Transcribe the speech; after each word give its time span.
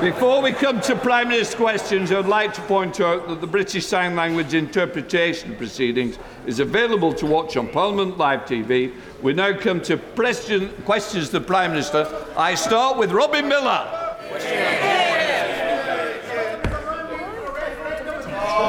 Before 0.00 0.42
we 0.42 0.52
come 0.52 0.80
to 0.82 0.96
Prime 0.96 1.28
Minister's 1.28 1.54
questions, 1.54 2.12
I 2.12 2.16
would 2.16 2.26
like 2.26 2.52
to 2.54 2.60
point 2.62 3.00
out 3.00 3.28
that 3.28 3.40
the 3.40 3.46
British 3.46 3.86
Sign 3.86 4.14
Language 4.14 4.52
interpretation 4.52 5.56
proceedings 5.56 6.18
is 6.46 6.58
available 6.58 7.14
to 7.14 7.24
watch 7.24 7.56
on 7.56 7.68
Parliament 7.68 8.18
Live 8.18 8.40
TV. 8.40 8.92
We 9.22 9.32
now 9.32 9.56
come 9.56 9.80
to 9.82 9.96
question, 9.96 10.68
questions 10.84 11.26
to 11.26 11.38
the 11.38 11.40
Prime 11.40 11.70
Minister. 11.70 12.06
I 12.36 12.54
start 12.54 12.98
with 12.98 13.12
Robin 13.12 13.48
Millar. 13.48 13.88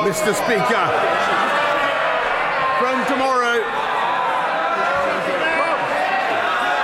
Mr. 0.05 0.33
Speaker, 0.33 0.85
from 2.79 3.05
tomorrow, 3.07 3.59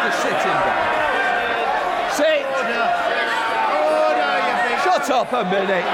Just 0.04 0.23
sit 0.23 0.32
in 0.32 0.58
there. 0.66 2.12
Sit. 2.12 2.52
Shut 4.84 5.11
up 5.22 5.34
a 5.34 5.44
minute. 5.52 5.86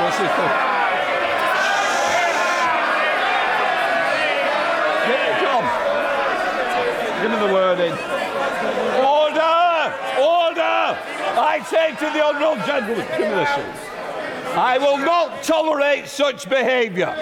What's 0.00 0.16
this 0.16 0.32
for? 0.32 0.48
Get-. 5.06 5.66
Give 7.20 7.30
me 7.30 7.36
the 7.46 7.52
word 7.52 7.80
in. 7.80 7.92
Order! 9.04 9.92
Order! 10.18 10.96
I 11.36 11.62
say 11.68 11.90
to 11.90 12.06
the 12.10 12.24
honourable 12.24 12.64
gentleman, 12.64 13.06
give 13.18 13.28
me 13.28 13.34
this. 13.34 13.50
I 14.56 14.78
will 14.78 14.96
not 14.96 15.42
tolerate 15.42 16.08
such 16.08 16.48
behaviour. 16.48 17.14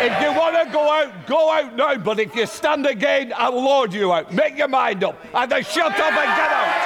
If 0.00 0.20
you 0.20 0.32
want 0.36 0.56
to 0.56 0.72
go 0.72 0.90
out, 0.90 1.26
go 1.28 1.52
out 1.52 1.76
now. 1.76 1.96
But 1.96 2.18
if 2.18 2.34
you 2.34 2.46
stand 2.46 2.86
again, 2.86 3.32
I 3.36 3.48
will 3.50 3.68
order 3.68 3.96
you 3.96 4.12
out. 4.12 4.32
Make 4.32 4.58
your 4.58 4.68
mind 4.68 5.04
up. 5.04 5.16
Either 5.32 5.62
shut 5.62 5.92
up 5.92 6.12
and 6.12 6.36
get 6.36 6.50
out. 6.50 6.83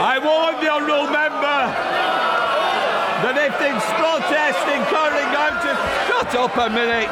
I 0.00 0.18
warn 0.22 0.62
the 0.62 0.70
honourable 0.70 1.10
member 1.10 1.74
that 3.18 3.34
if 3.34 3.50
there's 3.58 3.82
protesting 3.98 4.78
carrying 4.86 5.34
out, 5.34 5.58
to 5.66 5.74
shut 6.06 6.30
up 6.38 6.54
a 6.56 6.70
minute. 6.70 7.10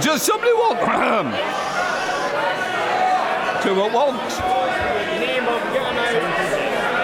Does 0.00 0.22
somebody 0.22 0.52
want 0.52 0.78
to 3.62 3.70
at 3.82 3.92
once? 3.92 4.38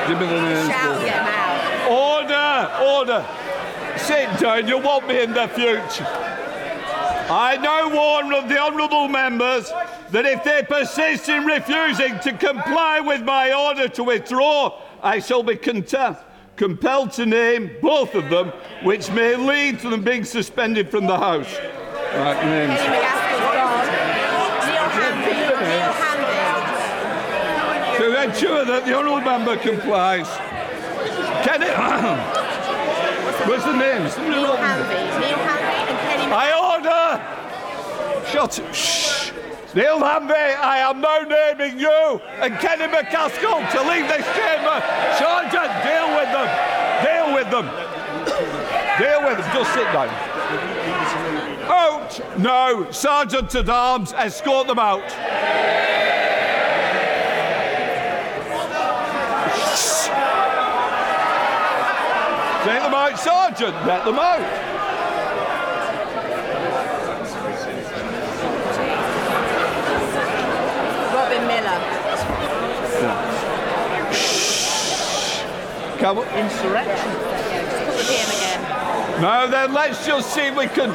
Give 0.07 0.19
me 0.21 0.27
the 0.27 0.41
names. 0.41 0.69
Shout, 0.69 1.01
get 1.05 1.27
out. 1.27 1.91
Order! 1.91 2.71
Order! 2.85 3.27
Sit 3.99 4.39
down, 4.39 4.69
You'll 4.69 4.81
want 4.81 5.09
me 5.09 5.23
in 5.23 5.33
the 5.33 5.49
future. 5.49 6.07
I 7.33 7.57
now 7.59 7.89
warn 7.95 8.35
of 8.35 8.49
the 8.49 8.59
honourable 8.59 9.07
members 9.07 9.71
that 10.11 10.27
if 10.27 10.43
they 10.43 10.65
persist 10.65 11.29
in 11.29 11.47
refusing 11.47 12.19
to 12.19 12.33
comply 12.33 12.99
with 12.99 13.23
my 13.23 13.53
order 13.53 13.87
to 13.87 14.03
withdraw, 14.03 14.77
I 15.01 15.21
shall 15.21 15.45
be 15.45 15.55
compelled 15.55 17.13
to 17.13 17.27
name 17.27 17.71
both 17.81 18.17
of 18.17 18.31
them, 18.31 18.49
which 18.83 19.13
may 19.13 19.37
lead 19.37 19.79
to 19.81 19.91
them 19.91 20.03
being 20.03 20.25
suspended 20.25 20.91
from 20.91 21.07
the 21.07 21.17
House. 21.17 21.55
Right, 21.55 22.45
names. 22.45 22.81
Kenny 22.81 22.97
MacAskill's 22.99 23.55
gone. 23.55 23.87
Neil 24.67 24.89
Hanvey. 24.91 25.39
Neil 25.71 25.93
Hanvey. 26.03 27.99
To 27.99 28.05
ensure 28.25 28.65
that 28.65 28.85
the 28.85 28.93
honourable 28.93 29.21
member 29.21 29.57
complies. 29.57 30.27
Can 31.47 31.63
it? 31.63 31.71
What's 33.49 33.65
the 33.65 33.77
names? 33.77 34.19
Neil. 34.19 34.57
Hanvey. 34.57 35.60
I 36.33 36.53
order! 36.55 38.27
Shut 38.31 38.61
Shh! 38.75 39.33
Neil 39.75 39.99
Hanvey, 40.01 40.57
I 40.57 40.79
am 40.79 41.01
now 41.01 41.21
naming 41.21 41.79
you 41.79 42.21
and 42.41 42.59
Kenny 42.59 42.87
MacAskill 42.87 43.71
to 43.71 43.83
leave 43.89 44.07
this 44.09 44.27
chamber. 44.35 44.83
Sergeant, 45.19 45.71
deal 45.83 46.09
with 46.17 46.31
them. 46.35 46.49
Deal 47.05 47.35
with 47.35 47.51
them. 47.51 47.67
Deal 48.99 49.23
with 49.25 49.39
them. 49.39 49.51
Just 49.55 49.73
sit 49.75 49.85
down. 49.93 50.09
Out! 51.71 52.39
No, 52.39 52.91
Sergeant 52.91 53.55
at 53.55 53.69
Arms, 53.69 54.13
escort 54.13 54.67
them 54.67 54.79
out. 54.79 55.09
Take 62.65 62.83
them 62.83 62.93
out, 62.93 63.19
Sergeant. 63.19 63.75
Let 63.87 64.05
them 64.05 64.19
out. 64.19 64.71
Robin 71.15 71.47
Millar. 71.47 71.79
Come 76.01 76.19
on. 76.19 76.29
Insurrection. 76.29 77.11
Put 77.13 77.99
the 77.99 78.05
PM 78.09 78.31
again. 78.31 79.21
No, 79.21 79.47
then 79.51 79.75
let's 79.75 80.07
just 80.07 80.33
see 80.33 80.47
if 80.47 80.57
we 80.57 80.67
can. 80.67 80.91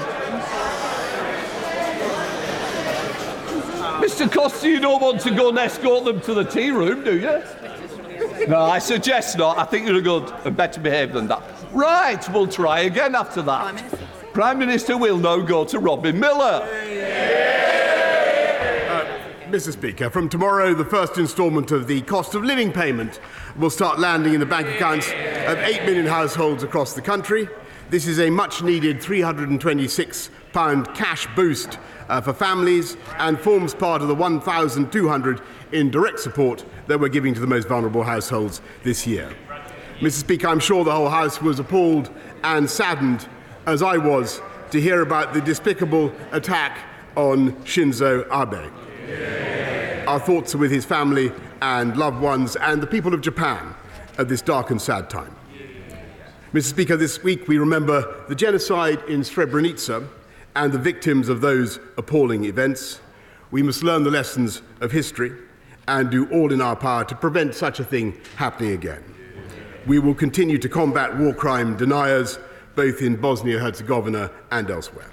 Mr. 4.01 4.31
Costa, 4.31 4.67
you 4.67 4.79
don't 4.79 4.99
want 5.01 5.21
to 5.21 5.29
go 5.29 5.49
and 5.49 5.59
escort 5.59 6.05
them 6.05 6.19
to 6.21 6.33
the 6.33 6.43
tea 6.43 6.71
room, 6.71 7.03
do 7.03 7.19
you? 7.19 8.47
No, 8.47 8.61
I 8.61 8.79
suggest 8.79 9.37
not. 9.37 9.59
I 9.59 9.63
think 9.63 9.87
you're 9.87 10.01
good 10.01 10.33
and 10.43 10.57
better 10.57 10.81
behaved 10.81 11.13
than 11.13 11.27
that. 11.27 11.43
Right, 11.71 12.27
we'll 12.29 12.47
try 12.47 12.81
again 12.81 13.13
after 13.13 13.43
that. 13.43 13.61
Prime 13.61 13.75
Minister. 13.75 14.07
Prime 14.33 14.59
Minister 14.59 14.97
will 14.97 15.17
now 15.17 15.37
go 15.37 15.63
to 15.65 15.79
Robin 15.79 16.19
Millar. 16.19 16.67
Mr. 19.47 19.71
Speaker, 19.71 20.09
from 20.09 20.27
tomorrow, 20.27 20.73
the 20.73 20.83
first 20.83 21.19
instalment 21.19 21.71
of 21.71 21.85
the 21.87 22.01
cost 22.01 22.33
of 22.33 22.43
living 22.43 22.71
payment 22.71 23.19
will 23.55 23.69
start 23.69 23.99
landing 23.99 24.33
in 24.33 24.39
the 24.39 24.45
bank 24.45 24.67
accounts 24.67 25.07
of 25.09 25.59
8 25.59 25.85
million 25.85 26.07
households 26.07 26.63
across 26.63 26.93
the 26.93 27.01
country. 27.01 27.47
This 27.91 28.07
is 28.07 28.19
a 28.19 28.31
much 28.31 28.63
needed 28.63 28.97
£326 28.97 30.95
cash 30.95 31.27
boost 31.35 31.77
uh, 32.09 32.21
for 32.21 32.33
families 32.33 32.97
and 33.19 33.39
forms 33.39 33.75
part 33.75 34.01
of 34.01 34.07
the 34.07 34.15
1,200 34.15 35.41
in 35.71 35.91
direct 35.91 36.19
support 36.19 36.65
that 36.87 36.99
we're 36.99 37.07
giving 37.07 37.35
to 37.35 37.39
the 37.39 37.47
most 37.47 37.67
vulnerable 37.67 38.03
households 38.03 38.61
this 38.83 39.05
year. 39.05 39.31
Mr. 39.99 40.11
Speaker, 40.11 40.47
I'm 40.47 40.59
sure 40.59 40.83
the 40.83 40.91
whole 40.91 41.09
House 41.09 41.39
was 41.39 41.59
appalled 41.59 42.09
and 42.43 42.67
saddened, 42.67 43.27
as 43.67 43.83
I 43.83 43.97
was, 43.97 44.41
to 44.71 44.81
hear 44.81 45.01
about 45.01 45.35
the 45.35 45.41
despicable 45.41 46.11
attack 46.31 46.79
on 47.15 47.53
Shinzo 47.63 48.25
Abe. 48.31 48.71
Our 50.07 50.19
thoughts 50.19 50.53
are 50.55 50.59
with 50.59 50.71
his 50.71 50.85
family 50.85 51.31
and 51.61 51.97
loved 51.97 52.21
ones 52.21 52.55
and 52.55 52.81
the 52.81 52.87
people 52.87 53.13
of 53.13 53.21
Japan 53.21 53.73
at 54.17 54.29
this 54.29 54.41
dark 54.41 54.69
and 54.71 54.81
sad 54.81 55.09
time. 55.09 55.35
Mr. 56.53 56.63
Speaker, 56.63 56.95
this 56.95 57.23
week 57.23 57.47
we 57.47 57.57
remember 57.57 58.23
the 58.29 58.35
genocide 58.35 59.03
in 59.09 59.21
Srebrenica 59.21 60.07
and 60.55 60.71
the 60.71 60.79
victims 60.79 61.27
of 61.27 61.41
those 61.41 61.79
appalling 61.97 62.45
events. 62.45 63.01
We 63.51 63.61
must 63.61 63.83
learn 63.83 64.03
the 64.03 64.11
lessons 64.11 64.61
of 64.79 64.91
history 64.91 65.33
and 65.87 66.09
do 66.09 66.29
all 66.29 66.53
in 66.53 66.61
our 66.61 66.75
power 66.75 67.03
to 67.05 67.15
prevent 67.15 67.55
such 67.55 67.79
a 67.79 67.83
thing 67.83 68.19
happening 68.37 68.71
again. 68.71 69.03
We 69.85 69.99
will 69.99 70.15
continue 70.15 70.57
to 70.59 70.69
combat 70.69 71.17
war 71.17 71.33
crime 71.33 71.77
deniers 71.77 72.39
both 72.75 73.01
in 73.01 73.15
Bosnia 73.15 73.59
Herzegovina 73.59 74.31
and 74.51 74.69
elsewhere. 74.69 75.09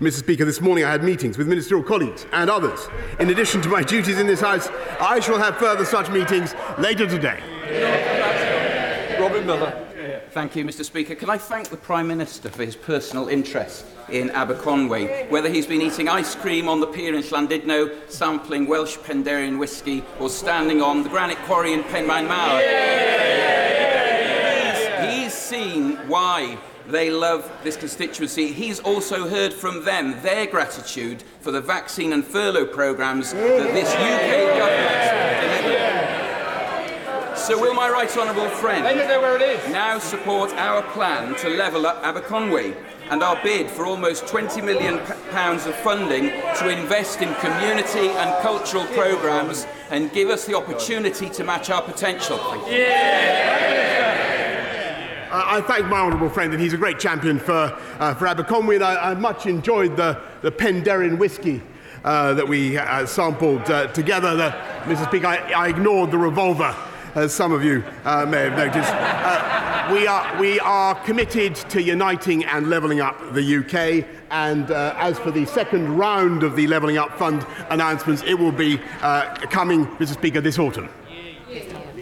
Mr. 0.00 0.14
Speaker, 0.14 0.44
this 0.44 0.60
morning 0.60 0.84
I 0.84 0.90
had 0.90 1.04
meetings 1.04 1.38
with 1.38 1.46
ministerial 1.46 1.86
colleagues 1.86 2.26
and 2.32 2.50
others. 2.50 2.88
In 3.20 3.30
addition 3.30 3.62
to 3.62 3.68
my 3.68 3.82
duties 3.82 4.18
in 4.18 4.26
this 4.26 4.40
House, 4.40 4.68
I 5.00 5.20
shall 5.20 5.38
have 5.38 5.56
further 5.56 5.84
such 5.84 6.10
meetings 6.10 6.52
later 6.78 7.06
today. 7.06 7.40
Robin 9.20 9.46
Millar. 9.46 9.80
Thank 10.30 10.56
you, 10.56 10.64
Mr. 10.64 10.84
Speaker. 10.84 11.14
Can 11.14 11.30
I 11.30 11.38
thank 11.38 11.68
the 11.68 11.76
Prime 11.76 12.08
Minister 12.08 12.50
for 12.50 12.64
his 12.64 12.74
personal 12.74 13.28
interest 13.28 13.86
in 14.08 14.30
Aberconwy, 14.30 15.30
whether 15.30 15.48
he's 15.48 15.66
been 15.66 15.80
eating 15.80 16.08
ice 16.08 16.34
cream 16.34 16.68
on 16.68 16.80
the 16.80 16.88
pier 16.88 17.14
in 17.14 17.22
Llandudno, 17.22 18.10
sampling 18.10 18.66
Welsh 18.66 18.96
Penderyn 18.98 19.60
whisky, 19.60 20.02
or 20.18 20.28
standing 20.28 20.82
on 20.82 21.04
the 21.04 21.08
granite 21.08 21.38
quarry 21.44 21.72
in 21.72 21.84
Penmaenmawr? 21.84 22.60
He's, 25.08 25.14
he's 25.14 25.32
seen 25.32 25.98
why 26.08 26.58
they 26.88 27.10
love 27.10 27.50
this 27.62 27.76
constituency. 27.76 28.52
He's 28.52 28.80
also 28.80 29.28
heard 29.28 29.52
from 29.52 29.84
them 29.84 30.20
their 30.22 30.46
gratitude 30.46 31.22
for 31.40 31.50
the 31.50 31.60
vaccine 31.60 32.12
and 32.12 32.24
furlough 32.24 32.66
programmes 32.66 33.32
that 33.32 33.72
this 33.72 33.90
UK 33.94 34.58
government 34.58 35.62
delivered. 35.62 37.38
So 37.38 37.60
will 37.60 37.74
my 37.74 37.90
right 37.90 38.14
honourable 38.16 38.48
friend 38.48 38.84
now 39.70 39.98
support 39.98 40.50
our 40.52 40.82
plan 40.92 41.34
to 41.36 41.48
level 41.50 41.86
up 41.86 42.02
Aberconwy 42.02 42.74
and 43.10 43.22
our 43.22 43.38
bid 43.42 43.70
for 43.70 43.84
almost 43.84 44.26
20 44.26 44.62
million 44.62 44.98
pounds 45.30 45.66
of 45.66 45.74
funding 45.76 46.30
to 46.58 46.68
invest 46.70 47.20
in 47.20 47.34
community 47.34 48.08
and 48.08 48.42
cultural 48.42 48.86
programmes 48.94 49.66
and 49.90 50.10
give 50.12 50.30
us 50.30 50.46
the 50.46 50.54
opportunity 50.56 51.28
to 51.28 51.44
match 51.44 51.68
our 51.68 51.82
potential? 51.82 52.38
I 55.36 55.60
thank 55.62 55.86
my 55.86 55.98
honourable 55.98 56.28
friend, 56.28 56.52
and 56.52 56.62
he's 56.62 56.74
a 56.74 56.76
great 56.76 57.00
champion 57.00 57.40
for, 57.40 57.76
uh, 57.98 58.14
for 58.14 58.26
Aberconwy, 58.26 58.76
and 58.76 58.84
I, 58.84 59.10
I 59.10 59.14
much 59.14 59.46
enjoyed 59.46 59.96
the, 59.96 60.20
the 60.42 60.52
Penderyn 60.52 61.18
whiskey. 61.18 61.60
Uh, 62.04 62.34
that 62.34 62.46
we 62.46 62.76
uh, 62.76 63.06
sampled 63.06 63.62
uh, 63.70 63.86
together. 63.94 64.36
The, 64.36 64.50
Mr. 64.82 65.06
Speaker, 65.08 65.26
I, 65.26 65.36
I, 65.52 65.68
ignored 65.68 66.10
the 66.10 66.18
revolver, 66.18 66.76
as 67.14 67.32
some 67.32 67.50
of 67.50 67.64
you 67.64 67.82
uh, 68.04 68.26
may 68.26 68.42
have 68.42 68.58
noticed. 68.58 68.92
Uh, 68.92 69.88
we, 69.90 70.06
are, 70.06 70.38
we 70.38 70.60
are 70.60 70.94
committed 71.06 71.54
to 71.54 71.82
uniting 71.82 72.44
and 72.44 72.68
levelling 72.68 73.00
up 73.00 73.16
the 73.32 73.56
UK. 73.56 74.06
And 74.30 74.70
as 74.70 75.18
for 75.18 75.30
the 75.30 75.46
second 75.46 75.96
round 75.96 76.42
of 76.42 76.56
the 76.56 76.66
Levelling 76.66 76.98
Up 76.98 77.16
Fund 77.18 77.46
announcements, 77.70 78.22
it 78.24 78.34
will 78.34 78.52
be 78.52 78.76
coming, 79.48 79.86
Mr. 79.96 80.12
Speaker, 80.12 80.42
this 80.42 80.58
autumn. 80.58 80.90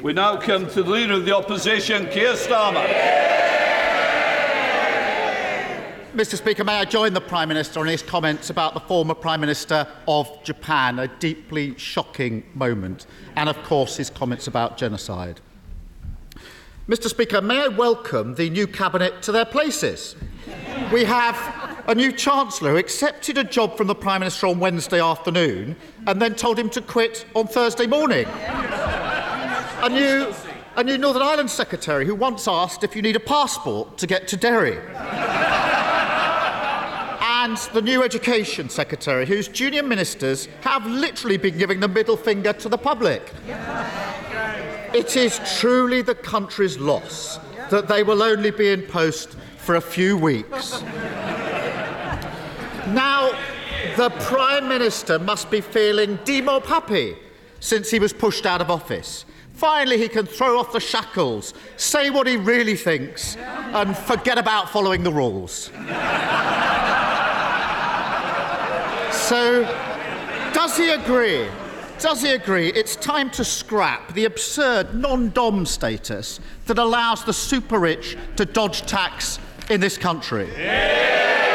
We 0.03 0.13
now 0.13 0.37
come 0.37 0.69
to 0.71 0.83
the 0.83 0.91
Leader 0.91 1.13
of 1.13 1.25
the 1.25 1.37
Opposition, 1.37 2.07
Keir 2.07 2.33
Starmer. 2.33 2.89
Mr 6.13 6.37
Speaker, 6.37 6.65
may 6.65 6.79
I 6.79 6.85
join 6.85 7.15
the 7.15 7.21
Prime 7.21 7.47
Minister 7.47 7.79
on 7.79 7.87
his 7.87 8.03
comments 8.03 8.51
about 8.51 8.75
the 8.75 8.81
former 8.81 9.15
Prime 9.15 9.41
Minister 9.41 9.87
of 10.09 10.43
Japan, 10.43 10.99
a 10.99 11.07
deeply 11.07 11.79
shocking 11.79 12.43
moment, 12.53 13.07
and 13.37 13.49
of 13.49 13.57
course 13.63 13.97
his 13.97 14.11
comments 14.11 14.49
about 14.49 14.77
genocide. 14.77 15.41
Mr 16.89 17.09
Speaker, 17.09 17.41
may 17.41 17.61
I 17.61 17.69
welcome 17.69 18.35
the 18.35 18.51
new 18.51 18.67
Cabinet 18.67 19.23
to 19.23 19.31
their 19.31 19.47
places? 19.47 20.17
We 20.93 21.05
have 21.05 21.39
a 21.87 21.95
new 21.95 22.11
Chancellor 22.11 22.73
who 22.73 22.77
accepted 22.77 23.39
a 23.39 23.45
job 23.45 23.77
from 23.77 23.87
the 23.87 23.95
Prime 23.95 24.19
Minister 24.19 24.49
on 24.49 24.59
Wednesday 24.59 25.01
afternoon 25.01 25.77
and 26.09 26.21
then 26.21 26.35
told 26.35 26.59
him 26.59 26.71
to 26.71 26.81
quit 26.81 27.25
on 27.37 27.47
Thursday 27.47 27.87
morning 27.87 28.27
a 29.83 29.89
new, 29.89 30.33
a 30.77 30.85
new 30.85 30.97
Northern 30.97 31.23
Ireland 31.23 31.51
secretary 31.51 32.07
who 32.07 32.15
once 32.15 32.47
asked 32.47 32.85
if 32.85 32.95
you 32.95 33.03
need 33.03 33.17
a 33.17 33.21
passport 33.21 33.99
to 33.99 34.07
get 34.07 34.29
to 34.29 34.37
Derry. 34.37 34.79
and 37.21 37.57
the 37.73 37.83
new 37.83 38.05
education 38.05 38.69
secretary 38.69 39.27
whose 39.27 39.49
junior 39.49 39.83
ministers 39.83 40.47
have 40.61 40.87
literally 40.87 41.37
been 41.37 41.59
giving 41.59 41.81
the 41.81 41.89
middle 41.89 42.17
finger 42.17 42.53
to 42.53 42.69
the 42.69 42.79
public. 42.79 43.33
It 44.95 45.17
is 45.17 45.41
truly 45.59 46.03
the 46.03 46.15
country's 46.15 46.79
loss 46.79 47.41
that 47.71 47.89
they 47.89 48.05
will 48.05 48.23
only 48.23 48.53
be 48.53 48.69
in 48.69 48.83
post 48.83 49.31
for 49.57 49.75
a 49.75 49.81
few 49.81 50.17
weeks. 50.17 50.83
now, 52.89 53.33
the 53.97 54.11
Prime 54.21 54.69
Minister 54.69 55.19
must 55.19 55.51
be 55.51 55.61
feeling 55.61 56.21
demo 56.25 56.61
puppy 56.61 57.17
since 57.59 57.91
he 57.91 57.99
was 57.99 58.13
pushed 58.13 58.47
out 58.47 58.61
of 58.61 58.71
office. 58.71 59.25
Finally, 59.63 59.97
he 59.97 60.09
can 60.09 60.27
throw 60.27 60.59
off 60.59 60.73
the 60.73 60.81
shackles, 60.81 61.55
say 61.77 62.11
what 62.11 62.27
he 62.27 62.37
really 62.37 62.75
thinks, 62.75 63.37
and 63.37 63.97
forget 63.97 64.37
about 64.37 64.69
following 64.69 65.05
the 65.05 65.13
rules. 65.13 65.67
so, 69.13 69.63
does 70.53 70.77
he 70.77 70.91
agree? 70.91 71.47
Does 72.01 72.23
he 72.23 72.31
agree 72.33 72.73
it's 72.73 72.97
time 72.97 73.31
to 73.31 73.45
scrap 73.45 74.13
the 74.15 74.25
absurd 74.25 74.97
non 74.97 75.31
dom 75.31 75.65
status 75.65 76.41
that 76.67 76.79
allows 76.79 77.23
the 77.23 77.33
super 77.33 77.79
rich 77.79 78.17
to 78.35 78.45
dodge 78.45 78.83
tax 78.83 79.39
in 79.71 79.81
this 79.81 79.97
country? 79.97 80.51
Yeah. 80.59 81.52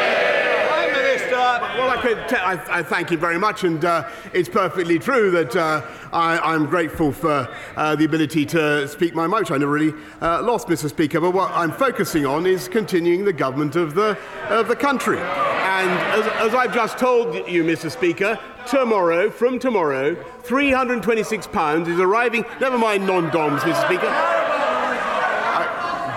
Well, 1.60 1.90
I, 1.90 2.00
could 2.00 2.28
t- 2.28 2.36
I, 2.36 2.78
I 2.78 2.82
thank 2.84 3.10
you 3.10 3.18
very 3.18 3.38
much, 3.38 3.64
and 3.64 3.84
uh, 3.84 4.08
it's 4.32 4.48
perfectly 4.48 4.98
true 4.98 5.32
that 5.32 5.56
uh, 5.56 5.82
I, 6.12 6.54
am 6.54 6.66
grateful 6.66 7.10
for 7.10 7.52
uh, 7.76 7.96
the 7.96 8.04
ability 8.04 8.46
to 8.46 8.86
speak 8.86 9.12
my 9.12 9.26
mind, 9.26 9.50
I 9.50 9.58
never 9.58 9.72
really 9.72 9.94
uh, 10.20 10.40
lost, 10.42 10.68
Mr. 10.68 10.88
Speaker. 10.88 11.20
But 11.20 11.32
what 11.32 11.50
I'm 11.50 11.72
focusing 11.72 12.26
on 12.26 12.46
is 12.46 12.68
continuing 12.68 13.24
the 13.24 13.32
government 13.32 13.74
of 13.74 13.96
the, 13.96 14.16
of 14.48 14.68
the 14.68 14.76
country. 14.76 15.18
And 15.18 15.90
as, 15.90 16.26
as 16.48 16.54
I've 16.54 16.72
just 16.72 16.96
told 16.96 17.34
you, 17.48 17.64
Mr. 17.64 17.90
Speaker, 17.90 18.38
tomorrow, 18.66 19.28
from 19.28 19.58
tomorrow, 19.58 20.14
£326 20.44 21.88
is 21.88 21.98
arriving, 21.98 22.44
never 22.60 22.78
mind 22.78 23.04
non 23.04 23.30
DOMs, 23.30 23.62
Mr. 23.62 23.84
Speaker. 23.86 24.06
Uh, 24.08 24.38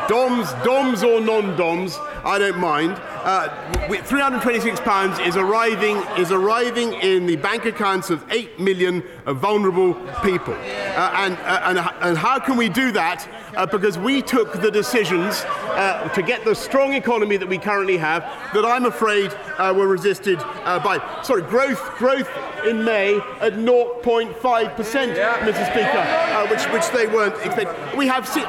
DOMs, 0.08 0.52
DOMs 0.64 1.04
or 1.04 1.20
non 1.20 1.58
DOMs, 1.58 1.98
I 2.24 2.38
don't 2.38 2.60
mind. 2.60 3.02
Uh, 3.24 3.50
326 3.88 4.80
pounds 4.80 5.20
is 5.20 5.38
arriving 5.38 5.98
is 6.18 6.32
arriving 6.32 6.94
in 6.94 7.28
the 7.28 7.36
bank 7.36 7.66
accounts 7.66 8.10
of 8.10 8.26
8 8.32 8.60
million 8.60 9.04
vulnerable 9.28 9.94
people. 10.24 10.56
Uh, 10.56 11.12
and, 11.16 11.38
uh, 11.38 11.62
and, 11.66 11.80
and 12.02 12.18
how 12.18 12.40
can 12.40 12.58
we 12.58 12.68
do 12.68 12.92
that? 12.92 13.28
Uh, 13.56 13.68
because 13.68 14.00
we 14.00 14.24
took 14.24 14.60
the 14.62 14.72
decisions 14.72 15.44
uh, 15.46 16.10
to 16.16 16.24
get 16.24 16.44
the 16.46 16.56
strong 16.56 16.94
economy 16.94 17.38
that 17.38 17.48
we 17.48 17.60
currently 17.60 17.98
have 17.98 18.24
that 18.54 18.66
I'm 18.66 18.86
afraid 18.86 19.32
uh, 19.60 19.72
were 19.76 19.88
resisted 19.88 20.40
by 20.40 21.00
sorry 21.22 21.44
growth 21.44 21.96
growth 21.98 22.30
in 22.66 22.84
May 22.84 23.18
at 23.40 23.54
0.5 23.54 24.76
percent. 24.76 25.12
Mr. 25.16 25.66
Speaker, 25.72 26.48
which 26.50 26.64
which 26.74 26.90
they 26.92 27.06
weren't 27.06 27.36
expecting. 27.46 27.98
We 27.98 28.08
have. 28.08 28.28
See, 28.28 28.44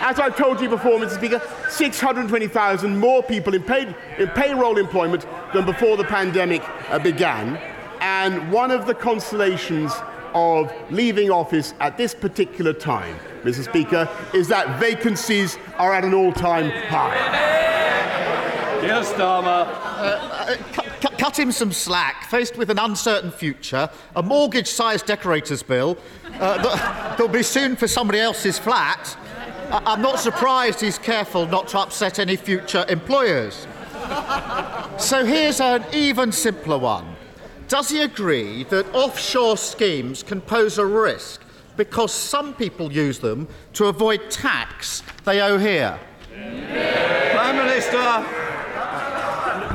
as 0.00 0.18
I've 0.18 0.36
told 0.36 0.60
you 0.60 0.68
before, 0.68 0.98
Mr. 0.98 1.16
Speaker, 1.16 1.42
620,000 1.70 2.98
more 2.98 3.22
people 3.22 3.54
in, 3.54 3.62
paid, 3.62 3.94
in 4.18 4.28
payroll 4.28 4.78
employment 4.78 5.26
than 5.52 5.64
before 5.64 5.96
the 5.96 6.04
pandemic 6.04 6.62
uh, 6.90 6.98
began. 6.98 7.56
And 8.00 8.52
one 8.52 8.70
of 8.70 8.86
the 8.86 8.94
consolations 8.94 9.92
of 10.34 10.72
leaving 10.90 11.30
office 11.30 11.72
at 11.80 11.96
this 11.96 12.14
particular 12.14 12.72
time, 12.72 13.16
Mr. 13.42 13.64
Speaker, 13.64 14.08
is 14.34 14.48
that 14.48 14.78
vacancies 14.78 15.56
are 15.78 15.94
at 15.94 16.04
an 16.04 16.12
all 16.12 16.32
time 16.32 16.70
high. 16.88 17.14
Yes, 18.82 19.12
Starmer. 19.12 19.66
Uh, 19.66 20.56
uh, 20.60 20.86
cut 21.18 21.38
him 21.38 21.50
some 21.50 21.72
slack. 21.72 22.24
Faced 22.24 22.56
with 22.56 22.70
an 22.70 22.78
uncertain 22.78 23.30
future, 23.30 23.88
a 24.14 24.22
mortgage 24.22 24.68
sized 24.68 25.06
decorator's 25.06 25.62
bill 25.62 25.98
uh, 26.34 26.62
that'll 27.10 27.28
be 27.28 27.42
soon 27.42 27.74
for 27.74 27.88
somebody 27.88 28.20
else's 28.20 28.58
flat, 28.58 29.16
I'm 29.70 30.02
not 30.02 30.18
surprised 30.20 30.80
he's 30.80 30.98
careful 30.98 31.46
not 31.46 31.68
to 31.68 31.78
upset 31.80 32.18
any 32.18 32.36
future 32.36 32.84
employers. 32.88 33.66
So 34.98 35.24
here's 35.24 35.60
an 35.60 35.84
even 35.92 36.32
simpler 36.32 36.78
one. 36.78 37.16
Does 37.68 37.88
he 37.88 38.02
agree 38.02 38.64
that 38.64 38.86
offshore 38.94 39.56
schemes 39.56 40.22
can 40.22 40.40
pose 40.40 40.78
a 40.78 40.86
risk 40.86 41.42
because 41.76 42.12
some 42.12 42.54
people 42.54 42.92
use 42.92 43.18
them 43.18 43.48
to 43.74 43.86
avoid 43.86 44.30
tax 44.30 45.02
they 45.24 45.40
owe 45.40 45.58
here? 45.58 45.98
Prime 46.30 47.56
Minister. 47.56 48.24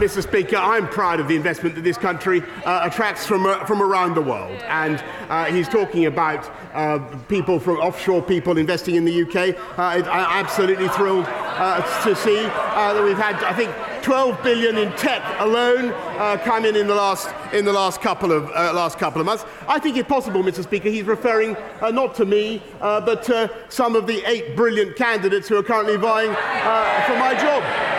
Mr. 0.01 0.23
Speaker, 0.23 0.55
I'm 0.55 0.89
proud 0.89 1.19
of 1.19 1.27
the 1.27 1.35
investment 1.35 1.75
that 1.75 1.83
this 1.83 1.95
country 1.95 2.41
uh, 2.65 2.89
attracts 2.91 3.27
from, 3.27 3.45
uh, 3.45 3.63
from 3.65 3.83
around 3.83 4.15
the 4.15 4.21
world. 4.21 4.59
And 4.63 4.97
uh, 5.29 5.45
he's 5.45 5.69
talking 5.69 6.07
about 6.07 6.49
uh, 6.73 6.97
people 7.29 7.59
from 7.59 7.77
offshore 7.77 8.23
people 8.23 8.57
investing 8.57 8.95
in 8.95 9.05
the 9.05 9.21
UK. 9.21 9.55
Uh, 9.77 9.81
I'm 10.09 10.43
absolutely 10.43 10.87
thrilled 10.87 11.27
uh, 11.27 11.83
to 12.03 12.15
see 12.15 12.41
that 12.41 13.03
we've 13.03 13.15
had, 13.15 13.35
I 13.43 13.53
think, 13.53 13.71
12 14.01 14.41
billion 14.41 14.77
in 14.77 14.91
tech 14.93 15.21
alone 15.39 15.91
uh, 16.17 16.35
come 16.43 16.65
in 16.65 16.75
in 16.75 16.87
the 16.87 16.95
last 16.95 17.29
in 17.53 17.63
the 17.63 17.73
last 17.73 18.01
couple 18.01 18.31
of 18.31 18.49
uh, 18.55 18.73
last 18.73 18.97
couple 18.97 19.21
of 19.21 19.27
months. 19.27 19.45
I 19.67 19.77
think 19.77 19.97
it's 19.97 20.09
possible, 20.09 20.41
Mr. 20.41 20.63
Speaker. 20.63 20.89
He's 20.89 21.03
referring 21.03 21.55
uh, 21.79 21.91
not 21.91 22.15
to 22.15 22.25
me, 22.25 22.63
but 22.79 23.21
to 23.25 23.55
some 23.69 23.95
of 23.95 24.07
the 24.07 24.27
eight 24.27 24.55
brilliant 24.55 24.95
candidates 24.95 25.47
who 25.47 25.57
are 25.57 25.63
currently 25.63 25.97
vying 25.97 26.33
for 26.33 27.17
my 27.19 27.37
job 27.39 27.90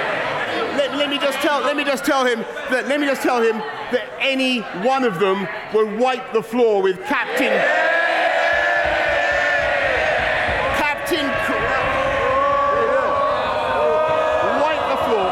let, 0.92 0.98
let, 0.98 1.10
me 1.10 1.18
just 1.18 1.38
tell 1.38 1.60
let 1.60 1.76
me 1.76 1.84
just 1.84 2.04
tell 2.04 2.24
him 2.24 2.40
that 2.70 2.86
let 2.86 3.00
me 3.00 3.06
just 3.06 3.22
tell 3.22 3.42
him 3.42 3.58
that 3.90 4.08
any 4.20 4.60
one 4.86 5.04
of 5.04 5.18
them 5.18 5.48
will 5.72 5.96
wipe 5.96 6.32
the 6.32 6.42
floor 6.42 6.82
with 6.82 7.00
Captain 7.04 7.52
Captain 10.76 11.26
wipe 14.60 14.88
the 14.90 15.04
floor. 15.04 15.30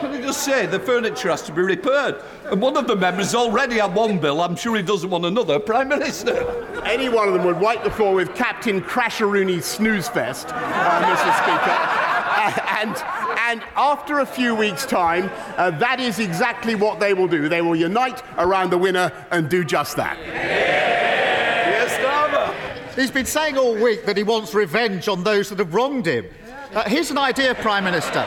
Can 0.00 0.12
I 0.14 0.20
just 0.22 0.42
say 0.44 0.66
the 0.66 0.80
furniture 0.80 1.30
has 1.30 1.42
to 1.42 1.52
be 1.52 1.62
repaired? 1.62 2.22
And 2.44 2.60
one 2.60 2.76
of 2.76 2.86
the 2.86 2.96
members 2.96 3.34
already 3.34 3.78
had 3.78 3.94
one 3.94 4.18
bill. 4.18 4.40
I'm 4.40 4.56
sure 4.56 4.76
he 4.76 4.82
doesn't 4.82 5.08
want 5.08 5.24
another 5.24 5.58
Prime 5.58 5.88
Minister. 5.88 6.64
Any 6.84 7.08
one 7.08 7.28
of 7.28 7.34
them 7.34 7.44
would 7.44 7.60
wipe 7.60 7.84
the 7.84 7.90
floor 7.90 8.14
with 8.14 8.34
Captain 8.34 8.80
Crasheroony 8.82 9.58
Snoozefest, 9.58 10.48
uh, 10.48 11.16
Mr. 11.16 11.42
Speaker. 11.42 12.01
And 12.82 12.96
and 13.38 13.62
after 13.76 14.18
a 14.18 14.26
few 14.26 14.54
weeks' 14.54 14.84
time, 14.84 15.30
uh, 15.56 15.70
that 15.78 16.00
is 16.00 16.18
exactly 16.18 16.74
what 16.74 16.98
they 16.98 17.14
will 17.14 17.28
do. 17.28 17.48
They 17.48 17.62
will 17.62 17.76
unite 17.76 18.22
around 18.38 18.70
the 18.70 18.78
winner 18.78 19.12
and 19.30 19.48
do 19.48 19.64
just 19.64 19.96
that. 19.96 20.18
Yes, 20.26 21.92
Starmer. 21.98 22.52
He's 22.96 23.10
been 23.10 23.26
saying 23.26 23.56
all 23.56 23.74
week 23.74 24.04
that 24.06 24.16
he 24.16 24.24
wants 24.24 24.54
revenge 24.54 25.06
on 25.06 25.22
those 25.22 25.50
that 25.50 25.58
have 25.58 25.72
wronged 25.74 26.06
him. 26.06 26.26
Uh, 26.74 26.88
here's 26.88 27.10
an 27.10 27.18
idea, 27.18 27.54
Prime 27.54 27.84
Minister. 27.84 28.26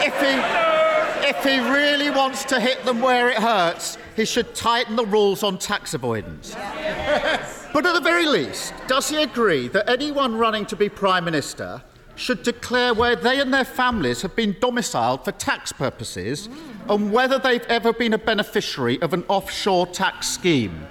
If 0.00 0.14
he, 0.20 1.28
if 1.28 1.44
he 1.44 1.60
really 1.60 2.10
wants 2.10 2.44
to 2.46 2.60
hit 2.60 2.84
them 2.84 3.00
where 3.00 3.30
it 3.30 3.38
hurts, 3.38 3.96
he 4.16 4.24
should 4.24 4.54
tighten 4.54 4.96
the 4.96 5.06
rules 5.06 5.42
on 5.42 5.58
tax 5.58 5.94
avoidance. 5.94 6.54
But 7.72 7.86
at 7.86 7.94
the 7.94 8.00
very 8.00 8.26
least, 8.26 8.74
does 8.86 9.08
he 9.08 9.22
agree 9.22 9.68
that 9.68 9.88
anyone 9.88 10.36
running 10.36 10.66
to 10.66 10.76
be 10.76 10.88
Prime 10.88 11.24
Minister 11.24 11.82
should 12.18 12.42
declare 12.42 12.92
where 12.92 13.16
they 13.16 13.40
and 13.40 13.54
their 13.54 13.64
families 13.64 14.22
have 14.22 14.34
been 14.34 14.56
domiciled 14.60 15.24
for 15.24 15.32
tax 15.32 15.72
purposes 15.72 16.48
and 16.88 17.12
whether 17.12 17.38
they've 17.38 17.64
ever 17.68 17.92
been 17.92 18.12
a 18.12 18.18
beneficiary 18.18 19.00
of 19.00 19.14
an 19.14 19.24
offshore 19.28 19.86
tax 19.86 20.26
scheme. 20.26 20.86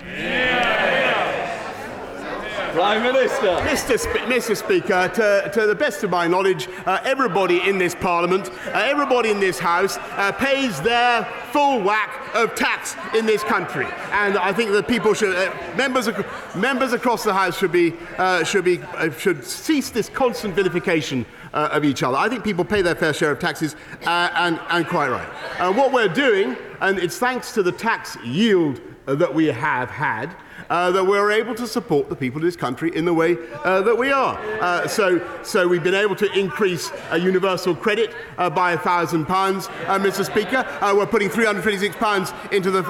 Prime 2.77 3.01
Minister. 3.01 3.48
Mr. 3.65 3.98
Sp- 3.98 4.29
Mr. 4.29 4.55
Speaker, 4.55 5.07
to, 5.15 5.50
to 5.51 5.65
the 5.65 5.74
best 5.74 6.03
of 6.03 6.12
my 6.12 6.27
knowledge, 6.27 6.69
uh, 6.86 7.00
everybody 7.03 7.67
in 7.67 7.79
this 7.79 7.96
Parliament, 7.96 8.51
uh, 8.67 8.69
everybody 8.75 9.31
in 9.31 9.39
this 9.39 9.57
House 9.57 9.98
uh, 9.98 10.31
pays 10.34 10.79
their 10.81 11.24
full 11.51 11.81
whack 11.81 12.29
of 12.36 12.53
tax 12.53 12.96
in 13.15 13.25
this 13.25 13.41
country, 13.41 13.88
and 14.12 14.38
I 14.38 14.53
think 14.53 14.69
that 14.74 14.88
people 14.88 15.15
should, 15.15 15.36
uh, 15.36 15.51
members, 15.75 16.07
ac- 16.07 16.22
members 16.55 16.93
across 16.93 17.24
the 17.24 17.34
House 17.34 17.57
should 17.57 17.72
be, 17.72 17.96
uh, 18.19 18.43
should 18.43 18.63
be, 18.63 18.79
uh, 18.79 19.10
should 19.10 19.43
cease 19.43 19.89
this 19.89 20.07
constant 20.07 20.53
vilification 20.53 21.25
of 21.53 21.84
each 21.84 22.03
other. 22.03 22.15
I 22.15 22.29
think 22.29 22.43
people 22.43 22.63
pay 22.63 22.84
their 22.84 22.93
fair 22.93 23.12
share 23.12 23.31
of 23.31 23.39
taxes, 23.39 23.75
and, 24.05 24.60
and 24.69 24.86
quite 24.88 25.10
right. 25.10 25.27
And 25.60 25.75
what 25.75 25.91
we're 25.91 26.07
doing, 26.07 26.55
and 26.81 27.00
it's 27.00 27.17
thanks 27.17 27.53
to 27.53 27.63
the 27.63 27.72
tax 27.72 28.15
yield 28.24 28.79
that 29.07 29.34
we 29.34 29.48
have 29.48 29.89
had 29.89 30.36
uh, 30.69 30.91
that 30.91 31.03
we're 31.03 31.31
able 31.31 31.55
to 31.55 31.67
support 31.67 32.09
the 32.09 32.15
people 32.15 32.39
of 32.39 32.43
this 32.43 32.55
country 32.55 32.95
in 32.95 33.05
the 33.05 33.13
way 33.13 33.38
uh, 33.63 33.81
that 33.81 33.97
we 33.97 34.12
are. 34.12 34.38
Uh, 34.62 34.88
so, 34.88 35.25
so 35.43 35.67
we've 35.67 35.83
been 35.83 35.95
able 35.95 36.15
to 36.15 36.31
increase 36.38 36.91
uh, 37.12 37.15
universal 37.15 37.75
credit 37.75 38.13
uh, 38.38 38.50
by 38.50 38.74
a 38.74 38.77
thousand 38.77 39.25
pounds, 39.25 39.67
uh, 39.88 40.00
Mr. 40.00 40.25
Speaker. 40.25 40.65
We're 40.95 41.05
putting 41.05 41.29
326 41.29 41.95
pounds 41.97 42.33
into 42.51 42.71
the 42.71 42.83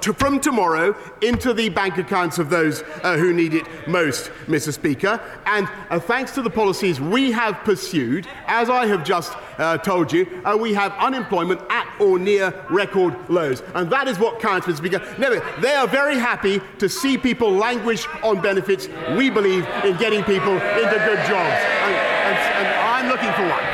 to, 0.00 0.12
from 0.12 0.40
tomorrow 0.40 0.96
into 1.22 1.54
the 1.54 1.68
bank 1.70 1.98
accounts 1.98 2.38
of 2.38 2.50
those 2.50 2.80
who 3.02 3.32
need 3.32 3.54
it 3.54 3.66
most, 3.88 4.30
Mr. 4.46 4.72
Speaker. 4.72 5.20
And 5.46 5.68
thanks 6.02 6.32
to 6.32 6.42
the 6.42 6.50
policies 6.50 7.00
we 7.00 7.32
have 7.32 7.56
pursued, 7.64 8.26
as 8.46 8.68
I 8.68 8.86
have 8.86 9.04
just 9.04 9.32
uh, 9.58 9.78
told 9.78 10.12
you, 10.12 10.42
uh, 10.44 10.56
we 10.56 10.74
have 10.74 10.92
unemployment 10.92 11.60
at 11.70 11.88
or 12.00 12.18
near 12.18 12.64
record 12.70 13.16
lows. 13.28 13.62
And 13.74 13.90
that 13.90 14.08
is 14.08 14.18
what 14.18 14.40
counts, 14.40 14.66
Mr. 14.66 14.76
Speaker. 14.78 15.14
Never, 15.18 15.40
they 15.60 15.74
are 15.74 15.86
very 15.86 16.18
happy 16.18 16.60
to 16.78 16.88
see 16.88 17.16
people 17.18 17.50
languish 17.50 18.06
on 18.22 18.40
benefits. 18.40 18.88
We 19.16 19.30
believe 19.30 19.66
in 19.84 19.96
getting 19.96 20.22
people 20.24 20.54
into 20.54 21.02
good 21.06 21.18
jobs. 21.26 21.60
And, 21.84 21.94
and, 21.94 22.38
and 22.58 22.68
I'm 22.80 23.08
looking 23.08 23.32
for 23.32 23.48
one. 23.48 23.64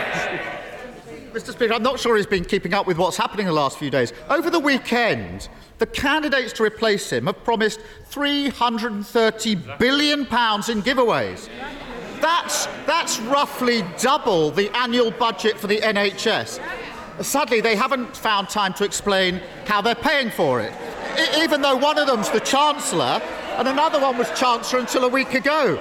Mr. 1.32 1.52
Speaker, 1.52 1.75
I'm 1.75 1.82
not 1.82 2.00
sure 2.00 2.16
he's 2.16 2.26
been 2.26 2.44
keeping 2.44 2.75
up 2.75 2.88
with 2.88 2.99
what's 2.99 3.16
happening 3.16 3.46
the 3.46 3.52
last 3.52 3.78
few 3.78 3.88
days. 3.88 4.12
Over 4.28 4.50
the 4.50 4.58
weekend, 4.58 5.49
the 5.78 5.87
candidates 5.87 6.52
to 6.54 6.64
replace 6.64 7.10
him 7.10 7.26
have 7.26 7.44
promised 7.44 7.80
330 8.06 9.54
billion 9.78 10.26
pounds 10.26 10.68
in 10.68 10.82
giveaways. 10.82 11.49
That's, 12.20 12.66
that's 12.86 13.18
roughly 13.20 13.84
double 13.98 14.50
the 14.50 14.74
annual 14.76 15.10
budget 15.10 15.58
for 15.58 15.66
the 15.66 15.78
NHS. 15.78 16.60
Sadly, 17.24 17.60
they 17.60 17.76
haven't 17.76 18.16
found 18.16 18.48
time 18.48 18.72
to 18.74 18.84
explain 18.84 19.40
how 19.66 19.80
they're 19.80 19.94
paying 19.94 20.30
for 20.30 20.60
it, 20.60 20.72
E- 21.18 21.42
even 21.42 21.60
though 21.60 21.76
one 21.76 21.98
of 21.98 22.06
them's 22.06 22.30
the 22.30 22.40
Chancellor 22.40 23.20
and 23.58 23.68
another 23.68 24.00
one 24.00 24.16
was 24.16 24.28
Chancellor 24.38 24.78
until 24.80 25.04
a 25.04 25.08
week 25.08 25.34
ago. 25.34 25.78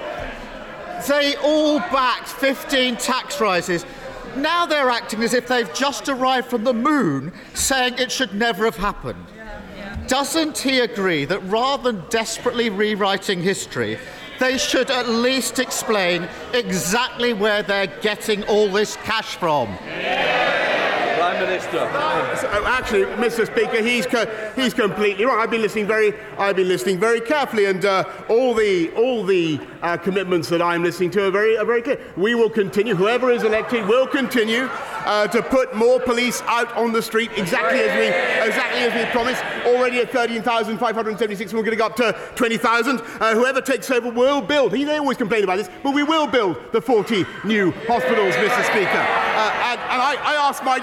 They 1.08 1.36
all 1.36 1.78
backed 1.78 2.28
15 2.28 2.96
tax 2.96 3.40
rises. 3.40 3.86
Now 4.36 4.66
they're 4.66 4.90
acting 4.90 5.22
as 5.22 5.32
if 5.32 5.48
they've 5.48 5.72
just 5.72 6.08
arrived 6.08 6.48
from 6.48 6.64
the 6.64 6.74
moon, 6.74 7.32
saying 7.54 7.94
it 7.98 8.12
should 8.12 8.34
never 8.34 8.64
have 8.64 8.76
happened. 8.76 9.24
Doesn't 10.08 10.58
he 10.58 10.80
agree 10.80 11.24
that 11.24 11.40
rather 11.44 11.92
than 11.92 12.04
desperately 12.10 12.68
rewriting 12.68 13.42
history, 13.42 13.98
they 14.40 14.58
should 14.58 14.90
at 14.90 15.08
least 15.08 15.58
explain 15.58 16.26
exactly 16.54 17.32
where 17.32 17.62
they're 17.62 17.86
getting 18.00 18.42
all 18.44 18.68
this 18.68 18.96
cash 18.96 19.36
from? 19.36 19.68
Prime 21.20 21.40
Minister. 21.40 21.78
So, 22.40 22.48
uh, 22.48 22.64
actually, 22.66 23.04
Mr. 23.16 23.44
Speaker, 23.46 23.82
he's 23.82 24.06
co- 24.06 24.24
he's 24.56 24.72
completely 24.72 25.26
right. 25.26 25.38
I've 25.38 25.50
been 25.50 25.60
listening 25.60 25.86
very 25.86 26.14
I've 26.38 26.56
been 26.56 26.68
listening 26.68 26.98
very 26.98 27.20
carefully, 27.20 27.66
and 27.66 27.84
uh, 27.84 28.04
all 28.30 28.54
the 28.54 28.90
all 28.92 29.22
the 29.22 29.60
uh, 29.82 29.98
commitments 29.98 30.48
that 30.48 30.62
I'm 30.62 30.82
listening 30.82 31.10
to 31.10 31.26
are 31.26 31.30
very 31.30 31.58
are 31.58 31.66
very 31.66 31.82
clear. 31.82 32.00
We 32.16 32.34
will 32.34 32.48
continue. 32.48 32.94
Whoever 32.94 33.30
is 33.30 33.42
elected 33.42 33.86
will 33.86 34.06
continue 34.06 34.70
uh, 35.04 35.26
to 35.28 35.42
put 35.42 35.76
more 35.76 36.00
police 36.00 36.40
out 36.46 36.74
on 36.74 36.92
the 36.92 37.02
street, 37.02 37.30
exactly 37.36 37.80
as 37.80 37.92
we 37.98 38.06
exactly 38.48 38.80
as 38.80 38.94
we 38.94 39.04
promised. 39.12 39.44
Already 39.66 40.00
at 40.00 40.10
13,576, 40.10 41.52
we're 41.52 41.60
going 41.60 41.70
to 41.70 41.76
go 41.76 41.86
up 41.86 41.96
to 41.96 42.16
20,000. 42.34 42.98
Uh, 42.98 43.34
whoever 43.34 43.60
takes 43.60 43.90
over 43.90 44.10
will 44.10 44.40
build. 44.40 44.74
He, 44.74 44.84
they 44.84 44.96
always 44.96 45.18
complain 45.18 45.44
about 45.44 45.58
this, 45.58 45.68
but 45.82 45.94
we 45.94 46.02
will 46.02 46.26
build 46.26 46.56
the 46.72 46.80
40 46.80 47.24
new 47.44 47.70
hospitals, 47.86 48.34
Mr. 48.34 48.64
Speaker. 48.64 48.88
Uh, 48.88 49.68
and 49.70 49.80
and 49.80 50.00
I, 50.00 50.16
I 50.22 50.48
asked 50.48 50.64
my 50.64 50.78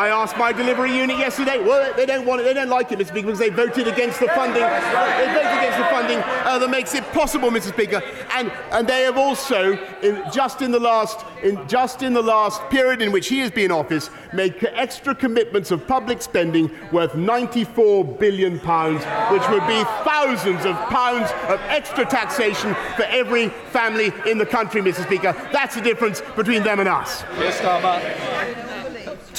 I 0.00 0.08
asked 0.08 0.38
my 0.38 0.50
delivery 0.50 0.96
unit 0.96 1.18
yesterday. 1.18 1.62
Well, 1.62 1.92
they 1.94 2.06
don't 2.06 2.24
want 2.24 2.40
it. 2.40 2.44
They 2.44 2.54
don't 2.54 2.70
like 2.70 2.90
it, 2.90 2.98
Mr. 2.98 3.08
Speaker, 3.08 3.26
because 3.26 3.38
they 3.38 3.50
voted 3.50 3.86
against 3.86 4.18
the 4.18 4.28
funding. 4.28 4.62
They 4.62 5.26
voted 5.26 5.58
against 5.58 5.76
the 5.76 5.84
funding 5.90 6.18
uh, 6.20 6.58
that 6.58 6.70
makes 6.70 6.94
it 6.94 7.04
possible, 7.12 7.50
Mr. 7.50 7.68
Speaker. 7.68 8.02
And 8.32 8.50
and 8.72 8.88
they 8.88 9.02
have 9.02 9.18
also, 9.18 9.72
in, 10.02 10.22
just 10.32 10.62
in 10.62 10.70
the 10.70 10.80
last, 10.80 11.26
in 11.42 11.68
just 11.68 12.00
in 12.00 12.14
the 12.14 12.22
last 12.22 12.66
period 12.70 13.02
in 13.02 13.12
which 13.12 13.28
he 13.28 13.40
has 13.40 13.50
been 13.50 13.66
in 13.66 13.72
office, 13.72 14.08
made 14.32 14.66
extra 14.72 15.14
commitments 15.14 15.70
of 15.70 15.86
public 15.86 16.22
spending 16.22 16.70
worth 16.92 17.14
94 17.14 18.02
billion 18.02 18.58
pounds, 18.58 19.04
which 19.30 19.46
would 19.50 19.66
be 19.66 19.84
thousands 20.02 20.64
of 20.64 20.76
pounds 20.88 21.30
of 21.50 21.60
extra 21.68 22.06
taxation 22.06 22.74
for 22.96 23.02
every 23.02 23.50
family 23.70 24.14
in 24.26 24.38
the 24.38 24.46
country, 24.46 24.80
Mr. 24.80 25.04
Speaker. 25.04 25.34
That's 25.52 25.74
the 25.74 25.82
difference 25.82 26.22
between 26.36 26.62
them 26.62 26.80
and 26.80 26.88
us. 26.88 27.22
Yes. 27.36 28.79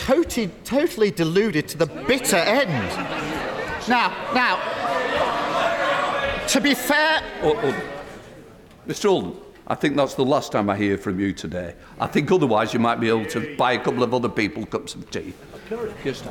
Totally, 0.05 0.47
totally 0.63 1.11
deluded 1.11 1.67
to 1.69 1.77
the 1.77 1.85
bitter 1.85 2.35
end. 2.37 2.69
Now, 3.87 4.09
now, 4.33 4.57
to 6.47 6.59
be 6.59 6.73
fair, 6.73 7.21
Oh, 7.43 7.53
oh. 7.55 7.83
Mr. 8.87 9.11
Alden, 9.11 9.35
I 9.67 9.75
think 9.75 9.95
that's 9.95 10.15
the 10.15 10.25
last 10.25 10.51
time 10.51 10.69
I 10.71 10.75
hear 10.75 10.97
from 10.97 11.19
you 11.19 11.33
today. 11.33 11.75
I 11.99 12.07
think 12.07 12.31
otherwise 12.31 12.73
you 12.73 12.79
might 12.79 12.99
be 12.99 13.09
able 13.09 13.25
to 13.27 13.55
buy 13.55 13.73
a 13.73 13.79
couple 13.79 14.01
of 14.01 14.11
other 14.13 14.27
people 14.27 14.65
cups 14.65 14.95
of 14.95 15.09
tea. 15.11 15.33
Yes, 16.03 16.23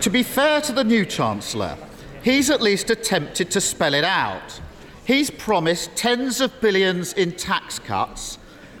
To 0.00 0.10
be 0.10 0.24
fair 0.24 0.60
to 0.62 0.72
the 0.72 0.84
new 0.84 1.06
Chancellor, 1.06 1.78
he's 2.24 2.50
at 2.50 2.60
least 2.60 2.90
attempted 2.90 3.50
to 3.52 3.60
spell 3.60 3.94
it 3.94 4.04
out. 4.04 4.60
He's 5.04 5.30
promised 5.30 5.94
tens 5.94 6.40
of 6.40 6.60
billions 6.60 7.12
in 7.12 7.32
tax 7.32 7.78
cuts 7.78 8.38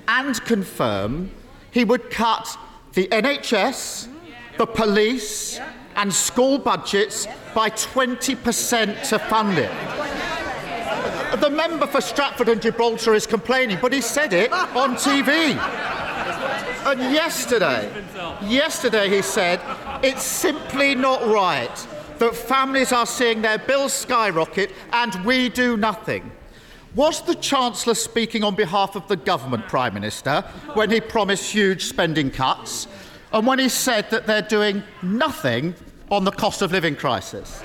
and 0.08 0.38
confirm 0.44 1.30
he 1.70 1.84
would 1.84 2.10
cut 2.10 2.58
the 2.94 3.08
NHS, 3.08 4.08
the 4.58 4.66
police, 4.66 5.60
and 5.96 6.12
school 6.12 6.58
budgets 6.58 7.26
by 7.54 7.70
20% 7.70 9.08
to 9.08 9.18
fund 9.18 9.58
it. 9.58 9.70
The 11.40 11.50
member 11.50 11.86
for 11.86 12.00
Stratford 12.00 12.48
and 12.48 12.60
Gibraltar 12.60 13.14
is 13.14 13.26
complaining, 13.26 13.78
but 13.80 13.92
he 13.92 14.00
said 14.00 14.32
it 14.32 14.52
on 14.52 14.96
TV. 14.96 15.56
And 16.84 17.00
yesterday, 17.12 17.90
yesterday 18.42 19.08
he 19.08 19.22
said, 19.22 19.60
it's 20.04 20.22
simply 20.22 20.94
not 20.94 21.24
right 21.26 21.74
that 22.18 22.34
families 22.34 22.92
are 22.92 23.06
seeing 23.06 23.42
their 23.42 23.58
bills 23.58 23.92
skyrocket 23.92 24.72
and 24.92 25.24
we 25.24 25.48
do 25.48 25.76
nothing. 25.76 26.30
Was 26.94 27.22
the 27.22 27.34
Chancellor 27.34 27.94
speaking 27.94 28.44
on 28.44 28.54
behalf 28.54 28.96
of 28.96 29.08
the 29.08 29.16
government, 29.16 29.66
Prime 29.66 29.94
Minister, 29.94 30.42
when 30.74 30.90
he 30.90 31.00
promised 31.00 31.50
huge 31.50 31.84
spending 31.84 32.30
cuts 32.30 32.86
and 33.32 33.46
when 33.46 33.58
he 33.58 33.70
said 33.70 34.10
that 34.10 34.26
they're 34.26 34.42
doing 34.42 34.82
nothing 35.02 35.74
on 36.10 36.24
the 36.24 36.30
cost 36.30 36.60
of 36.60 36.70
living 36.72 36.94
crisis? 36.94 37.62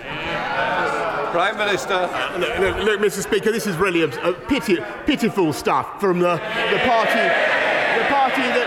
Prime 1.31 1.57
Minister. 1.57 1.93
Uh, 1.93 2.37
look, 2.37 2.57
look, 2.59 2.77
look, 2.85 2.99
Mr. 3.01 3.21
Speaker, 3.21 3.51
this 3.51 3.67
is 3.67 3.75
really 3.75 4.01
a, 4.01 4.29
a 4.29 4.33
pity, 4.33 4.77
pitiful 5.05 5.51
stuff 5.51 5.99
from 5.99 6.19
the, 6.19 6.35
the 6.71 6.79
party, 6.85 7.19
the 7.99 8.05
party 8.07 8.41
that, 8.41 8.66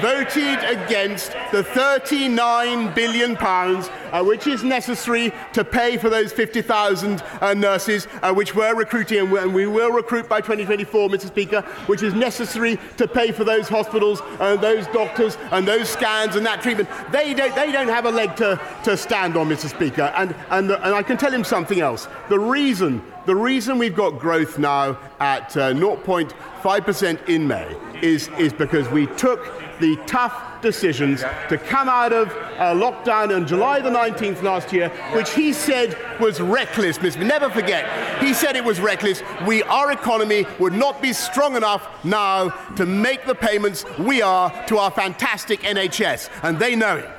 voted 0.00 0.58
against 0.64 1.32
the 1.52 1.62
39 1.62 2.94
billion 2.94 3.36
pounds 3.36 3.88
uh, 4.12 4.22
which 4.22 4.46
is 4.46 4.64
necessary 4.64 5.32
to 5.52 5.64
pay 5.64 5.96
for 5.96 6.08
those 6.08 6.32
50,000 6.32 7.22
uh, 7.40 7.54
nurses 7.54 8.06
uh, 8.22 8.32
which 8.32 8.54
we're 8.54 8.74
recruiting 8.74 9.18
and 9.18 9.32
we, 9.32 9.38
and 9.38 9.54
we 9.54 9.66
will 9.66 9.90
recruit 9.90 10.28
by 10.28 10.40
2024, 10.40 11.08
Mr. 11.08 11.26
Speaker, 11.26 11.62
which 11.86 12.02
is 12.02 12.14
necessary 12.14 12.78
to 12.96 13.06
pay 13.06 13.32
for 13.32 13.44
those 13.44 13.68
hospitals 13.68 14.22
and 14.40 14.60
those 14.60 14.86
doctors 14.88 15.36
and 15.52 15.66
those 15.66 15.88
scans 15.88 16.36
and 16.36 16.44
that 16.46 16.62
treatment. 16.62 16.88
They 17.10 17.34
don't, 17.34 17.54
they 17.54 17.72
don't 17.72 17.88
have 17.88 18.06
a 18.06 18.10
leg 18.10 18.36
to, 18.36 18.60
to 18.84 18.96
stand 18.96 19.36
on, 19.36 19.48
Mr. 19.48 19.68
Speaker. 19.68 20.12
And, 20.16 20.34
and, 20.50 20.70
the, 20.70 20.82
and 20.84 20.94
I 20.94 21.02
can 21.02 21.16
tell 21.16 21.32
him 21.32 21.44
something 21.44 21.80
else. 21.80 22.08
The 22.28 22.38
reason 22.38 23.02
the 23.28 23.36
reason 23.36 23.76
we've 23.76 23.94
got 23.94 24.18
growth 24.18 24.58
now 24.58 24.98
at 25.20 25.54
uh, 25.54 25.74
0.5% 25.74 27.28
in 27.28 27.46
May 27.46 27.76
is, 28.00 28.28
is 28.38 28.54
because 28.54 28.88
we 28.88 29.04
took 29.16 29.52
the 29.80 29.96
tough 30.06 30.62
decisions 30.62 31.20
to 31.50 31.58
come 31.58 31.90
out 31.90 32.14
of 32.14 32.28
uh, 32.30 32.72
lockdown 32.72 33.36
on 33.36 33.46
July 33.46 33.82
the 33.82 33.90
19th 33.90 34.42
last 34.42 34.72
year, 34.72 34.88
which 35.12 35.34
he 35.34 35.52
said 35.52 35.94
was 36.18 36.40
reckless. 36.40 36.98
Never 37.18 37.50
forget, 37.50 38.22
he 38.22 38.32
said 38.32 38.56
it 38.56 38.64
was 38.64 38.80
reckless. 38.80 39.22
We, 39.46 39.62
our 39.64 39.92
economy 39.92 40.46
would 40.58 40.72
not 40.72 41.02
be 41.02 41.12
strong 41.12 41.54
enough 41.54 41.86
now 42.06 42.48
to 42.76 42.86
make 42.86 43.26
the 43.26 43.34
payments 43.34 43.84
we 43.98 44.22
are 44.22 44.50
to 44.68 44.78
our 44.78 44.90
fantastic 44.90 45.60
NHS, 45.60 46.30
and 46.44 46.58
they 46.58 46.74
know 46.74 46.96
it. 46.96 47.10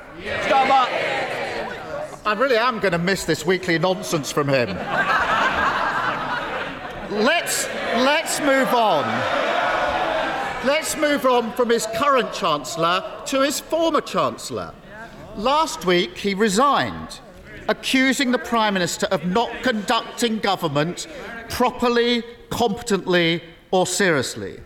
Stop 0.42 0.66
that. 0.66 2.20
I 2.26 2.32
really 2.32 2.56
am 2.56 2.80
going 2.80 2.92
to 2.92 2.98
miss 2.98 3.24
this 3.24 3.46
weekly 3.46 3.78
nonsense 3.78 4.32
from 4.32 4.48
him. 4.48 4.76
Let's 7.10 7.66
let's 7.96 8.40
move 8.40 8.68
on. 8.68 9.04
Let's 10.66 10.96
move 10.96 11.24
on 11.24 11.52
from 11.52 11.70
his 11.70 11.86
current 11.94 12.32
chancellor 12.32 13.02
to 13.26 13.42
his 13.42 13.60
former 13.60 14.00
chancellor. 14.00 14.74
Last 15.36 15.86
week 15.86 16.18
he 16.18 16.34
resigned, 16.34 17.20
accusing 17.68 18.30
the 18.30 18.38
prime 18.38 18.74
minister 18.74 19.06
of 19.06 19.24
not 19.24 19.50
conducting 19.62 20.38
government 20.38 21.06
properly, 21.48 22.22
competently, 22.50 23.42
or 23.70 23.86
seriously. 23.86 24.60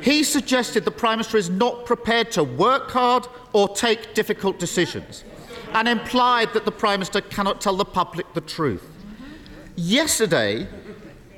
He 0.00 0.22
suggested 0.22 0.84
the 0.84 0.90
Prime 0.90 1.18
Minister 1.18 1.38
is 1.38 1.50
not 1.50 1.84
prepared 1.84 2.30
to 2.32 2.44
work 2.44 2.90
hard 2.90 3.26
or 3.52 3.68
take 3.68 4.14
difficult 4.14 4.58
decisions, 4.58 5.24
and 5.72 5.88
implied 5.88 6.52
that 6.54 6.64
the 6.64 6.72
Prime 6.72 7.00
Minister 7.00 7.20
cannot 7.20 7.60
tell 7.60 7.76
the 7.76 7.84
public 7.84 8.32
the 8.34 8.40
truth. 8.40 8.88
Yesterday, 9.76 10.68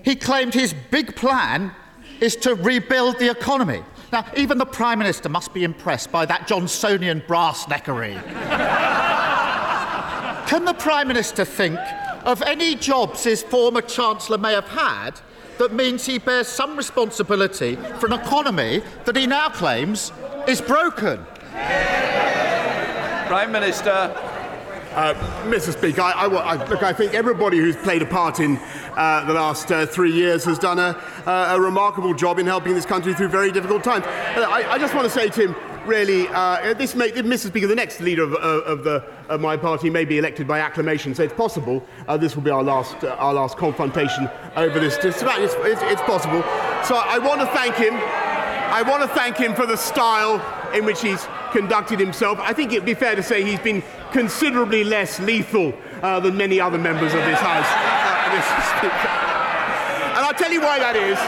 he 0.04 0.16
claimed 0.16 0.54
his 0.54 0.75
big 0.90 1.16
plan 1.16 1.73
is 2.21 2.37
to 2.37 2.54
rebuild 2.54 3.19
the 3.19 3.30
economy. 3.30 3.83
Now, 4.12 4.26
even 4.37 4.59
the 4.59 4.66
Prime 4.66 4.99
Minister 4.99 5.28
must 5.28 5.54
be 5.54 5.64
impressed 5.64 6.11
by 6.11 6.26
that 6.26 6.49
Johnsonian 6.49 7.26
brass 7.26 7.66
neckery. 7.66 8.14
Can 10.49 10.64
the 10.64 10.75
Prime 10.75 11.09
Minister 11.09 11.45
think 11.45 11.78
of 12.25 12.42
any 12.42 12.75
jobs 12.75 13.25
his 13.25 13.42
former 13.42 13.80
Chancellor 13.80 14.38
may 14.38 14.52
have 14.52 14.69
had 14.69 15.12
that 15.59 15.73
means 15.73 16.07
he 16.07 16.19
bears 16.19 16.49
some 16.49 16.76
responsibility 16.76 17.76
for 17.99 18.07
an 18.07 18.14
economy 18.14 18.83
that 19.04 19.14
he 19.14 19.26
now 19.26 19.49
claims 19.49 20.11
is 20.49 20.61
broken? 20.61 21.25
Prime 23.28 23.52
Minister. 23.52 24.29
Uh, 24.90 25.14
Mr. 25.44 25.73
Speaker, 25.73 26.00
I, 26.02 26.11
I, 26.11 26.26
I, 26.26 26.64
look, 26.66 26.82
I 26.82 26.92
think 26.92 27.14
everybody 27.14 27.59
who's 27.59 27.76
played 27.76 28.02
a 28.02 28.06
part 28.06 28.40
in 28.40 28.56
uh, 28.97 29.25
the 29.25 29.32
last 29.32 29.70
uh, 29.70 29.87
three 29.87 30.11
years 30.11 30.44
has 30.44 30.59
done 30.59 30.80
a, 30.80 31.00
uh, 31.26 31.54
a, 31.56 31.61
remarkable 31.61 32.12
job 32.12 32.40
in 32.40 32.47
helping 32.47 32.75
this 32.75 32.87
country 32.87 33.14
through 33.14 33.28
very 33.28 33.52
difficult 33.52 33.85
times. 33.85 34.04
Uh, 34.04 34.47
I, 34.50 34.73
I, 34.73 34.78
just 34.78 34.92
want 34.92 35.04
to 35.04 35.11
say 35.11 35.28
to 35.28 35.47
him, 35.47 35.56
really, 35.87 36.26
uh, 36.26 36.75
this 36.75 36.97
may, 36.97 37.12
Mr. 37.12 37.47
Speaker, 37.47 37.68
the 37.68 37.75
next 37.76 38.00
leader 38.00 38.25
of, 38.25 38.35
of, 38.35 38.82
the, 38.82 39.04
of 39.28 39.40
my 39.40 39.56
party 39.56 39.90
may 39.90 40.04
be 40.04 40.18
elected 40.18 40.49
by 40.49 40.59
acclamation, 40.59 41.14
so 41.14 41.23
it's 41.23 41.35
possible 41.35 41.87
this 42.18 42.35
will 42.35 42.42
be 42.42 42.50
our 42.50 42.64
last, 42.64 43.04
our 43.04 43.32
last 43.32 43.56
confrontation 43.56 44.28
over 44.56 44.80
this. 44.80 44.97
It's, 44.97 45.23
it's, 45.23 45.54
it's 45.62 46.02
possible. 46.02 46.42
So 46.82 46.97
I 46.97 47.20
want 47.23 47.40
to 47.40 47.47
thank 47.49 47.76
him. 47.76 47.94
I 47.94 48.82
want 48.82 49.02
to 49.02 49.09
thank 49.09 49.37
him 49.37 49.54
for 49.54 49.66
the 49.66 49.76
style 49.76 50.38
in 50.74 50.84
which 50.84 51.00
he's 51.00 51.26
conducted 51.52 51.98
himself. 51.98 52.38
I 52.40 52.52
think 52.52 52.72
it'd 52.72 52.84
be 52.84 52.94
fair 52.94 53.14
to 53.16 53.22
say 53.22 53.42
he's 53.44 53.60
been 53.60 53.82
considerably 54.12 54.84
less 54.84 55.18
lethal 55.20 55.74
uh, 56.02 56.20
than 56.20 56.36
many 56.36 56.60
other 56.60 56.78
members 56.78 57.12
of 57.14 57.20
this 57.20 57.38
House. 57.38 57.66
Uh, 57.66 58.10
and 60.16 60.26
I'll 60.26 60.34
tell 60.34 60.52
you 60.52 60.60
why 60.60 60.78
that 60.78 60.96
is. 60.96 61.18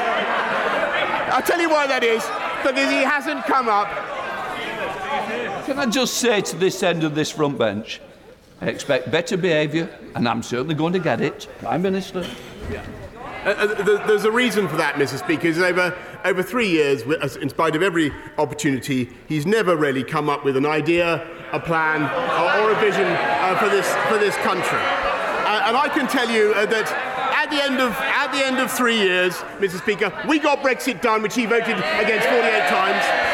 I'll 1.32 1.42
tell 1.42 1.60
you 1.60 1.70
why 1.70 1.86
that 1.86 2.04
is. 2.04 2.22
Because 2.62 2.90
he 2.90 3.02
hasn't 3.02 3.44
come 3.44 3.68
up. 3.68 3.88
Can 5.66 5.78
I 5.78 5.86
just 5.86 6.14
say 6.14 6.40
to 6.40 6.56
this 6.56 6.82
end 6.82 7.04
of 7.04 7.14
this 7.14 7.30
front 7.30 7.58
bench, 7.58 8.00
I 8.60 8.66
expect 8.66 9.10
better 9.10 9.36
behaviour, 9.36 9.88
and 10.14 10.28
I'm 10.28 10.42
certainly 10.42 10.74
going 10.74 10.92
to 10.92 10.98
get 10.98 11.20
it. 11.20 11.48
Prime 11.58 11.82
Minister. 11.82 12.26
Yeah. 12.70 12.84
Uh, 13.44 13.48
uh 13.48 14.06
there's 14.06 14.24
a 14.24 14.30
reason 14.30 14.68
for 14.68 14.76
that, 14.76 14.94
Mr. 14.94 15.18
Speaker. 15.18 15.48
Is 15.48 15.58
over, 15.58 15.96
over 16.24 16.42
three 16.42 16.68
years, 16.68 17.02
in 17.36 17.48
spite 17.48 17.74
of 17.74 17.82
every 17.82 18.12
opportunity, 18.38 19.10
he's 19.26 19.46
never 19.46 19.76
really 19.76 20.04
come 20.04 20.28
up 20.28 20.44
with 20.44 20.56
an 20.56 20.66
idea, 20.66 21.26
a 21.52 21.58
plan, 21.60 22.02
or, 22.02 22.62
or 22.62 22.72
a 22.72 22.80
vision 22.80 23.06
uh, 23.06 23.58
for, 23.58 23.68
this, 23.68 23.88
for 24.08 24.18
this 24.18 24.36
country. 24.36 24.78
Uh, 24.78 25.64
and 25.66 25.76
I 25.76 25.88
can 25.88 26.06
tell 26.06 26.30
you 26.30 26.52
uh, 26.54 26.66
that 26.66 26.90
at 27.34 27.50
the 27.50 27.62
end 27.62 27.80
of 27.80 27.92
at 27.92 28.30
the 28.32 28.44
end 28.44 28.58
of 28.60 28.70
three 28.70 28.98
years, 28.98 29.34
Mr. 29.58 29.78
Speaker, 29.78 30.12
we 30.28 30.38
got 30.38 30.60
Brexit 30.60 31.00
done, 31.00 31.22
which 31.22 31.34
he 31.34 31.44
voted 31.44 31.76
against 31.76 32.28
48 32.28 32.68
times. 32.68 33.31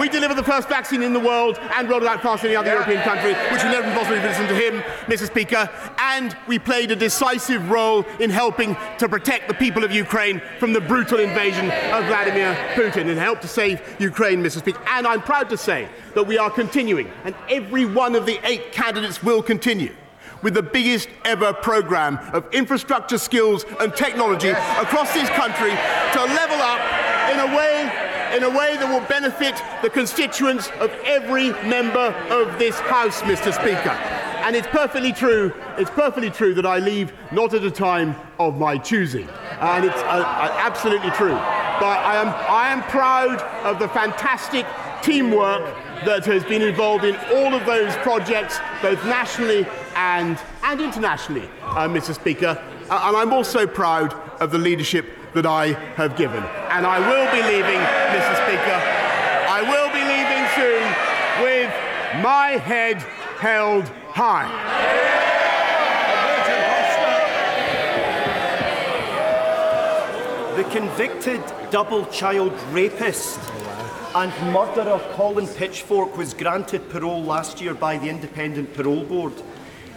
We 0.00 0.08
delivered 0.08 0.36
the 0.36 0.44
first 0.44 0.68
vaccine 0.68 1.02
in 1.02 1.12
the 1.12 1.20
world 1.20 1.58
and 1.74 1.88
rolled 1.88 2.02
it 2.02 2.08
out 2.08 2.22
faster 2.22 2.48
than 2.48 2.56
any 2.56 2.56
other 2.56 2.68
yeah. 2.68 2.74
European 2.74 3.02
country, 3.02 3.34
which 3.52 3.62
would 3.62 3.72
never 3.72 3.92
possible 3.92 4.06
possibly 4.06 4.28
listen 4.28 4.46
to 4.46 4.54
him, 4.54 4.82
Mr. 5.06 5.26
Speaker. 5.26 5.68
And 5.98 6.36
we 6.46 6.58
played 6.58 6.90
a 6.90 6.96
decisive 6.96 7.70
role 7.70 8.04
in 8.20 8.30
helping 8.30 8.76
to 8.98 9.08
protect 9.08 9.48
the 9.48 9.54
people 9.54 9.84
of 9.84 9.92
Ukraine 9.92 10.40
from 10.58 10.72
the 10.72 10.80
brutal 10.80 11.18
invasion 11.18 11.66
of 11.66 12.04
Vladimir 12.06 12.54
Putin 12.74 13.08
and 13.08 13.18
helped 13.18 13.42
to 13.42 13.48
save 13.48 13.82
Ukraine, 13.98 14.42
Mr. 14.42 14.58
Speaker. 14.58 14.80
And 14.88 15.06
I'm 15.06 15.22
proud 15.22 15.48
to 15.50 15.56
say 15.56 15.88
that 16.14 16.24
we 16.24 16.38
are 16.38 16.50
continuing, 16.50 17.10
and 17.24 17.34
every 17.48 17.84
one 17.84 18.14
of 18.14 18.26
the 18.26 18.38
eight 18.44 18.72
candidates 18.72 19.22
will 19.22 19.42
continue 19.42 19.94
with 20.42 20.54
the 20.54 20.62
biggest 20.62 21.08
ever 21.24 21.52
program 21.52 22.18
of 22.32 22.46
infrastructure 22.52 23.18
skills 23.18 23.64
and 23.80 23.94
technology 23.96 24.50
across 24.50 25.12
this 25.14 25.28
country 25.30 25.70
to 25.70 26.20
level 26.34 26.58
up 26.60 26.78
in 27.32 27.40
a 27.40 27.56
way 27.56 28.05
in 28.36 28.42
a 28.42 28.50
way 28.50 28.76
that 28.76 28.86
will 28.86 29.06
benefit 29.08 29.54
the 29.80 29.88
constituents 29.88 30.68
of 30.78 30.90
every 31.04 31.52
member 31.66 32.12
of 32.28 32.58
this 32.58 32.78
House, 32.80 33.22
Mr. 33.22 33.50
Speaker. 33.50 33.96
And 34.44 34.54
it's 34.54 34.66
perfectly 34.66 35.12
true, 35.12 35.54
it's 35.78 35.90
perfectly 35.90 36.28
true 36.28 36.52
that 36.54 36.66
I 36.66 36.78
leave 36.78 37.14
not 37.32 37.54
at 37.54 37.64
a 37.64 37.70
time 37.70 38.14
of 38.38 38.58
my 38.58 38.76
choosing. 38.76 39.26
And 39.58 39.86
it's 39.86 40.02
uh, 40.02 40.22
uh, 40.22 40.56
absolutely 40.58 41.10
true. 41.12 41.32
But 41.32 41.98
I 41.98 42.16
am, 42.16 42.28
I 42.28 42.68
am 42.68 42.82
proud 42.90 43.40
of 43.64 43.78
the 43.78 43.88
fantastic 43.88 44.66
teamwork 45.02 45.62
that 46.04 46.26
has 46.26 46.44
been 46.44 46.60
involved 46.60 47.04
in 47.04 47.16
all 47.34 47.54
of 47.54 47.64
those 47.64 47.96
projects, 47.96 48.58
both 48.82 49.02
nationally 49.06 49.66
and, 49.94 50.38
and 50.62 50.80
internationally, 50.82 51.48
uh, 51.62 51.88
Mr. 51.88 52.14
Speaker. 52.14 52.62
Uh, 52.90 53.02
and 53.06 53.16
I'm 53.16 53.32
also 53.32 53.66
proud 53.66 54.12
of 54.40 54.50
the 54.50 54.58
leadership 54.58 55.06
that 55.36 55.44
I 55.44 55.74
have 55.96 56.16
given. 56.16 56.42
And 56.72 56.86
I 56.86 56.98
will 56.98 57.28
be 57.30 57.42
leaving, 57.42 57.80
Mr. 58.16 58.34
Speaker. 58.40 58.78
I 59.48 59.60
will 59.68 59.92
be 59.92 60.00
leaving 60.00 60.44
soon 60.56 60.82
with 61.44 61.70
my 62.24 62.56
head 62.56 62.96
held 63.38 63.84
high. 64.08 64.48
The 70.56 70.64
convicted 70.70 71.42
double 71.70 72.06
child 72.06 72.54
rapist 72.70 73.38
and 74.14 74.32
murderer 74.54 74.92
of 74.92 75.02
Colin 75.12 75.46
Pitchfork 75.46 76.16
was 76.16 76.32
granted 76.32 76.88
parole 76.88 77.22
last 77.22 77.60
year 77.60 77.74
by 77.74 77.98
the 77.98 78.08
Independent 78.08 78.72
Parole 78.72 79.04
Board 79.04 79.34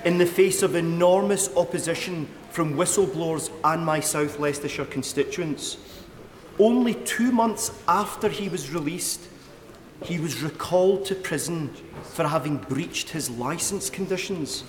in 0.04 0.18
the 0.18 0.26
face 0.26 0.62
of 0.62 0.76
enormous 0.76 1.56
opposition 1.56 2.28
from 2.52 2.76
whistleblowers 2.76 3.52
and 3.64 3.86
my 3.86 4.00
South 4.00 4.40
Leicestershire 4.40 4.86
constituents. 4.86 5.78
Only 6.58 6.94
two 6.94 7.32
months 7.32 7.72
after 7.88 8.28
he 8.28 8.50
was 8.50 8.72
released, 8.72 9.22
he 10.04 10.20
was 10.20 10.42
recalled 10.42 11.06
to 11.06 11.16
prison 11.16 11.74
for 12.04 12.28
having 12.28 12.58
breached 12.58 13.10
his 13.10 13.30
licence 13.30 13.90
conditions. 13.90 14.64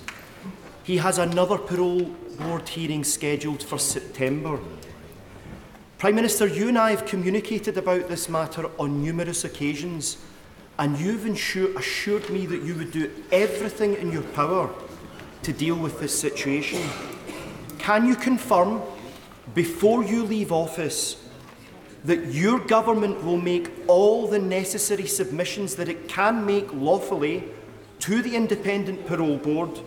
He 0.83 0.97
has 0.97 1.17
another 1.17 1.57
parole 1.57 2.15
board 2.39 2.67
hearing 2.69 3.03
scheduled 3.03 3.63
for 3.63 3.77
September. 3.77 4.59
Prime 5.97 6.15
Minister, 6.15 6.47
you 6.47 6.67
and 6.67 6.77
I 6.77 6.91
have 6.91 7.05
communicated 7.05 7.77
about 7.77 8.07
this 8.07 8.27
matter 8.27 8.69
on 8.79 9.03
numerous 9.03 9.43
occasions, 9.43 10.17
and 10.79 10.97
you've 10.97 11.27
ensure, 11.27 11.77
assured 11.77 12.29
me 12.29 12.45
that 12.47 12.63
you 12.63 12.73
would 12.75 12.91
do 12.91 13.11
everything 13.31 13.93
in 13.95 14.11
your 14.11 14.23
power 14.23 14.73
to 15.43 15.53
deal 15.53 15.75
with 15.75 15.99
this 15.99 16.19
situation. 16.19 16.81
Can 17.81 18.07
you 18.07 18.15
confirm, 18.15 18.79
before 19.55 20.03
you 20.03 20.23
leave 20.23 20.51
office, 20.51 21.17
that 22.03 22.27
your 22.27 22.59
government 22.59 23.23
will 23.23 23.37
make 23.37 23.71
all 23.87 24.27
the 24.27 24.37
necessary 24.37 25.07
submissions 25.07 25.75
that 25.75 25.89
it 25.89 26.07
can 26.07 26.45
make 26.45 26.71
lawfully 26.73 27.43
to 27.99 28.21
the 28.21 28.35
Independent 28.35 29.07
Parole 29.07 29.37
Board 29.37 29.79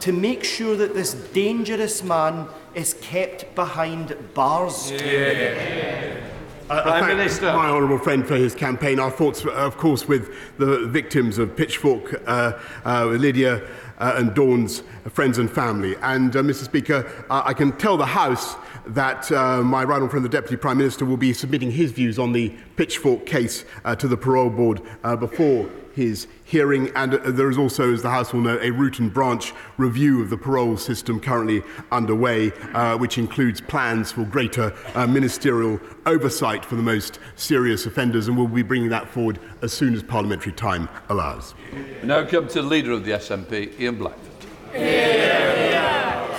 to 0.00 0.12
make 0.12 0.44
sure 0.44 0.76
that 0.76 0.92
this 0.92 1.14
dangerous 1.14 2.02
man 2.02 2.46
is 2.74 2.92
kept 3.00 3.54
behind 3.54 4.14
bars? 4.34 4.90
Yeah. 4.90 6.20
Uh, 6.68 6.82
Prime 6.82 7.16
Minister. 7.16 7.46
My 7.46 7.68
honourable 7.70 7.98
friend 7.98 8.24
for 8.24 8.36
his 8.36 8.54
campaign. 8.54 9.00
Our 9.00 9.10
thoughts, 9.10 9.44
of 9.44 9.76
course, 9.78 10.06
with 10.06 10.28
the 10.58 10.86
victims 10.86 11.38
of 11.38 11.56
Pitchfork, 11.56 12.22
uh, 12.26 12.52
uh, 12.84 13.06
Lydia 13.06 13.66
uh, 14.00 14.14
and 14.16 14.34
Dawn's 14.34 14.82
friends 15.10 15.38
and 15.38 15.50
family. 15.50 15.94
And, 16.02 16.34
uh, 16.34 16.42
Mr. 16.42 16.64
Speaker, 16.64 17.10
uh, 17.30 17.42
I 17.44 17.54
can 17.54 17.72
tell 17.76 17.96
the 17.96 18.06
House 18.06 18.56
that 18.86 19.30
uh, 19.30 19.62
my 19.62 19.84
right 19.84 19.96
honourable 19.96 20.10
friend, 20.10 20.24
the 20.24 20.28
Deputy 20.28 20.56
Prime 20.56 20.78
Minister, 20.78 21.04
will 21.04 21.16
be 21.16 21.32
submitting 21.32 21.70
his 21.70 21.92
views 21.92 22.18
on 22.18 22.32
the 22.32 22.52
Pitchfork 22.76 23.26
case 23.26 23.64
uh, 23.84 23.94
to 23.96 24.08
the 24.08 24.16
Parole 24.16 24.50
Board 24.50 24.82
uh, 25.04 25.16
before 25.16 25.68
his 25.94 26.26
hearing, 26.50 26.90
and 26.96 27.14
uh, 27.14 27.30
there 27.30 27.48
is 27.48 27.56
also, 27.56 27.94
as 27.94 28.02
the 28.02 28.10
House 28.10 28.32
will 28.32 28.40
know, 28.40 28.58
a 28.60 28.70
root 28.70 28.98
and 28.98 29.14
branch 29.14 29.54
review 29.78 30.20
of 30.20 30.30
the 30.30 30.36
parole 30.36 30.76
system 30.76 31.20
currently 31.20 31.62
underway, 31.92 32.50
uh, 32.74 32.98
which 32.98 33.18
includes 33.18 33.60
plans 33.60 34.10
for 34.10 34.24
greater 34.24 34.74
uh, 34.96 35.06
ministerial 35.06 35.78
oversight 36.06 36.64
for 36.64 36.74
the 36.74 36.82
most 36.82 37.20
serious 37.36 37.86
offenders, 37.86 38.26
and 38.26 38.36
we'll 38.36 38.48
be 38.48 38.62
bringing 38.62 38.88
that 38.88 39.08
forward 39.08 39.38
as 39.62 39.72
soon 39.72 39.94
as 39.94 40.02
parliamentary 40.02 40.52
time 40.52 40.88
allows. 41.08 41.54
We 41.72 42.08
now 42.08 42.26
come 42.26 42.48
to 42.48 42.62
the 42.62 42.68
Leader 42.68 42.90
of 42.90 43.04
the 43.04 43.12
SNP, 43.12 43.78
Ian 43.78 43.96
Blackford. 43.96 44.26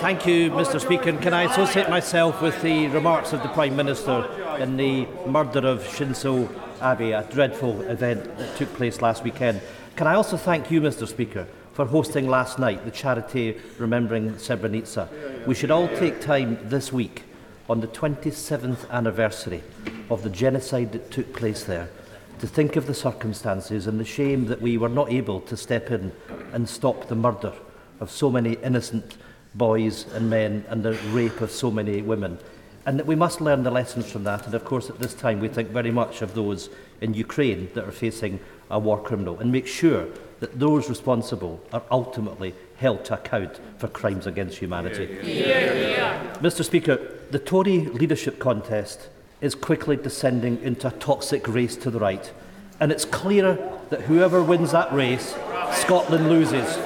Thank 0.02 0.26
you, 0.26 0.50
Mr 0.50 0.80
Speaker. 0.80 1.10
And 1.10 1.22
can 1.22 1.32
I 1.32 1.44
associate 1.44 1.88
myself 1.88 2.42
with 2.42 2.60
the 2.60 2.88
remarks 2.88 3.32
of 3.32 3.42
the 3.42 3.48
Prime 3.48 3.76
Minister 3.76 4.28
in 4.58 4.76
the 4.76 5.06
murder 5.26 5.66
of 5.66 5.80
Shinzo 5.84 6.50
Abe, 6.82 7.14
a 7.14 7.26
dreadful 7.32 7.80
event 7.82 8.36
that 8.36 8.56
took 8.56 8.74
place 8.74 9.00
last 9.00 9.22
weekend? 9.22 9.62
Can 9.94 10.06
I 10.06 10.14
also 10.14 10.38
thank 10.38 10.70
you, 10.70 10.80
Mr 10.80 11.06
Speaker, 11.06 11.46
for 11.74 11.84
hosting 11.84 12.26
last 12.26 12.58
night 12.58 12.84
the 12.86 12.90
charity 12.90 13.60
Remembering 13.78 14.32
Srebrenica. 14.34 15.46
We 15.46 15.54
should 15.54 15.70
all 15.70 15.86
take 15.86 16.18
time 16.18 16.58
this 16.62 16.90
week 16.90 17.24
on 17.68 17.80
the 17.80 17.88
27th 17.88 18.88
anniversary 18.90 19.62
of 20.10 20.22
the 20.22 20.30
genocide 20.30 20.92
that 20.92 21.10
took 21.10 21.34
place 21.34 21.64
there 21.64 21.90
to 22.38 22.46
think 22.46 22.76
of 22.76 22.86
the 22.86 22.94
circumstances 22.94 23.86
and 23.86 24.00
the 24.00 24.04
shame 24.04 24.46
that 24.46 24.62
we 24.62 24.78
were 24.78 24.88
not 24.88 25.12
able 25.12 25.42
to 25.42 25.56
step 25.58 25.90
in 25.90 26.10
and 26.54 26.66
stop 26.66 27.08
the 27.08 27.14
murder 27.14 27.52
of 28.00 28.10
so 28.10 28.30
many 28.30 28.54
innocent 28.54 29.18
boys 29.54 30.06
and 30.14 30.30
men 30.30 30.64
and 30.68 30.82
the 30.82 30.94
rape 31.10 31.42
of 31.42 31.50
so 31.50 31.70
many 31.70 32.00
women. 32.00 32.38
And 32.86 32.98
that 32.98 33.06
we 33.06 33.14
must 33.14 33.40
learn 33.40 33.62
the 33.62 33.70
lessons 33.70 34.10
from 34.10 34.24
that. 34.24 34.46
And 34.46 34.54
of 34.54 34.64
course, 34.64 34.90
at 34.90 34.98
this 34.98 35.14
time, 35.14 35.38
we 35.38 35.48
think 35.48 35.68
very 35.68 35.92
much 35.92 36.22
of 36.22 36.34
those 36.34 36.70
in 37.00 37.14
Ukraine 37.14 37.70
that 37.74 37.84
are 37.84 37.92
facing 37.92 38.40
a 38.70 38.78
war 38.78 39.00
criminal 39.00 39.38
and 39.38 39.50
make 39.50 39.66
sure 39.66 40.06
that 40.40 40.58
those 40.58 40.88
responsible 40.88 41.60
are 41.72 41.82
ultimately 41.90 42.54
held 42.76 43.04
to 43.04 43.14
account 43.14 43.60
for 43.78 43.86
crimes 43.86 44.26
against 44.26 44.58
humanity. 44.58 45.18
Yeah, 45.22 45.72
yeah. 45.72 46.36
Mr. 46.40 46.64
Speaker, 46.64 46.98
the 47.30 47.38
Tory 47.38 47.86
leadership 47.86 48.40
contest 48.40 49.08
is 49.40 49.54
quickly 49.54 49.96
descending 49.96 50.60
into 50.62 50.88
a 50.88 50.90
toxic 50.90 51.46
race 51.46 51.76
to 51.76 51.90
the 51.90 52.00
right. 52.00 52.32
And 52.80 52.90
it's 52.90 53.04
clear 53.04 53.56
that 53.90 54.02
whoever 54.02 54.42
wins 54.42 54.72
that 54.72 54.92
race, 54.92 55.36
Scotland 55.72 56.28
loses. 56.28 56.76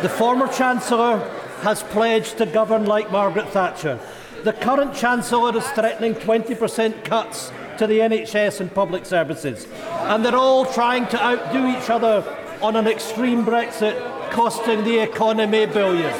The 0.00 0.08
former 0.08 0.48
Chancellor 0.48 1.18
has 1.60 1.82
pledged 1.82 2.38
to 2.38 2.46
govern 2.46 2.86
like 2.86 3.12
Margaret 3.12 3.48
Thatcher. 3.50 4.00
The 4.44 4.52
current 4.52 4.94
Chancellor 4.94 5.56
is 5.56 5.66
threatening 5.70 6.14
20% 6.14 7.04
cuts 7.04 7.52
to 7.78 7.86
the 7.86 7.98
NHS 7.98 8.60
and 8.60 8.74
public 8.74 9.06
services. 9.06 9.66
And 9.90 10.24
they're 10.24 10.36
all 10.36 10.66
trying 10.66 11.06
to 11.08 11.22
outdo 11.22 11.66
each 11.68 11.90
other 11.90 12.24
on 12.62 12.76
an 12.76 12.86
extreme 12.86 13.44
Brexit, 13.44 13.98
costing 14.30 14.84
the 14.84 14.98
economy 14.98 15.66
billions. 15.66 16.16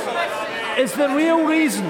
Is 0.78 0.92
the 0.94 1.08
real 1.10 1.46
reason 1.46 1.86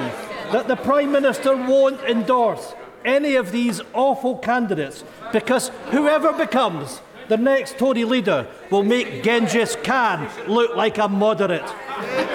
that 0.52 0.68
the 0.68 0.76
Prime 0.76 1.12
Minister 1.12 1.56
won't 1.56 2.00
endorse 2.02 2.74
any 3.04 3.36
of 3.36 3.52
these 3.52 3.80
awful 3.94 4.36
candidates 4.38 5.04
because 5.32 5.68
whoever 5.90 6.32
becomes 6.32 7.00
the 7.28 7.36
next 7.36 7.78
Tory 7.78 8.04
leader 8.04 8.46
will 8.70 8.82
make 8.82 9.22
Genghis 9.22 9.76
Khan 9.82 10.28
look 10.46 10.76
like 10.76 10.98
a 10.98 11.08
moderate. 11.08 11.64
Prime 11.64 12.28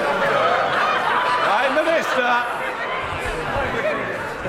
Minister. 1.75 2.56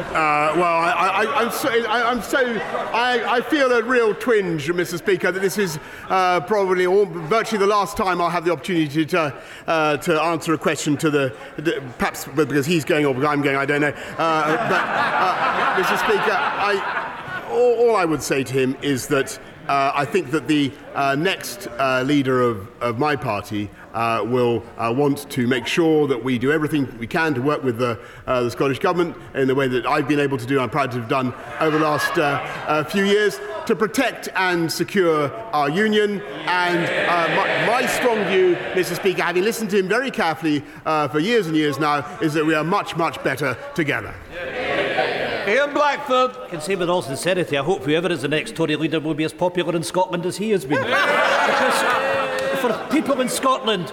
Uh, 0.09 0.55
well, 0.57 0.65
I, 0.65 1.27
I'm 1.35 1.51
so, 1.51 1.69
I, 1.69 2.11
I'm 2.11 2.23
so 2.23 2.39
I, 2.39 3.37
I 3.37 3.41
feel 3.43 3.71
a 3.73 3.83
real 3.83 4.15
twinge, 4.15 4.67
Mr. 4.69 4.97
Speaker, 4.97 5.31
that 5.31 5.41
this 5.41 5.59
is 5.59 5.79
uh, 6.09 6.41
probably 6.41 6.87
all, 6.87 7.05
virtually 7.05 7.59
the 7.59 7.67
last 7.67 7.99
time 7.99 8.19
I'll 8.19 8.31
have 8.31 8.47
the 8.47 8.51
opportunity 8.51 9.05
to 9.05 9.35
uh, 9.67 9.99
to 9.99 10.23
answer 10.23 10.55
a 10.55 10.59
question 10.59 10.97
to 10.97 11.11
the, 11.11 11.37
the 11.57 11.83
perhaps 11.99 12.25
because 12.25 12.65
he's 12.65 12.87
going 12.87 13.05
or 13.05 13.15
I'm 13.27 13.43
going, 13.43 13.57
I 13.57 13.67
don't 13.67 13.83
know. 13.83 13.89
Uh, 14.17 14.69
but, 14.69 14.81
uh, 14.81 15.83
Mr. 15.83 15.99
Speaker, 15.99 16.33
I, 16.33 17.47
all, 17.51 17.91
all 17.91 17.97
I 17.97 18.07
would 18.07 18.23
say 18.23 18.43
to 18.43 18.53
him 18.53 18.79
is 18.81 19.09
that 19.09 19.39
uh, 19.69 19.93
I 19.95 20.05
think 20.05 20.31
that 20.31 20.49
the 20.49 20.73
uh, 20.95 21.15
next 21.15 21.69
uh, 21.79 22.03
leader 22.03 22.41
of, 22.41 22.69
of 22.81 22.99
my 22.99 23.17
party 23.17 23.69
uh, 23.93 24.23
will 24.25 24.65
uh, 24.79 24.93
want 24.97 25.31
to 25.31 25.47
make 25.47 25.67
sure 25.67 26.07
that 26.09 26.23
we 26.23 26.39
do 26.39 26.51
everything 26.51 26.89
we 26.99 27.07
can 27.07 27.35
to 27.35 27.43
work 27.43 27.63
with 27.63 27.79
the, 27.79 27.99
uh, 28.27 28.43
the 28.43 28.51
Scottish 28.51 28.79
Government 28.79 29.17
in 29.35 29.47
the 29.47 29.55
way 29.55 29.69
that 29.69 29.87
I've 29.87 30.09
been 30.09 30.21
able 30.21 30.39
to 30.39 30.47
do 30.47 30.55
and 30.55 30.63
I'm 30.63 30.71
proud 30.71 30.91
to 30.93 31.01
have 31.01 31.09
done 31.09 31.35
over 31.61 31.79
the 31.79 31.85
last 31.85 32.91
few 32.91 33.05
years 33.05 33.39
to 33.67 33.77
protect 33.77 34.31
and 34.35 34.73
secure 34.73 35.31
our 35.53 35.69
union. 35.69 36.23
And 36.47 37.37
my, 37.37 37.67
my 37.67 37.87
strong 37.87 38.25
view, 38.25 38.57
Mr. 38.73 38.97
Speaker, 38.97 39.23
having 39.23 39.45
listened 39.45 39.71
to 39.71 39.79
him 39.79 39.89
very 39.89 40.11
carefully 40.11 40.61
for 40.85 41.19
years 41.19 41.47
and 41.47 41.57
years 41.57 41.79
now, 41.79 42.07
is 42.21 42.35
that 42.35 42.47
we 42.47 42.55
are 42.55 42.65
much, 42.65 42.97
much 42.97 43.23
better 43.23 43.57
together. 43.75 44.15
Ian 45.49 45.73
Blackford. 45.73 46.37
I 46.37 46.49
can 46.49 46.61
say 46.61 46.77
with 46.77 46.91
all 46.91 47.01
sincerity, 47.01 47.57
I 47.57 47.63
hope 47.63 47.83
whoever 47.83 48.13
is 48.13 48.21
the 48.21 48.29
next 48.29 48.55
Tory 48.55 48.77
leader 48.77 49.01
will 49.01 49.15
be 49.15 49.25
as 49.25 49.33
popular 49.33 49.75
in 49.75 49.83
Scotland 49.83 50.27
as 50.27 50.37
he 50.37 50.51
has 50.51 50.67
been. 50.67 50.83
because 50.83 52.61
for 52.61 52.89
people 52.91 53.19
in 53.23 53.31
Scotland, 53.31 53.91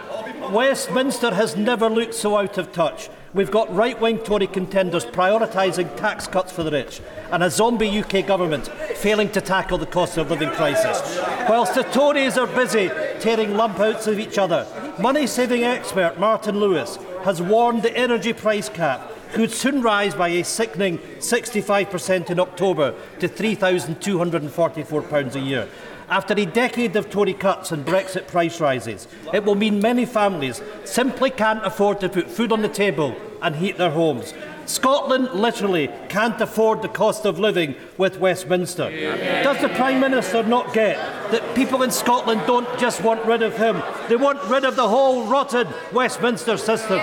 Westminster 0.52 1.34
has 1.34 1.56
never 1.56 1.90
looked 1.90 2.14
so 2.14 2.38
out 2.38 2.58
of 2.58 2.74
touch. 2.74 3.10
We've 3.34 3.52
got 3.52 3.74
right 3.74 4.00
wing 4.02 4.18
Tory 4.20 4.48
contenders 4.48 5.06
prioritising 5.06 5.96
tax 5.96 6.28
cuts 6.28 6.52
for 6.52 6.64
the 6.64 6.72
rich 6.72 7.02
and 7.32 7.42
a 7.42 7.50
zombie 7.50 8.00
UK 8.00 8.26
government 8.28 8.68
failing 8.98 9.30
to 9.32 9.40
tackle 9.40 9.78
the 9.78 9.86
cost 9.86 10.18
of 10.18 10.30
living 10.30 10.50
crisis. 10.52 11.18
Whilst 11.50 11.76
the 11.76 11.84
Tories 11.84 12.38
are 12.38 12.48
busy 12.48 12.90
tearing 13.22 13.56
lump 13.56 13.80
outs 13.80 14.08
of 14.08 14.20
each 14.20 14.38
other, 14.38 14.68
money 15.00 15.26
saving 15.26 15.64
expert 15.64 16.20
Martin 16.20 16.60
Lewis 16.60 16.98
has 17.24 17.42
warned 17.42 17.82
the 17.82 17.96
energy 17.98 18.34
price 18.34 18.68
cap 18.68 19.10
who 19.36 19.42
would 19.42 19.52
soon 19.52 19.82
rise 19.82 20.16
by 20.16 20.30
a 20.30 20.44
sickening 20.44 20.98
65% 21.20 22.30
in 22.30 22.40
October 22.40 22.96
to 23.20 23.28
£3,244 23.28 25.36
a 25.36 25.40
year. 25.40 25.68
After 26.10 26.34
a 26.36 26.46
decade 26.46 26.96
of 26.96 27.10
Tory 27.10 27.34
cuts 27.34 27.72
and 27.72 27.86
Brexit 27.86 28.28
price 28.28 28.62
rises, 28.62 29.08
it 29.34 29.44
will 29.44 29.56
mean 29.56 29.82
many 29.82 30.06
families 30.06 30.62
simply 30.86 31.32
can't 31.32 31.66
afford 31.66 32.00
to 32.00 32.10
put 32.10 32.30
food 32.30 32.54
on 32.54 32.62
the 32.62 32.70
table 32.70 33.16
and 33.42 33.56
heat 33.56 33.78
their 33.78 33.92
homes. 33.92 34.34
Scotland 34.66 35.32
literally 35.32 35.90
can't 36.10 36.40
afford 36.42 36.82
the 36.82 36.88
cost 36.88 37.26
of 37.26 37.40
living 37.40 37.76
with 37.98 38.20
Westminster. 38.20 38.90
Does 39.44 39.62
the 39.62 39.70
Prime 39.70 40.00
Minister 40.00 40.44
not 40.44 40.74
get 40.74 40.98
that 41.32 41.56
people 41.56 41.84
in 41.84 41.92
Scotland 41.92 42.42
don't 42.46 42.68
just 42.80 43.04
want 43.04 43.26
rid 43.26 43.42
of 43.42 43.58
him, 43.58 43.82
they 44.10 44.16
want 44.16 44.44
rid 44.46 44.66
of 44.66 44.76
the 44.76 44.88
whole 44.88 45.26
rotten 45.28 45.68
Westminster 45.94 46.58
system? 46.58 47.00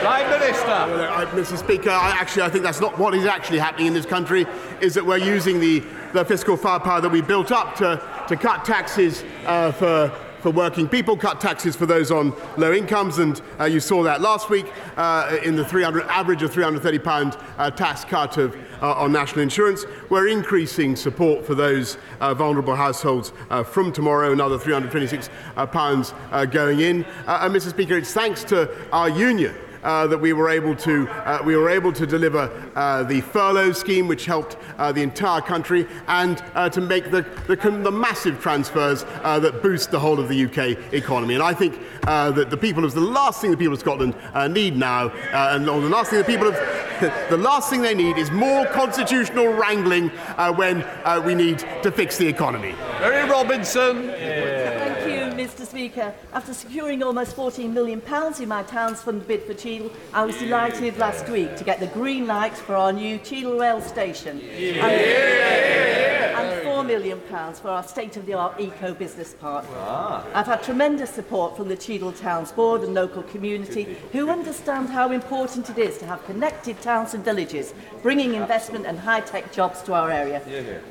Prime 0.00 0.30
Minister. 0.30 0.66
Well, 0.66 1.22
uh, 1.22 1.26
Mr. 1.32 1.58
Speaker, 1.58 1.90
I, 1.90 2.10
actually, 2.12 2.42
I 2.42 2.48
think 2.48 2.64
that's 2.64 2.80
not 2.80 2.98
what 2.98 3.14
is 3.14 3.24
actually 3.24 3.58
happening 3.58 3.88
in 3.88 3.94
this 3.94 4.06
country. 4.06 4.46
Is 4.80 4.94
that 4.94 5.04
we're 5.04 5.18
using 5.18 5.60
the, 5.60 5.82
the 6.12 6.24
fiscal 6.24 6.56
firepower 6.56 7.00
that 7.00 7.10
we 7.10 7.20
built 7.20 7.50
up 7.50 7.74
to, 7.76 8.00
to 8.28 8.36
cut 8.36 8.64
taxes 8.64 9.24
uh, 9.44 9.72
for 9.72 10.12
for 10.40 10.50
working 10.50 10.88
people, 10.88 11.16
cut 11.16 11.40
taxes 11.40 11.76
for 11.76 11.86
those 11.86 12.10
on 12.10 12.34
low 12.56 12.72
incomes, 12.72 13.18
and 13.18 13.40
uh, 13.58 13.64
you 13.64 13.80
saw 13.80 14.02
that 14.02 14.20
last 14.20 14.50
week 14.50 14.66
uh, 14.96 15.38
in 15.44 15.56
the 15.56 15.64
300 15.64 16.04
average 16.04 16.42
of 16.42 16.52
330 16.52 16.98
pound 16.98 17.36
uh, 17.58 17.70
tax 17.70 18.04
cut 18.04 18.36
of 18.36 18.56
uh, 18.80 18.92
on 18.94 19.12
national 19.12 19.42
insurance. 19.42 19.84
We're 20.08 20.28
increasing 20.28 20.96
support 20.96 21.44
for 21.44 21.54
those 21.54 21.98
uh, 22.20 22.34
vulnerable 22.34 22.74
households 22.74 23.32
uh, 23.50 23.62
from 23.62 23.92
tomorrow, 23.92 24.32
another 24.32 24.58
326 24.58 25.30
uh, 25.56 25.66
pounds 25.66 26.14
uh, 26.30 26.44
going 26.44 26.80
in. 26.80 27.04
And 27.26 27.54
Mr. 27.54 27.70
Speaker, 27.70 27.96
it's 27.96 28.12
thanks 28.12 28.44
to 28.44 28.70
our 28.92 29.08
union 29.08 29.54
that 29.82 30.20
we 30.20 30.32
were 30.32 30.48
able 30.48 30.74
to 30.76 31.08
uh, 31.08 31.42
we 31.44 31.56
were 31.56 31.68
able 31.68 31.92
to 31.92 32.06
deliver 32.06 32.50
uh, 32.74 33.02
the 33.02 33.20
furlough 33.20 33.72
scheme, 33.72 34.08
which 34.08 34.24
helped 34.24 34.56
uh, 34.78 34.92
the 34.92 35.02
entire 35.02 35.40
country, 35.40 35.86
and 36.06 36.42
uh, 36.54 36.68
to 36.68 36.80
make 36.80 37.10
the, 37.10 37.22
the, 37.46 37.56
the 37.56 37.90
massive 37.90 38.40
transfers 38.40 39.04
uh, 39.22 39.38
that 39.38 39.62
boost 39.62 39.90
the 39.90 39.98
whole 39.98 40.18
of 40.18 40.28
the 40.28 40.44
UK 40.44 40.92
economy. 40.92 41.34
And 41.34 41.42
I 41.42 41.54
think 41.54 41.78
uh, 42.06 42.30
that 42.32 42.50
the 42.50 42.56
people 42.56 42.84
of 42.84 42.94
the 42.94 43.00
last 43.00 43.40
thing 43.40 43.50
the 43.50 43.56
people 43.56 43.74
of 43.74 43.80
Scotland 43.80 44.14
uh, 44.34 44.48
need 44.48 44.76
now, 44.76 45.08
uh, 45.08 45.52
and 45.52 45.66
the 45.66 45.72
last 45.72 46.10
thing 46.10 46.18
the 46.18 46.24
people 46.24 46.48
of 46.48 46.54
the 47.30 47.36
last 47.36 47.70
thing 47.70 47.80
they 47.80 47.94
need 47.94 48.18
is 48.18 48.30
more 48.30 48.66
constitutional 48.66 49.48
wrangling 49.52 50.10
uh, 50.36 50.52
when 50.52 50.82
uh, 51.04 51.22
we 51.24 51.34
need 51.34 51.58
to 51.82 51.92
fix 51.92 52.18
the 52.18 52.26
economy. 52.26 52.74
Mary 53.00 53.28
Robinson. 53.28 54.08
Thank 54.08 54.96
you, 54.96 54.97
Mr 55.38 55.64
Speaker. 55.64 56.12
After 56.32 56.52
securing 56.52 57.00
almost 57.00 57.36
£14 57.36 57.72
million 57.72 58.02
in 58.40 58.48
my 58.48 58.64
town's 58.64 59.00
fund 59.02 59.24
bid 59.28 59.44
for 59.44 59.54
Cheadle, 59.54 59.92
I 60.12 60.24
was 60.24 60.36
delighted 60.36 60.98
last 60.98 61.28
week 61.28 61.56
to 61.56 61.62
get 61.62 61.78
the 61.78 61.86
green 61.86 62.26
light 62.26 62.54
for 62.54 62.74
our 62.74 62.92
new 62.92 63.18
Cheadle 63.18 63.56
rail 63.56 63.80
station. 63.80 64.40
Yeah. 64.40 64.84
And, 64.84 66.48
and 66.48 66.66
£4 66.66 66.84
million 66.84 67.20
for 67.20 67.68
our 67.68 67.84
state-of-the-art 67.84 68.58
eco-business 68.58 69.34
park. 69.34 69.64
Ah. 69.74 70.26
I've 70.34 70.46
had 70.46 70.60
tremendous 70.64 71.10
support 71.10 71.56
from 71.56 71.68
the 71.68 71.76
Cheadle 71.76 72.10
Towns 72.10 72.50
Board 72.50 72.82
and 72.82 72.92
local 72.92 73.22
community 73.22 73.96
who 74.10 74.30
understand 74.30 74.88
how 74.88 75.12
important 75.12 75.70
it 75.70 75.78
is 75.78 75.98
to 75.98 76.06
have 76.06 76.24
connected 76.26 76.80
towns 76.80 77.14
and 77.14 77.24
villages, 77.24 77.74
bringing 78.02 78.34
investment 78.34 78.86
and 78.86 78.98
high-tech 78.98 79.52
jobs 79.52 79.82
to 79.82 79.94
our 79.94 80.10
area. 80.10 80.42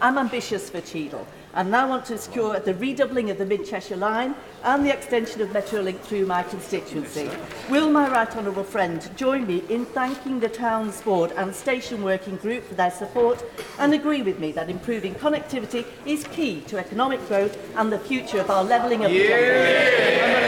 I'm 0.02 0.18
ambitious 0.18 0.70
for 0.70 0.80
Cheadle 0.80 1.28
and 1.58 1.72
now 1.72 1.90
want 1.90 2.06
to 2.06 2.18
secure 2.20 2.60
the 2.60 2.76
redoubling 2.76 3.32
of 3.32 3.40
the 3.40 3.46
Mid 3.46 3.66
Cheshire 3.66 3.98
Line 3.98 4.36
and 4.64 4.86
the 4.86 4.94
extension 4.94 5.42
of 5.42 5.50
Metrolink 5.50 6.00
through 6.02 6.28
my 6.28 6.44
constituency. 6.44 7.32
Will 7.68 7.90
my 7.90 8.08
right 8.12 8.30
honourable 8.38 8.64
friend 8.64 9.10
join 9.18 9.48
me 9.48 9.64
in 9.68 9.84
thanking 9.88 10.40
the 10.40 10.50
Towns 10.50 11.02
Board 11.02 11.32
and 11.32 11.54
Station 11.54 12.04
Working 12.04 12.38
Group 12.38 12.64
for 12.64 12.76
their 12.76 12.92
support 12.92 13.44
and 13.80 13.92
agree 13.92 14.22
with 14.22 14.38
me 14.38 14.52
that 14.52 14.70
improving 14.70 15.16
connectivity 15.16 15.84
is 16.06 16.24
key 16.26 16.62
to 16.68 16.78
economic 16.78 17.28
growth 17.28 17.58
and 17.76 17.92
the 17.92 18.00
future 18.00 18.40
of 18.40 18.52
our 18.52 18.64
levelling 18.64 19.04
up 19.04 19.12
yeah. 19.12 20.47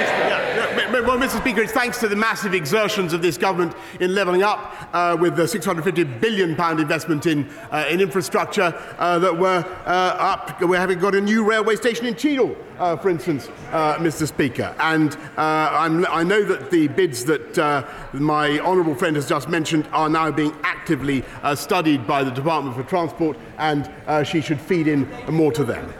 Well, 0.87 1.17
Mr. 1.17 1.41
Speaker, 1.41 1.61
it's 1.61 1.73
thanks 1.73 1.99
to 1.99 2.07
the 2.07 2.15
massive 2.15 2.53
exertions 2.53 3.11
of 3.11 3.21
this 3.21 3.37
government 3.37 3.75
in 3.99 4.15
levelling 4.15 4.43
up 4.43 4.73
uh, 4.93 5.17
with 5.19 5.35
the 5.35 5.45
650 5.45 6.03
billion 6.19 6.55
pound 6.55 6.79
investment 6.79 7.25
in 7.25 7.49
uh, 7.69 7.85
in 7.89 7.99
infrastructure 7.99 8.73
uh, 8.97 9.19
that 9.19 9.37
we're 9.37 9.59
uh, 9.85 9.85
up. 9.85 10.61
We're 10.61 10.79
having 10.79 10.99
got 10.99 11.15
a 11.15 11.21
new 11.21 11.43
railway 11.43 11.75
station 11.75 12.05
in 12.05 12.15
Cheadle, 12.15 12.55
uh, 12.77 12.95
for 12.95 13.09
instance, 13.09 13.49
uh, 13.71 13.95
Mr. 13.97 14.25
Speaker. 14.25 14.73
And 14.79 15.15
uh, 15.37 15.69
I'm, 15.73 16.05
I 16.07 16.23
know 16.23 16.43
that 16.45 16.71
the 16.71 16.87
bids 16.87 17.25
that 17.25 17.57
uh, 17.57 17.85
my 18.13 18.59
honourable 18.59 18.95
friend 18.95 19.17
has 19.17 19.27
just 19.27 19.49
mentioned 19.49 19.85
are 19.91 20.09
now 20.09 20.31
being 20.31 20.55
actively 20.63 21.25
uh, 21.43 21.55
studied 21.55 22.07
by 22.07 22.23
the 22.23 22.31
Department 22.31 22.77
for 22.77 22.83
Transport, 22.83 23.37
and 23.57 23.91
uh, 24.07 24.23
she 24.23 24.39
should 24.39 24.61
feed 24.61 24.87
in 24.87 25.09
more 25.29 25.51
to 25.51 25.65
them. 25.65 25.93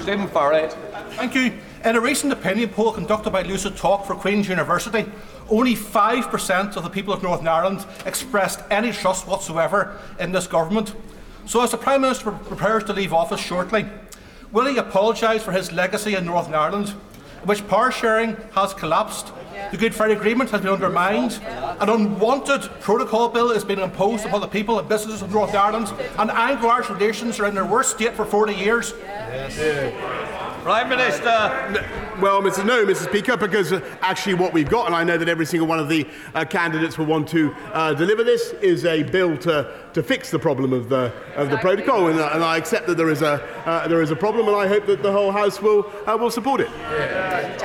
Stephen 0.00 0.26
Farry. 0.26 0.68
Thank 1.12 1.36
you. 1.36 1.52
In 1.84 1.94
a 1.94 2.00
recent 2.00 2.32
opinion 2.32 2.70
poll 2.70 2.92
conducted 2.92 3.30
by 3.30 3.42
Lucid 3.42 3.76
Talk 3.76 4.04
for 4.04 4.16
Queen's 4.16 4.48
University, 4.48 5.06
only 5.48 5.76
5% 5.76 6.76
of 6.76 6.82
the 6.82 6.90
people 6.90 7.14
of 7.14 7.22
Northern 7.22 7.46
Ireland 7.46 7.86
expressed 8.04 8.60
any 8.68 8.90
trust 8.90 9.28
whatsoever 9.28 9.96
in 10.18 10.32
this 10.32 10.48
government. 10.48 10.92
So, 11.46 11.62
as 11.62 11.70
the 11.70 11.76
Prime 11.76 12.00
Minister 12.00 12.32
prepares 12.32 12.82
to 12.84 12.92
leave 12.92 13.12
office 13.12 13.40
shortly, 13.40 13.86
will 14.50 14.66
he 14.66 14.76
apologise 14.76 15.44
for 15.44 15.52
his 15.52 15.70
legacy 15.70 16.16
in 16.16 16.24
Northern 16.24 16.54
Ireland, 16.54 16.94
in 17.42 17.46
which 17.46 17.66
power 17.68 17.92
sharing 17.92 18.36
has 18.56 18.74
collapsed, 18.74 19.32
the 19.70 19.76
Good 19.76 19.94
Friday 19.94 20.14
Agreement 20.14 20.50
has 20.50 20.60
been 20.60 20.72
undermined, 20.72 21.40
an 21.80 21.88
unwanted 21.88 22.62
protocol 22.80 23.28
bill 23.28 23.52
is 23.52 23.64
being 23.64 23.80
imposed 23.80 24.26
upon 24.26 24.40
the 24.40 24.48
people 24.48 24.80
and 24.80 24.88
businesses 24.88 25.22
of 25.22 25.30
Northern 25.30 25.56
Ireland, 25.56 25.92
and 26.18 26.30
Anglo-Irish 26.30 26.90
relations 26.90 27.38
are 27.38 27.46
in 27.46 27.54
their 27.54 27.64
worst 27.66 27.90
state 27.90 28.14
for 28.14 28.24
40 28.24 28.54
years? 28.54 28.94
Prime 30.68 30.90
Minister. 30.90 31.30
Well, 32.20 32.42
Mr. 32.42 32.62
No, 32.62 32.84
Mr. 32.84 33.08
Speaker, 33.08 33.38
because 33.38 33.72
uh, 33.72 33.80
actually 34.02 34.34
what 34.34 34.52
we've 34.52 34.68
got, 34.68 34.84
and 34.84 34.94
I 34.94 35.02
know 35.02 35.16
that 35.16 35.26
every 35.26 35.46
single 35.46 35.66
one 35.66 35.78
of 35.78 35.88
the 35.88 36.06
uh, 36.34 36.44
candidates 36.44 36.98
will 36.98 37.06
want 37.06 37.26
to 37.28 37.54
uh, 37.72 37.94
deliver 37.94 38.22
this, 38.22 38.50
is 38.60 38.84
a 38.84 39.02
bill 39.02 39.38
to, 39.38 39.72
to 39.94 40.02
fix 40.02 40.30
the 40.30 40.38
problem 40.38 40.74
of 40.74 40.90
the 40.90 41.10
of 41.36 41.48
the 41.48 41.56
protocol, 41.56 42.08
and, 42.08 42.20
uh, 42.20 42.32
and 42.34 42.44
I 42.44 42.58
accept 42.58 42.86
that 42.88 42.98
there 42.98 43.08
is 43.08 43.22
a 43.22 43.40
uh, 43.64 43.88
there 43.88 44.02
is 44.02 44.10
a 44.10 44.16
problem, 44.16 44.46
and 44.46 44.58
I 44.58 44.66
hope 44.66 44.84
that 44.88 45.02
the 45.02 45.10
whole 45.10 45.32
House 45.32 45.62
will 45.62 45.90
uh, 46.06 46.18
will 46.18 46.30
support 46.30 46.60
it. 46.60 46.68
Yeah. 46.70 47.56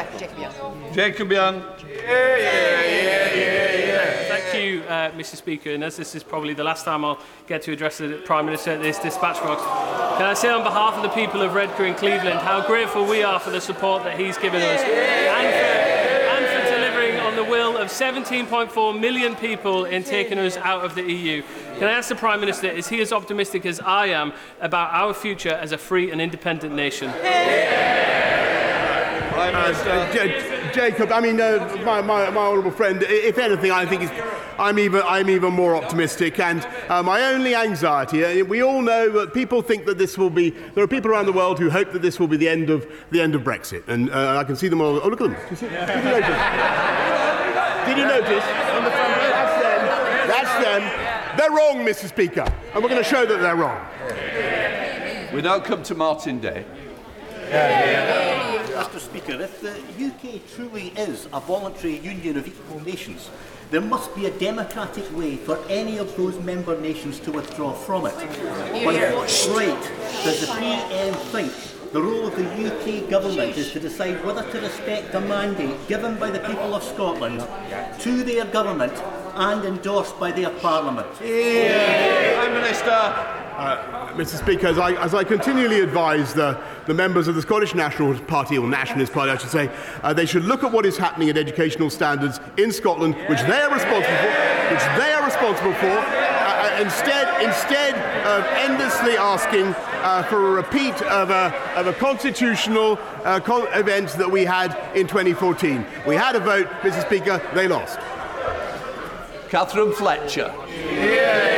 Jacob 0.93 1.29
Young. 1.29 1.61
Thank 1.75 3.37
you, 3.37 3.52
uh, 4.87 5.11
Mr. 5.11 5.35
Speaker. 5.35 5.71
And 5.71 5.83
as 5.83 5.97
this 5.97 6.15
is 6.15 6.23
probably 6.23 6.53
the 6.53 6.63
last 6.63 6.85
time 6.85 7.03
I'll 7.05 7.19
get 7.47 7.61
to 7.63 7.71
address 7.71 7.97
the 7.97 8.21
Prime 8.25 8.45
Minister 8.45 8.71
at 8.71 8.81
this 8.81 8.99
dispatch 8.99 9.39
box, 9.41 9.61
can 10.17 10.25
I 10.27 10.33
say 10.33 10.49
on 10.49 10.63
behalf 10.63 10.95
of 10.95 11.03
the 11.03 11.09
people 11.09 11.41
of 11.41 11.53
Redcar 11.53 11.85
and 11.85 11.97
Cleveland 11.97 12.39
how 12.39 12.65
grateful 12.65 13.05
we 13.05 13.23
are 13.23 13.39
for 13.39 13.49
the 13.49 13.61
support 13.61 14.03
that 14.03 14.19
he's 14.19 14.37
given 14.37 14.61
us 14.61 14.81
and 14.81 15.49
for, 15.53 16.35
and 16.35 16.45
for 16.45 16.69
delivering 16.71 17.19
on 17.19 17.35
the 17.35 17.43
will 17.43 17.77
of 17.77 17.87
17.4 17.89 18.99
million 18.99 19.35
people 19.35 19.85
in 19.85 20.03
taking 20.03 20.37
us 20.37 20.57
out 20.57 20.85
of 20.85 20.95
the 20.95 21.03
EU. 21.03 21.41
Can 21.79 21.87
I 21.87 21.93
ask 21.93 22.09
the 22.09 22.15
Prime 22.15 22.39
Minister, 22.39 22.67
is 22.67 22.87
he 22.87 23.01
as 23.01 23.11
optimistic 23.11 23.65
as 23.65 23.79
I 23.79 24.07
am 24.07 24.33
about 24.61 24.91
our 24.93 25.13
future 25.13 25.53
as 25.53 25.71
a 25.71 25.77
free 25.77 26.11
and 26.11 26.21
independent 26.21 26.75
nation? 26.75 27.11
Uh, 29.93 30.11
J- 30.13 30.52
Jacob, 30.73 31.11
I 31.11 31.19
mean, 31.21 31.39
uh, 31.39 31.81
my, 31.85 32.01
my, 32.01 32.29
my 32.31 32.41
honourable 32.41 32.71
friend, 32.71 33.03
if 33.03 33.37
anything, 33.37 33.71
I 33.71 33.85
think 33.85 34.11
I'm 34.59 34.79
even, 34.79 35.03
I'm 35.05 35.29
even 35.29 35.53
more 35.53 35.75
optimistic. 35.75 36.39
And 36.39 36.67
uh, 36.89 37.03
my 37.03 37.21
only 37.25 37.53
anxiety, 37.55 38.41
uh, 38.41 38.43
we 38.45 38.63
all 38.63 38.81
know 38.81 39.09
that 39.19 39.33
people 39.33 39.61
think 39.61 39.85
that 39.85 39.97
this 39.97 40.17
will 40.17 40.31
be, 40.31 40.49
there 40.49 40.83
are 40.83 40.87
people 40.87 41.11
around 41.11 41.27
the 41.27 41.31
world 41.33 41.59
who 41.59 41.69
hope 41.69 41.91
that 41.93 42.01
this 42.01 42.19
will 42.19 42.27
be 42.27 42.37
the 42.37 42.49
end 42.49 42.69
of, 42.69 42.87
the 43.11 43.21
end 43.21 43.35
of 43.35 43.43
Brexit. 43.43 43.87
And 43.87 44.09
uh, 44.09 44.37
I 44.39 44.43
can 44.43 44.55
see 44.55 44.67
them 44.67 44.81
all. 44.81 44.99
Oh, 45.01 45.07
look 45.09 45.21
at 45.21 45.29
them. 45.29 45.37
Did 45.39 45.51
you, 45.51 45.55
see- 45.57 45.67
did 45.69 45.97
you 45.97 46.03
notice? 46.05 46.41
Did 47.85 47.97
you 47.97 48.05
notice? 48.05 48.43
On 48.73 48.83
the 48.83 48.91
front 48.91 49.17
row? 49.17 49.29
That's 49.29 49.61
them. 49.63 50.27
That's 50.27 50.63
them. 50.65 51.37
They're 51.37 51.51
wrong, 51.51 51.85
Mr. 51.85 52.07
Speaker. 52.07 52.51
And 52.73 52.83
we're 52.83 52.89
going 52.89 53.03
to 53.03 53.09
show 53.09 53.25
that 53.25 53.39
they're 53.41 53.55
wrong. 53.55 53.85
We 55.33 55.41
now 55.41 55.59
come 55.59 55.83
to 55.83 55.95
Martyn 55.95 56.39
Day. 56.39 56.65
Mr 58.83 58.99
Speaker, 58.99 59.41
if 59.41 59.61
the 59.61 59.71
UK 59.71 60.41
truly 60.55 60.89
is 60.97 61.27
a 61.31 61.39
voluntary 61.39 61.99
union 61.99 62.37
of 62.37 62.45
equal 62.45 62.81
nations, 62.81 63.29
there 63.71 63.79
must 63.79 64.13
be 64.13 64.25
a 64.25 64.31
democratic 64.31 65.05
way 65.15 65.37
for 65.37 65.57
any 65.69 65.97
of 65.97 66.13
those 66.17 66.37
member 66.41 66.79
nations 66.81 67.17
to 67.21 67.31
withdraw 67.31 67.71
from 67.71 68.05
it. 68.07 68.15
By 68.83 69.13
what 69.15 69.47
right 69.55 69.91
does 70.25 70.41
the 70.41 70.53
PM 70.59 71.13
think 71.31 71.53
the 71.93 72.01
role 72.01 72.27
of 72.27 72.35
the 72.35 72.43
UK 72.43 73.09
government 73.09 73.55
is 73.55 73.71
to 73.71 73.79
decide 73.79 74.23
whether 74.25 74.43
to 74.51 74.59
respect 74.59 75.15
a 75.15 75.21
mandate 75.21 75.87
given 75.87 76.15
by 76.19 76.29
the 76.29 76.39
people 76.39 76.75
of 76.75 76.83
Scotland 76.83 77.39
to 77.99 78.23
their 78.23 78.45
government 78.45 78.93
and 79.35 79.63
endorsed 79.63 80.19
by 80.19 80.31
their 80.31 80.49
parliament? 80.49 81.07
Prime 81.15 82.53
Minister. 82.53 82.91
Uh, 82.91 84.02
Mr. 84.15 84.37
Speaker, 84.37 84.67
as 84.67 84.77
I, 84.77 84.91
as 85.03 85.15
I 85.15 85.23
continually 85.23 85.81
advise 85.81 86.35
the, 86.35 86.59
the 86.85 86.93
members 86.93 87.27
of 87.27 87.33
the 87.33 87.41
Scottish 87.41 87.73
National 87.73 88.13
Party, 88.25 88.57
or 88.59 88.67
Nationalist 88.67 89.11
Party, 89.11 89.31
I 89.31 89.37
should 89.37 89.49
say, 89.49 89.71
uh, 90.03 90.13
they 90.13 90.27
should 90.27 90.43
look 90.43 90.63
at 90.63 90.71
what 90.71 90.85
is 90.85 90.97
happening 90.97 91.29
at 91.29 91.37
educational 91.37 91.89
standards 91.89 92.39
in 92.57 92.71
Scotland, 92.71 93.15
which 93.27 93.41
they 93.41 93.59
are 93.59 93.73
responsible 93.73 94.17
for, 94.17 94.73
which 94.73 94.83
they 94.99 95.13
are 95.13 95.25
responsible 95.25 95.73
for, 95.73 95.89
uh, 95.89 96.63
uh, 96.63 96.81
instead, 96.81 97.43
instead 97.43 97.95
of 98.25 98.45
endlessly 98.57 99.17
asking 99.17 99.73
uh, 100.03 100.21
for 100.23 100.49
a 100.49 100.51
repeat 100.51 101.01
of 101.03 101.31
a, 101.31 101.51
of 101.75 101.87
a 101.87 101.93
constitutional 101.93 102.99
uh, 103.23 103.39
con- 103.39 103.67
event 103.73 104.09
that 104.11 104.29
we 104.29 104.45
had 104.45 104.77
in 104.95 105.07
2014. 105.07 105.83
We 106.05 106.15
had 106.15 106.35
a 106.35 106.39
vote, 106.39 106.67
Mr. 106.81 107.01
Speaker, 107.01 107.41
they 107.55 107.67
lost. 107.67 107.97
Katherine 109.49 109.93
Fletcher. 109.93 110.53
Mr. 110.57 111.52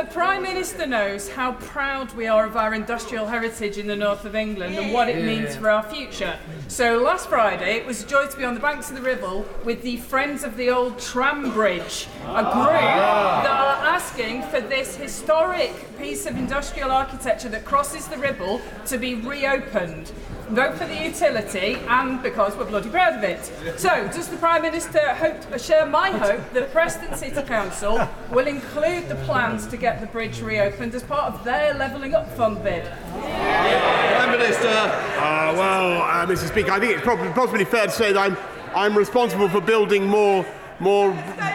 The 0.00 0.06
Prime 0.06 0.44
Minister 0.44 0.86
knows 0.86 1.28
how 1.28 1.52
proud 1.52 2.14
we 2.14 2.26
are 2.26 2.46
of 2.46 2.56
our 2.56 2.72
industrial 2.72 3.26
heritage 3.26 3.76
in 3.76 3.86
the 3.86 3.94
north 3.94 4.24
of 4.24 4.34
England 4.34 4.76
and 4.76 4.94
what 4.94 5.10
it 5.10 5.22
means 5.22 5.54
for 5.56 5.68
our 5.68 5.82
future. 5.82 6.38
So 6.68 6.96
last 7.02 7.28
Friday, 7.28 7.76
it 7.76 7.84
was 7.84 8.02
a 8.02 8.06
joy 8.06 8.26
to 8.26 8.34
be 8.34 8.44
on 8.44 8.54
the 8.54 8.60
banks 8.60 8.88
of 8.88 8.96
the 8.96 9.02
Ribble 9.02 9.44
with 9.62 9.82
the 9.82 9.98
Friends 9.98 10.42
of 10.42 10.56
the 10.56 10.70
Old 10.70 10.98
Tram 10.98 11.52
Bridge, 11.52 12.08
a 12.22 12.42
group 12.44 12.80
ah. 12.80 13.42
that 13.44 13.50
are 13.50 13.94
asking 13.94 14.44
for 14.44 14.62
this 14.62 14.96
historic 14.96 15.74
piece 15.98 16.24
of 16.24 16.34
industrial 16.34 16.90
architecture 16.90 17.50
that 17.50 17.66
crosses 17.66 18.08
the 18.08 18.16
Ribble 18.16 18.62
to 18.86 18.96
be 18.96 19.16
reopened. 19.16 20.12
Vote 20.50 20.74
for 20.74 20.86
the 20.86 21.04
utility 21.04 21.76
and 21.86 22.20
because 22.24 22.56
we're 22.56 22.64
bloody 22.64 22.90
proud 22.90 23.14
of 23.14 23.22
it. 23.22 23.44
So, 23.78 23.88
does 24.08 24.26
the 24.26 24.36
Prime 24.36 24.62
Minister 24.62 25.14
hope, 25.14 25.60
share 25.60 25.86
my 25.86 26.10
hope 26.10 26.40
that 26.54 26.72
Preston 26.72 27.14
City 27.14 27.40
Council 27.42 28.08
will 28.32 28.48
include 28.48 29.08
the 29.08 29.14
plans 29.26 29.68
to 29.68 29.76
get 29.76 29.89
the 29.98 30.06
bridge 30.06 30.40
reopened 30.40 30.94
as 30.94 31.02
part 31.02 31.34
of 31.34 31.42
their 31.44 31.74
Levelling 31.74 32.14
Up 32.14 32.30
Fund 32.36 32.62
bid? 32.62 32.84
Prime 32.84 34.30
Minister. 34.30 34.68
Uh, 34.68 35.54
well, 35.56 36.02
uh, 36.02 36.26
Mr. 36.26 36.46
Speaker, 36.46 36.70
I 36.70 36.78
think 36.78 36.92
it's 36.92 37.02
probably, 37.02 37.30
possibly 37.32 37.64
fair 37.64 37.86
to 37.86 37.92
say 37.92 38.12
that 38.12 38.30
I'm, 38.30 38.36
I'm 38.74 38.96
responsible 38.96 39.48
for 39.48 39.60
building 39.60 40.04
more, 40.06 40.46
more, 40.78 41.10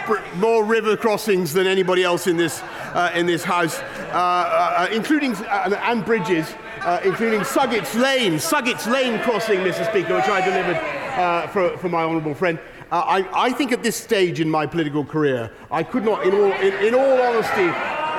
br- 0.06 0.20
more 0.36 0.66
river 0.66 0.98
crossings 0.98 1.54
than 1.54 1.68
anybody 1.68 2.04
else 2.04 2.28
in 2.28 2.36
this, 2.36 2.62
uh, 2.94 3.12
in 3.16 3.26
this 3.26 3.44
House, 3.44 3.80
uh, 3.80 3.86
uh, 4.14 4.88
including 4.92 5.36
uh, 5.36 5.80
and 5.84 6.04
bridges, 6.04 6.54
uh, 6.82 7.00
including 7.06 7.44
Suggett's 7.44 7.96
Lane, 7.96 8.40
Suggett's 8.40 8.88
Lane 8.88 9.20
crossing, 9.22 9.60
Mr. 9.60 9.88
Speaker, 9.90 10.16
which 10.16 10.28
I 10.28 10.44
delivered 10.44 10.76
uh, 10.76 11.48
for, 11.48 11.78
for 11.78 11.90
my 11.90 12.04
honourable 12.04 12.34
friend. 12.34 12.60
Uh, 12.92 13.00
I, 13.00 13.46
I 13.48 13.52
think 13.52 13.72
at 13.72 13.82
this 13.82 13.96
stage 13.96 14.40
in 14.40 14.50
my 14.50 14.68
political 14.68 15.04
career, 15.04 15.52
I 15.72 15.82
could 15.82 16.06
not, 16.06 16.26
in 16.26 16.34
all, 16.34 16.52
in, 16.54 16.74
in 16.86 16.94
all 16.94 17.22
honesty, 17.22 17.68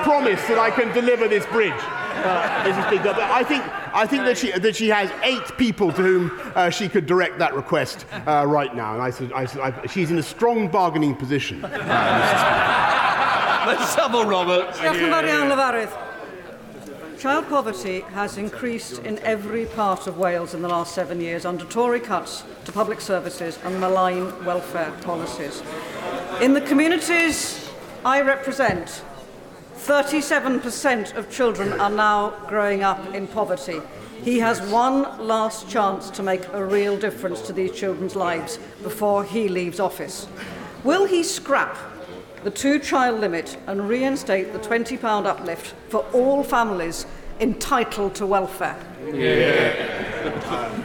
promise 0.03 0.41
that 0.47 0.57
I 0.59 0.69
can 0.71 0.91
deliver 0.93 1.27
this 1.27 1.45
bridge. 1.47 1.73
Uh, 2.17 2.63
Mrs. 2.65 2.87
Speaker, 2.87 3.13
but 3.13 3.19
I 3.21 3.43
think 3.43 3.63
I 3.93 4.07
think 4.07 4.23
that 4.25 4.37
she 4.39 4.51
that 4.51 4.75
she 4.75 4.87
has 4.89 5.11
eight 5.21 5.55
people 5.57 5.91
to 5.91 6.01
whom 6.01 6.31
uh, 6.55 6.69
she 6.71 6.89
could 6.89 7.05
direct 7.05 7.37
that 7.37 7.53
request 7.53 8.05
uh, 8.25 8.43
right 8.47 8.73
now, 8.75 8.93
and 8.95 9.03
I, 9.03 9.11
said- 9.11 9.31
I, 9.33 9.45
said- 9.45 9.61
I, 9.61 9.85
she's 9.85 10.09
in 10.09 10.17
a 10.17 10.23
strong 10.23 10.67
bargaining 10.67 11.13
position. 11.15 11.61
Liz 13.67 13.79
Saville 13.89 14.25
Roberts. 14.25 14.79
Diolch 14.79 15.01
yn 15.03 15.11
fawr 15.13 15.25
iawn, 15.29 15.49
Llefarydd. 15.51 15.91
Child 17.19 17.47
poverty 17.49 17.99
has 18.13 18.37
increased 18.37 18.99
in 19.03 19.17
every 19.19 19.65
part 19.65 20.07
of 20.07 20.17
Wales 20.17 20.53
in 20.53 20.61
the 20.61 20.67
last 20.69 20.93
seven 20.95 21.19
years 21.19 21.45
under 21.45 21.65
Tory 21.65 21.99
cuts 21.99 22.43
to 22.65 22.71
public 22.71 23.01
services 23.01 23.57
and 23.63 23.79
malign 23.79 24.27
welfare 24.45 24.91
policies. 25.01 25.61
In 26.41 26.53
the 26.53 26.61
communities 26.61 27.67
I 28.05 28.21
represent, 28.21 29.01
37% 29.77 31.15
of 31.15 31.31
children 31.31 31.79
are 31.79 31.89
now 31.89 32.31
growing 32.47 32.83
up 32.83 33.13
in 33.13 33.27
poverty. 33.27 33.79
He 34.23 34.39
has 34.39 34.59
one 34.71 35.03
last 35.25 35.69
chance 35.69 36.09
to 36.09 36.23
make 36.23 36.41
a 36.51 36.65
real 36.65 36.97
difference 36.97 37.41
to 37.41 37.53
these 37.53 37.71
children's 37.71 38.15
lives 38.15 38.57
before 38.81 39.23
he 39.23 39.47
leaves 39.47 39.79
office. 39.79 40.27
Will 40.83 41.05
he 41.05 41.23
scrap 41.23 41.77
the 42.43 42.51
two 42.51 42.79
child 42.79 43.21
limit 43.21 43.57
and 43.67 43.87
reinstate 43.87 44.51
the 44.51 44.59
£20 44.59 45.25
uplift 45.25 45.73
for 45.89 45.99
all 46.11 46.43
families 46.43 47.05
entitled 47.39 48.15
to 48.15 48.25
welfare? 48.25 48.77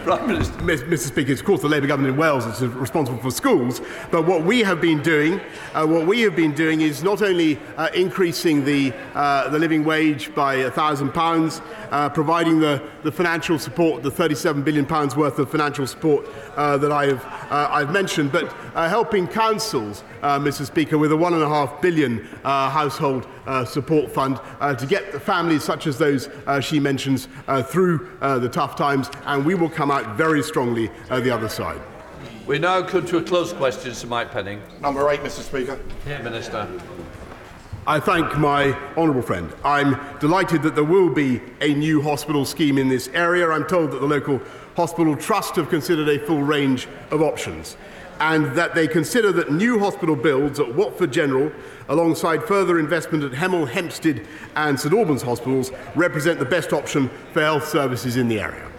Prime 0.04 0.26
Minister. 0.26 0.52
Mr. 0.62 0.98
Speaker, 0.98 1.32
of 1.32 1.44
course 1.44 1.62
the 1.62 1.68
Labour 1.68 1.86
government 1.86 2.14
in 2.14 2.20
Wales 2.20 2.44
is 2.44 2.62
responsible 2.62 3.18
for 3.18 3.30
schools, 3.30 3.80
but 4.10 4.26
what 4.26 4.44
we 4.44 4.60
have 4.60 4.80
been 4.80 5.00
doing, 5.00 5.40
uh, 5.74 5.86
what 5.86 6.06
we 6.06 6.20
have 6.22 6.34
been 6.34 6.52
doing 6.52 6.80
is 6.80 7.02
not 7.02 7.22
only 7.22 7.58
uh, 7.76 7.88
increasing 7.94 8.64
the 8.64 8.92
uh, 9.14 9.48
the 9.48 9.58
living 9.58 9.84
wage 9.84 10.34
by 10.34 10.68
thousand 10.70 11.12
pounds, 11.12 11.62
uh, 11.90 12.08
providing 12.08 12.58
the, 12.58 12.82
the 13.04 13.12
financial 13.12 13.58
support, 13.58 14.02
the 14.02 14.10
37 14.10 14.62
billion 14.62 14.84
pounds 14.84 15.14
worth 15.16 15.38
of 15.38 15.50
financial 15.50 15.86
support 15.86 16.26
uh, 16.56 16.76
that 16.78 16.90
I 16.90 17.06
have 17.06 17.24
uh, 17.50 17.68
I've 17.70 17.92
mentioned, 17.92 18.32
but 18.32 18.52
helping 18.74 19.28
councils, 19.28 20.02
Mr. 20.22 20.66
Speaker, 20.66 20.98
with 20.98 21.12
a 21.12 21.16
one 21.16 21.34
and 21.34 21.42
a 21.42 21.48
half 21.48 21.80
billion 21.80 22.24
household 22.42 23.26
support 23.66 24.10
fund 24.10 24.40
to 24.78 24.86
get 24.86 25.22
families 25.22 25.62
such 25.62 25.86
as 25.86 25.98
those 25.98 26.28
she 26.60 26.80
mentions 26.80 27.28
uh, 27.48 27.62
through 28.02 28.18
uh, 28.20 28.38
the 28.38 28.48
tough 28.48 28.76
times, 28.76 29.10
and 29.26 29.44
we 29.44 29.54
will 29.54 29.68
come 29.68 29.90
out 29.90 30.16
very 30.16 30.42
strongly 30.42 30.90
uh, 31.10 31.20
the 31.20 31.30
other 31.30 31.48
side. 31.48 31.80
We 32.46 32.58
now 32.58 32.82
come 32.82 33.06
to 33.06 33.18
a 33.18 33.22
close 33.22 33.52
question 33.52 33.92
to 33.92 34.06
Mike 34.06 34.30
Penning. 34.30 34.60
Number 34.80 35.08
eight, 35.10 35.20
Mr. 35.20 35.40
Speaker. 35.40 35.78
Minister. 36.06 36.68
I 37.86 37.98
thank 37.98 38.38
my 38.38 38.72
honourable 38.96 39.22
friend. 39.22 39.52
I'm 39.64 39.98
delighted 40.20 40.62
that 40.62 40.74
there 40.74 40.84
will 40.84 41.10
be 41.10 41.40
a 41.60 41.74
new 41.74 42.00
hospital 42.00 42.44
scheme 42.44 42.78
in 42.78 42.88
this 42.88 43.08
area. 43.08 43.50
I'm 43.50 43.66
told 43.66 43.90
that 43.90 44.00
the 44.00 44.06
local 44.06 44.40
hospital 44.76 45.16
trust 45.16 45.56
have 45.56 45.68
considered 45.68 46.08
a 46.08 46.24
full 46.24 46.42
range 46.42 46.86
of 47.10 47.22
options 47.22 47.76
and 48.22 48.54
that 48.54 48.72
they 48.72 48.86
consider 48.86 49.32
that 49.32 49.50
new 49.50 49.80
hospital 49.80 50.14
builds 50.14 50.60
at 50.60 50.74
Watford 50.76 51.12
General, 51.12 51.50
alongside 51.88 52.44
further 52.44 52.78
investment 52.78 53.24
at 53.24 53.32
Hemel 53.32 53.68
Hempstead 53.68 54.24
and 54.54 54.78
St 54.78 54.94
Albans 54.94 55.22
hospitals, 55.22 55.72
represent 55.96 56.38
the 56.38 56.44
best 56.44 56.72
option 56.72 57.10
for 57.32 57.40
health 57.40 57.66
services 57.66 58.16
in 58.16 58.28
the 58.28 58.38
area. 58.38 58.70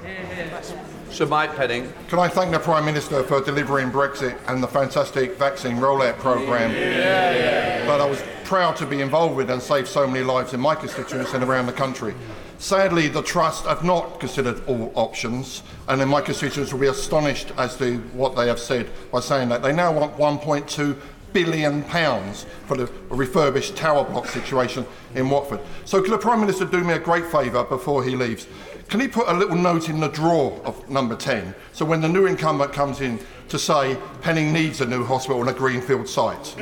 Sir 1.09 1.25
Mike 1.25 1.55
Penning. 1.57 1.91
Can 2.07 2.19
I 2.19 2.29
thank 2.29 2.51
the 2.51 2.59
Prime 2.59 2.85
Minister 2.85 3.21
for 3.21 3.41
delivering 3.41 3.91
Brexit 3.91 4.35
and 4.47 4.63
the 4.63 4.67
fantastic 4.67 5.37
vaccine 5.37 5.75
rollout 5.75 6.17
programme 6.19 6.71
that 6.71 8.01
I 8.01 8.05
was 8.05 8.23
proud 8.45 8.77
to 8.77 8.85
be 8.85 9.01
involved 9.01 9.35
with 9.35 9.51
and 9.51 9.61
saved 9.61 9.89
so 9.89 10.07
many 10.07 10.23
lives 10.23 10.53
in 10.53 10.61
my 10.61 10.73
constituency 10.73 11.35
and 11.35 11.43
around 11.43 11.65
the 11.65 11.73
country. 11.73 12.15
Sadly, 12.63 13.09
the 13.09 13.21
Trust 13.21 13.65
have 13.65 13.83
not 13.83 14.21
considered 14.21 14.65
all 14.67 14.93
options, 14.95 15.63
and 15.89 16.01
in 16.01 16.07
my 16.07 16.21
constituents 16.21 16.71
will 16.71 16.79
be 16.79 16.87
astonished 16.87 17.51
as 17.57 17.75
to 17.75 17.97
what 18.13 18.37
they 18.37 18.47
have 18.47 18.57
said 18.57 18.89
by 19.11 19.19
saying 19.19 19.49
that 19.49 19.61
they 19.61 19.73
now 19.73 19.91
want 19.91 20.15
1.2 20.15 20.97
billion 21.33 21.83
pounds 21.83 22.45
for 22.65 22.77
the 22.77 22.89
refurbished 23.09 23.75
tower 23.75 24.05
block 24.05 24.27
situation 24.27 24.85
in 25.13 25.29
Watford. 25.29 25.59
So 25.83 26.01
could 26.01 26.13
the 26.13 26.17
Prime 26.17 26.39
Minister 26.39 26.63
do 26.63 26.81
me 26.85 26.93
a 26.93 26.99
great 26.99 27.25
favour 27.25 27.65
before 27.65 28.01
he 28.01 28.15
leaves? 28.15 28.47
Can 28.87 29.01
he 29.01 29.09
put 29.09 29.27
a 29.27 29.33
little 29.33 29.57
note 29.57 29.89
in 29.89 29.99
the 29.99 30.07
drawer 30.07 30.57
of 30.63 30.89
number 30.89 31.17
10 31.17 31.53
so 31.73 31.83
when 31.83 31.99
the 31.99 32.07
new 32.07 32.27
incumbent 32.27 32.71
comes 32.71 33.01
in 33.01 33.19
to 33.49 33.59
say 33.59 33.97
Penning 34.21 34.53
needs 34.53 34.79
a 34.79 34.85
new 34.85 35.03
hospital 35.03 35.41
on 35.41 35.49
a 35.49 35.53
greenfield 35.53 36.07
site? 36.07 36.55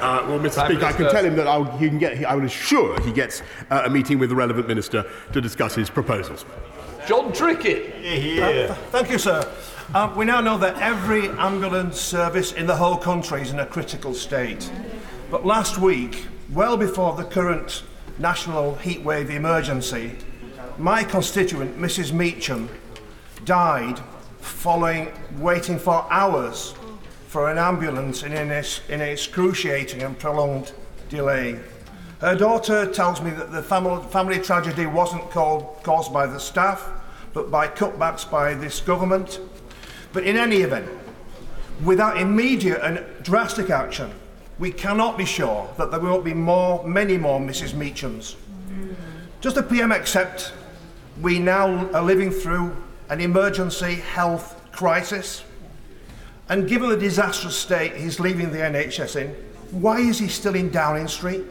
Uh, 0.00 0.24
well, 0.26 0.38
Mr. 0.38 0.64
Speaker, 0.64 0.86
I 0.86 0.92
can 0.92 1.10
tell 1.10 1.24
him 1.24 1.36
that 1.36 1.46
I'll, 1.46 1.64
he 1.76 1.88
can 1.88 1.98
get, 1.98 2.24
I 2.24 2.34
will 2.34 2.44
assure 2.44 3.00
he 3.02 3.12
gets 3.12 3.42
uh, 3.70 3.82
a 3.84 3.90
meeting 3.90 4.18
with 4.18 4.30
the 4.30 4.36
relevant 4.36 4.66
minister 4.66 5.04
to 5.32 5.40
discuss 5.40 5.74
his 5.74 5.90
proposals. 5.90 6.44
Jon 7.06 7.32
Trickett. 7.32 8.40
Uh, 8.40 8.74
thank 8.90 9.10
you, 9.10 9.18
sir. 9.18 9.50
Uh, 9.94 10.12
we 10.16 10.24
now 10.24 10.40
know 10.40 10.56
that 10.56 10.76
every 10.80 11.28
ambulance 11.30 12.00
service 12.00 12.52
in 12.52 12.66
the 12.66 12.76
whole 12.76 12.96
country 12.96 13.42
is 13.42 13.50
in 13.50 13.58
a 13.58 13.66
critical 13.66 14.14
state. 14.14 14.70
But 15.30 15.44
last 15.44 15.78
week, 15.78 16.26
well 16.52 16.76
before 16.76 17.16
the 17.16 17.24
current 17.24 17.82
national 18.18 18.76
heatwave 18.76 19.30
emergency, 19.30 20.12
my 20.78 21.04
constituent, 21.04 21.76
Mrs. 21.78 22.12
Meacham, 22.12 22.68
died 23.44 24.00
following 24.38 25.12
waiting 25.38 25.78
for 25.78 26.06
hours 26.10 26.74
for 27.30 27.48
an 27.48 27.58
ambulance 27.58 28.24
in 28.24 28.32
an, 28.32 28.50
in 28.88 29.00
excruciating 29.00 30.02
and 30.02 30.18
prolonged 30.18 30.72
delay. 31.08 31.56
Her 32.20 32.34
daughter 32.34 32.90
tells 32.90 33.22
me 33.22 33.30
that 33.30 33.52
the 33.52 33.62
family, 33.62 34.02
family 34.08 34.40
tragedy 34.40 34.84
wasn't 34.86 35.30
called, 35.30 35.80
caused 35.84 36.12
by 36.12 36.26
the 36.26 36.40
staff, 36.40 36.90
but 37.32 37.48
by 37.48 37.68
cutbacks 37.68 38.28
by 38.28 38.54
this 38.54 38.80
government. 38.80 39.38
But 40.12 40.24
in 40.24 40.36
any 40.36 40.56
event, 40.56 40.90
without 41.84 42.16
immediate 42.20 42.80
and 42.82 43.06
drastic 43.22 43.70
action, 43.70 44.10
we 44.58 44.72
cannot 44.72 45.16
be 45.16 45.24
sure 45.24 45.72
that 45.78 45.92
there 45.92 46.00
won't 46.00 46.24
be 46.24 46.34
more, 46.34 46.84
many 46.84 47.16
more 47.16 47.38
Mrs. 47.38 47.74
Meachams. 47.74 48.34
Does 49.40 49.54
the 49.54 49.62
PM 49.62 49.92
accept 49.92 50.52
we 51.22 51.38
now 51.38 51.88
are 51.92 52.02
living 52.02 52.32
through 52.32 52.76
an 53.08 53.20
emergency 53.20 53.94
health 53.94 54.60
crisis? 54.72 55.44
And 56.50 56.68
given 56.68 56.90
the 56.90 56.96
disastrous 56.96 57.56
state 57.56 57.94
he's 57.94 58.18
leaving 58.18 58.50
the 58.50 58.58
NHS 58.58 59.22
in, 59.22 59.28
why 59.70 60.00
is 60.00 60.18
he 60.18 60.26
still 60.26 60.56
in 60.56 60.68
Downing 60.70 61.06
Street? 61.06 61.44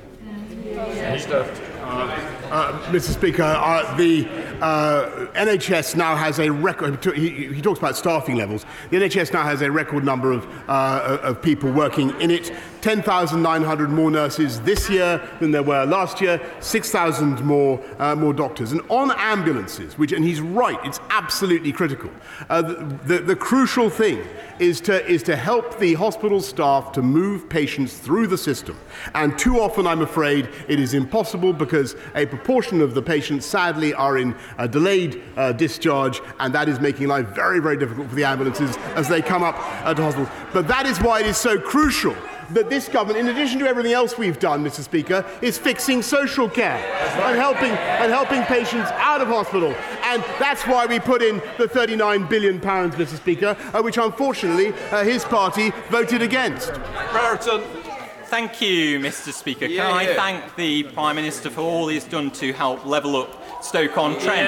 Uh, 2.51 2.91
Mr. 2.91 3.13
Speaker, 3.13 3.43
uh, 3.43 3.95
the 3.95 4.27
uh, 4.59 5.27
NHS 5.33 5.95
now 5.95 6.17
has 6.17 6.39
a 6.39 6.51
record. 6.51 7.03
He, 7.15 7.47
he 7.53 7.61
talks 7.61 7.79
about 7.79 7.95
staffing 7.95 8.35
levels. 8.35 8.65
The 8.89 8.97
NHS 8.97 9.31
now 9.31 9.43
has 9.43 9.61
a 9.61 9.71
record 9.71 10.03
number 10.03 10.33
of, 10.33 10.45
uh, 10.67 11.19
of 11.21 11.41
people 11.41 11.71
working 11.71 12.09
in 12.19 12.29
it. 12.29 12.51
10,900 12.81 13.89
more 13.89 14.11
nurses 14.11 14.59
this 14.61 14.89
year 14.89 15.21
than 15.39 15.51
there 15.51 15.63
were 15.63 15.85
last 15.85 16.21
year. 16.21 16.41
6,000 16.59 17.43
more 17.43 17.81
uh, 17.99 18.15
more 18.15 18.33
doctors. 18.33 18.71
And 18.71 18.81
on 18.89 19.11
ambulances, 19.17 19.97
which 19.97 20.11
and 20.11 20.23
he's 20.23 20.41
right, 20.41 20.79
it's 20.83 20.99
absolutely 21.09 21.71
critical. 21.71 22.09
Uh, 22.49 22.61
the, 22.61 22.99
the, 23.05 23.19
the 23.19 23.35
crucial 23.35 23.89
thing 23.89 24.23
is 24.59 24.81
to 24.81 25.05
is 25.09 25.23
to 25.23 25.35
help 25.35 25.79
the 25.79 25.93
hospital 25.93 26.41
staff 26.41 26.91
to 26.93 27.01
move 27.01 27.49
patients 27.49 27.97
through 27.97 28.27
the 28.27 28.37
system. 28.37 28.77
And 29.15 29.37
too 29.37 29.59
often, 29.59 29.87
I'm 29.87 30.01
afraid, 30.01 30.49
it 30.67 30.79
is 30.79 30.93
impossible 30.93 31.53
because 31.53 31.95
a 32.15 32.25
proportion 32.25 32.81
of 32.81 32.93
the 32.93 33.01
patients, 33.01 33.45
sadly, 33.45 33.93
are 33.93 34.17
in 34.17 34.35
a 34.57 34.67
delayed 34.67 35.21
uh, 35.37 35.51
discharge, 35.53 36.21
and 36.39 36.53
that 36.53 36.69
is 36.69 36.79
making 36.79 37.07
life 37.07 37.27
very, 37.27 37.59
very 37.59 37.77
difficult 37.77 38.09
for 38.09 38.15
the 38.15 38.23
ambulances 38.23 38.75
as 38.95 39.07
they 39.07 39.21
come 39.21 39.43
up 39.43 39.55
uh, 39.85 39.93
to 39.93 40.01
hospital. 40.01 40.29
But 40.53 40.67
that 40.67 40.85
is 40.85 40.99
why 40.99 41.21
it 41.21 41.25
is 41.25 41.37
so 41.37 41.59
crucial 41.59 42.15
that 42.51 42.69
this 42.69 42.87
government, 42.87 43.19
in 43.19 43.27
addition 43.27 43.59
to 43.59 43.67
everything 43.67 43.93
else 43.93 44.17
we've 44.17 44.39
done, 44.39 44.63
Mr. 44.63 44.81
Speaker, 44.81 45.25
is 45.41 45.57
fixing 45.57 46.01
social 46.01 46.49
care 46.49 46.77
and 47.25 47.37
helping 47.37 47.71
and 47.71 48.11
helping 48.11 48.43
patients 48.43 48.89
out 48.93 49.21
of 49.21 49.27
hospital. 49.27 49.73
And 50.03 50.23
that's 50.39 50.63
why 50.63 50.85
we 50.85 50.99
put 50.99 51.21
in 51.21 51.41
the 51.57 51.67
39 51.67 52.27
billion 52.27 52.59
pounds, 52.59 52.95
Mr. 52.95 53.17
Speaker, 53.17 53.55
uh, 53.73 53.81
which 53.81 53.97
unfortunately 53.97 54.73
uh, 54.91 55.03
his 55.03 55.23
party 55.23 55.71
voted 55.89 56.21
against. 56.21 56.73
Brereton. 57.11 57.61
Thank 58.25 58.61
you, 58.61 58.99
Mr. 58.99 59.33
Speaker. 59.33 59.67
Can 59.67 59.79
I 59.79 60.03
yeah. 60.03 60.13
thank 60.13 60.55
the 60.55 60.83
Prime 60.83 61.15
Minister 61.15 61.49
for 61.49 61.61
all 61.61 61.87
he's 61.87 62.03
done 62.03 62.29
to 62.31 62.53
help 62.53 62.85
level 62.85 63.15
up 63.15 63.63
Stoke-on-Trent? 63.63 64.47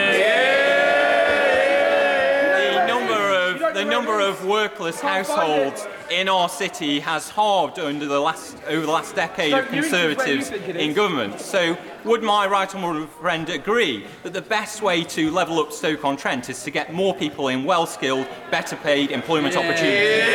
The 2.78 2.86
number 2.86 3.14
of 3.14 3.74
the 3.74 3.84
number 3.84 4.20
of 4.20 4.46
workless 4.46 5.02
households 5.02 5.88
in 6.12 6.28
our 6.28 6.50
city 6.50 7.00
has 7.00 7.30
halved 7.30 7.80
under 7.80 8.06
the 8.06 8.20
last 8.20 8.58
over 8.68 8.86
the 8.86 8.92
last 8.92 9.16
decade 9.16 9.54
of 9.54 9.66
Stoke 9.66 9.72
Newington's 9.72 10.18
where 10.18 10.28
you 10.28 10.44
Conservatives 10.44 10.78
in 10.78 10.94
government. 10.94 11.40
So, 11.40 11.78
would 12.04 12.22
my 12.22 12.46
right 12.48 12.74
honourable 12.74 13.08
friend 13.08 13.50
agree 13.50 14.06
that 14.24 14.34
the 14.34 14.42
best 14.42 14.82
way 14.82 15.04
to 15.04 15.32
level 15.32 15.60
up 15.60 15.72
Stoke-on-Trent 15.72 16.50
is 16.50 16.64
to 16.64 16.72
get 16.72 16.94
more 16.94 17.16
people 17.16 17.48
in 17.48 17.64
well-skilled, 17.64 18.28
better-paid 18.50 19.12
employment 19.12 19.56
opportunities? 19.56 20.26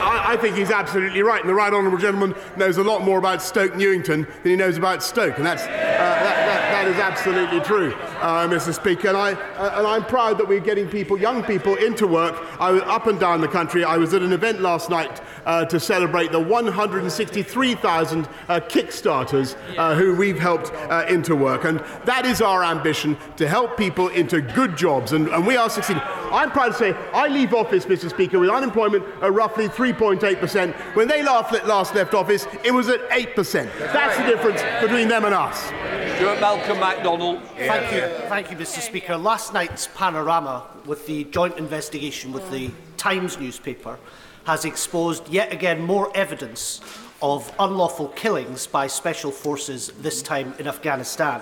I, 0.00 0.34
I 0.34 0.36
think 0.36 0.56
he's 0.56 0.70
absolutely 0.70 1.22
right, 1.22 1.40
and 1.40 1.48
the 1.48 1.54
right 1.54 1.72
honourable 1.72 1.98
gentleman 1.98 2.34
knows 2.56 2.76
a 2.76 2.84
lot 2.84 3.02
more 3.02 3.18
about 3.18 3.42
Stoke 3.42 3.74
Newington 3.74 4.26
than 4.42 4.50
he 4.50 4.56
knows 4.56 4.76
about 4.76 5.02
Stoke, 5.02 5.36
and 5.38 5.46
that's, 5.46 5.62
uh, 5.62 5.66
that, 5.66 6.46
that, 6.46 6.63
that 6.84 6.94
is 6.94 7.00
absolutely 7.00 7.60
true, 7.60 7.94
uh, 8.20 8.46
Mr. 8.46 8.74
Speaker. 8.74 9.08
And, 9.08 9.16
I, 9.16 9.32
uh, 9.32 9.78
and 9.78 9.86
I'm 9.86 10.04
proud 10.04 10.36
that 10.36 10.46
we're 10.46 10.60
getting 10.60 10.86
people, 10.86 11.18
young 11.18 11.42
people, 11.42 11.76
into 11.76 12.06
work. 12.06 12.34
I 12.60 12.78
up 12.78 13.06
and 13.06 13.18
down 13.18 13.40
the 13.40 13.48
country. 13.48 13.84
I 13.84 13.96
was 13.96 14.12
at 14.12 14.20
an 14.20 14.34
event 14.34 14.60
last 14.60 14.90
night 14.90 15.22
uh, 15.46 15.64
to 15.66 15.80
celebrate 15.80 16.30
the 16.30 16.40
163,000 16.40 18.28
uh, 18.48 18.60
Kickstarters 18.60 19.56
uh, 19.78 19.94
who 19.94 20.14
we've 20.14 20.38
helped 20.38 20.72
uh, 20.90 21.06
into 21.08 21.34
work. 21.34 21.64
And 21.64 21.80
that 22.04 22.26
is 22.26 22.42
our 22.42 22.62
ambition 22.62 23.16
to 23.36 23.48
help 23.48 23.78
people 23.78 24.08
into 24.08 24.42
good 24.42 24.76
jobs. 24.76 25.12
And, 25.12 25.28
and 25.28 25.46
we 25.46 25.56
are 25.56 25.70
succeeding. 25.70 26.02
I'm 26.04 26.50
proud 26.50 26.68
to 26.68 26.74
say 26.74 26.92
I 27.14 27.28
leave 27.28 27.54
office, 27.54 27.86
Mr. 27.86 28.10
Speaker, 28.10 28.38
with 28.38 28.50
unemployment 28.50 29.04
at 29.22 29.32
roughly 29.32 29.68
3.8%. 29.68 30.74
When 30.94 31.08
they 31.08 31.22
last 31.22 31.94
left 31.94 32.12
office, 32.12 32.46
it 32.62 32.72
was 32.72 32.88
at 32.88 33.08
8%. 33.08 33.34
That's 33.78 34.18
the 34.18 34.24
difference 34.24 34.60
between 34.82 35.08
them 35.08 35.24
and 35.24 35.34
us. 35.34 35.70
Stewart 36.16 36.40
Malcolm 36.40 36.78
McDonald. 36.78 37.42
Thank 37.56 37.92
you, 37.92 38.00
thank 38.28 38.50
you, 38.50 38.56
Mr. 38.56 38.78
Speaker. 38.78 39.16
Last 39.16 39.52
night's 39.52 39.88
panorama 39.96 40.64
with 40.86 41.06
the 41.06 41.24
joint 41.24 41.58
investigation 41.58 42.32
with 42.32 42.48
the 42.52 42.70
Times 42.96 43.36
newspaper 43.36 43.98
has 44.44 44.64
exposed 44.64 45.28
yet 45.28 45.52
again 45.52 45.82
more 45.82 46.16
evidence 46.16 46.80
of 47.20 47.52
unlawful 47.58 48.08
killings 48.10 48.64
by 48.64 48.86
special 48.86 49.32
forces, 49.32 49.88
this 49.98 50.22
time 50.22 50.54
in 50.60 50.68
Afghanistan. 50.68 51.40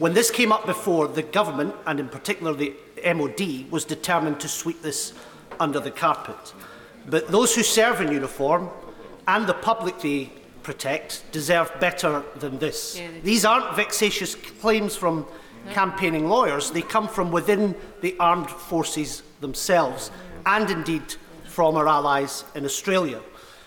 When 0.00 0.14
this 0.14 0.32
came 0.32 0.50
up 0.50 0.66
before, 0.66 1.06
the 1.06 1.22
government, 1.22 1.72
and 1.86 2.00
in 2.00 2.08
particular 2.08 2.54
the 2.54 2.74
MOD, 3.04 3.70
was 3.70 3.84
determined 3.84 4.40
to 4.40 4.48
sweep 4.48 4.82
this 4.82 5.12
under 5.60 5.78
the 5.78 5.92
carpet. 5.92 6.54
But 7.06 7.28
those 7.28 7.54
who 7.54 7.62
serve 7.62 8.00
in 8.00 8.10
uniform 8.10 8.68
and 9.28 9.46
the 9.46 9.54
public 9.54 10.00
they 10.00 10.32
protect 10.62 11.24
deserve 11.32 11.72
better 11.80 12.22
than 12.36 12.58
this. 12.58 12.98
Yeah, 12.98 13.08
These 13.22 13.44
aren't 13.44 13.74
vexatious 13.76 14.34
claims 14.34 14.96
from 14.96 15.26
no. 15.66 15.72
campaigning 15.72 16.28
lawyers. 16.28 16.70
They 16.70 16.82
come 16.82 17.08
from 17.08 17.30
within 17.30 17.74
the 18.00 18.16
armed 18.18 18.50
forces 18.50 19.22
themselves 19.40 20.10
and 20.46 20.70
indeed 20.70 21.16
from 21.44 21.76
our 21.76 21.88
allies 21.88 22.44
in 22.54 22.64
Australia. 22.64 23.20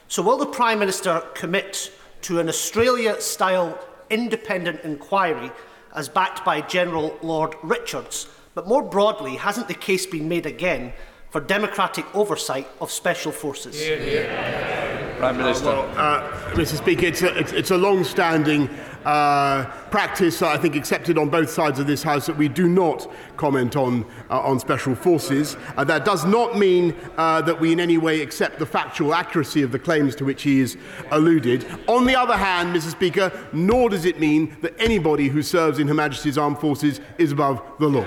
So 0.07 0.21
will 0.23 0.37
the 0.37 0.45
Prime 0.45 0.79
Minister 0.79 1.23
commit 1.33 1.91
to 2.23 2.39
an 2.39 2.49
Australia-style 2.49 3.77
independent 4.09 4.81
inquiry 4.83 5.51
as 5.95 6.09
backed 6.09 6.43
by 6.45 6.61
General 6.61 7.17
Lord 7.21 7.55
Richards? 7.63 8.27
But 8.53 8.67
more 8.67 8.83
broadly, 8.83 9.35
hasn't 9.35 9.67
the 9.67 9.73
case 9.73 10.05
been 10.05 10.29
made 10.29 10.45
again 10.45 10.93
for 11.35 11.41
democratic 11.41 12.05
oversight 12.15 12.65
of 12.79 12.89
special 12.89 13.29
forces? 13.29 13.75
Yeah, 13.77 13.95
yeah. 13.95 15.17
Prime 15.17 15.35
Minister. 15.35 15.67
Uh, 15.67 15.73
well, 15.73 15.97
uh, 15.97 16.51
Mr. 16.51 16.77
Speaker, 16.77 17.07
it's 17.07 17.23
a, 17.23 17.37
it's, 17.37 17.51
it's 17.51 17.71
a 17.71 17.77
long 17.77 18.05
standing 18.05 18.69
uh, 19.03 19.65
practice, 19.91 20.41
I 20.41 20.55
think, 20.57 20.77
accepted 20.77 21.17
on 21.17 21.27
both 21.27 21.49
sides 21.49 21.77
of 21.77 21.87
this 21.87 22.03
House 22.03 22.25
that 22.27 22.37
we 22.37 22.47
do 22.47 22.69
not 22.69 23.11
comment 23.35 23.75
on, 23.75 24.05
uh, 24.29 24.39
on 24.39 24.61
special 24.61 24.95
forces. 24.95 25.57
Uh, 25.75 25.83
that 25.83 26.05
does 26.05 26.23
not 26.23 26.57
mean 26.57 26.95
uh, 27.17 27.41
that 27.41 27.59
we 27.59 27.73
in 27.73 27.81
any 27.81 27.97
way 27.97 28.21
accept 28.21 28.57
the 28.57 28.65
factual 28.65 29.13
accuracy 29.13 29.61
of 29.61 29.73
the 29.73 29.79
claims 29.79 30.15
to 30.15 30.23
which 30.23 30.43
he 30.43 30.61
is 30.61 30.77
alluded. 31.11 31.65
On 31.89 32.05
the 32.05 32.15
other 32.15 32.37
hand, 32.37 32.73
Mr. 32.73 32.91
Speaker, 32.91 33.29
nor 33.51 33.89
does 33.89 34.05
it 34.05 34.21
mean 34.21 34.55
that 34.61 34.73
anybody 34.79 35.27
who 35.27 35.41
serves 35.41 35.79
in 35.79 35.89
Her 35.89 35.93
Majesty's 35.93 36.37
Armed 36.37 36.59
Forces 36.59 37.01
is 37.17 37.33
above 37.33 37.61
the 37.79 37.87
law. 37.87 38.05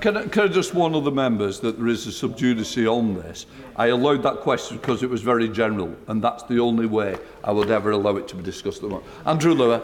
Can 0.00 0.16
I, 0.16 0.26
can 0.26 0.44
I 0.44 0.48
just 0.48 0.74
warn 0.74 0.94
other 0.94 1.10
members 1.10 1.58
that 1.60 1.76
there 1.76 1.88
is 1.88 2.06
a 2.06 2.12
sub 2.12 2.36
judice 2.36 2.76
on 2.78 3.14
this? 3.14 3.46
I 3.74 3.88
allowed 3.88 4.22
that 4.22 4.36
question 4.40 4.76
because 4.76 5.02
it 5.02 5.10
was 5.10 5.22
very 5.22 5.48
general, 5.48 5.94
and 6.06 6.22
that's 6.22 6.44
the 6.44 6.60
only 6.60 6.86
way 6.86 7.16
I 7.42 7.50
would 7.50 7.70
ever 7.70 7.90
allow 7.90 8.16
it 8.16 8.28
to 8.28 8.36
be 8.36 8.42
discussed. 8.44 8.78
At 8.78 8.82
the 8.82 8.88
moment. 8.90 9.06
Andrew 9.26 9.54
Lewer. 9.54 9.82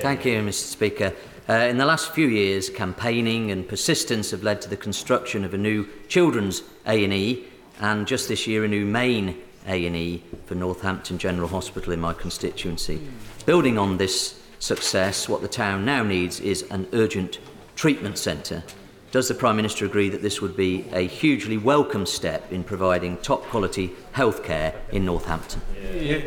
Thank 0.00 0.24
you, 0.24 0.40
Mr 0.40 0.52
Speaker. 0.52 1.12
Uh, 1.48 1.52
in 1.52 1.76
the 1.76 1.84
last 1.84 2.12
few 2.12 2.28
years, 2.28 2.70
campaigning 2.70 3.50
and 3.50 3.68
persistence 3.68 4.30
have 4.30 4.42
led 4.42 4.62
to 4.62 4.70
the 4.70 4.76
construction 4.76 5.44
of 5.44 5.52
a 5.52 5.58
new 5.58 5.86
children's 6.08 6.62
A&E 6.86 7.44
and 7.80 8.06
just 8.06 8.28
this 8.28 8.46
year 8.46 8.64
a 8.64 8.68
new 8.68 8.86
main 8.86 9.36
A&E 9.66 10.22
for 10.46 10.54
Northampton 10.54 11.18
General 11.18 11.48
Hospital 11.48 11.92
in 11.92 12.00
my 12.00 12.14
constituency. 12.14 13.00
Building 13.44 13.76
on 13.76 13.98
this 13.98 14.40
success, 14.58 15.28
what 15.28 15.42
the 15.42 15.48
town 15.48 15.84
now 15.84 16.02
needs 16.02 16.40
is 16.40 16.62
an 16.70 16.88
urgent 16.94 17.38
treatment 17.76 18.18
centre. 18.18 18.64
Does 19.12 19.28
the 19.28 19.34
Prime 19.34 19.56
Minister 19.56 19.84
agree 19.84 20.08
that 20.08 20.22
this 20.22 20.42
would 20.42 20.56
be 20.56 20.86
a 20.92 21.06
hugely 21.06 21.56
welcome 21.56 22.06
step 22.06 22.50
in 22.50 22.64
providing 22.64 23.18
top 23.18 23.42
quality 23.44 23.92
healthcare 24.14 24.74
in 24.90 25.04
Northampton? 25.04 25.60
Yeah. 25.80 26.22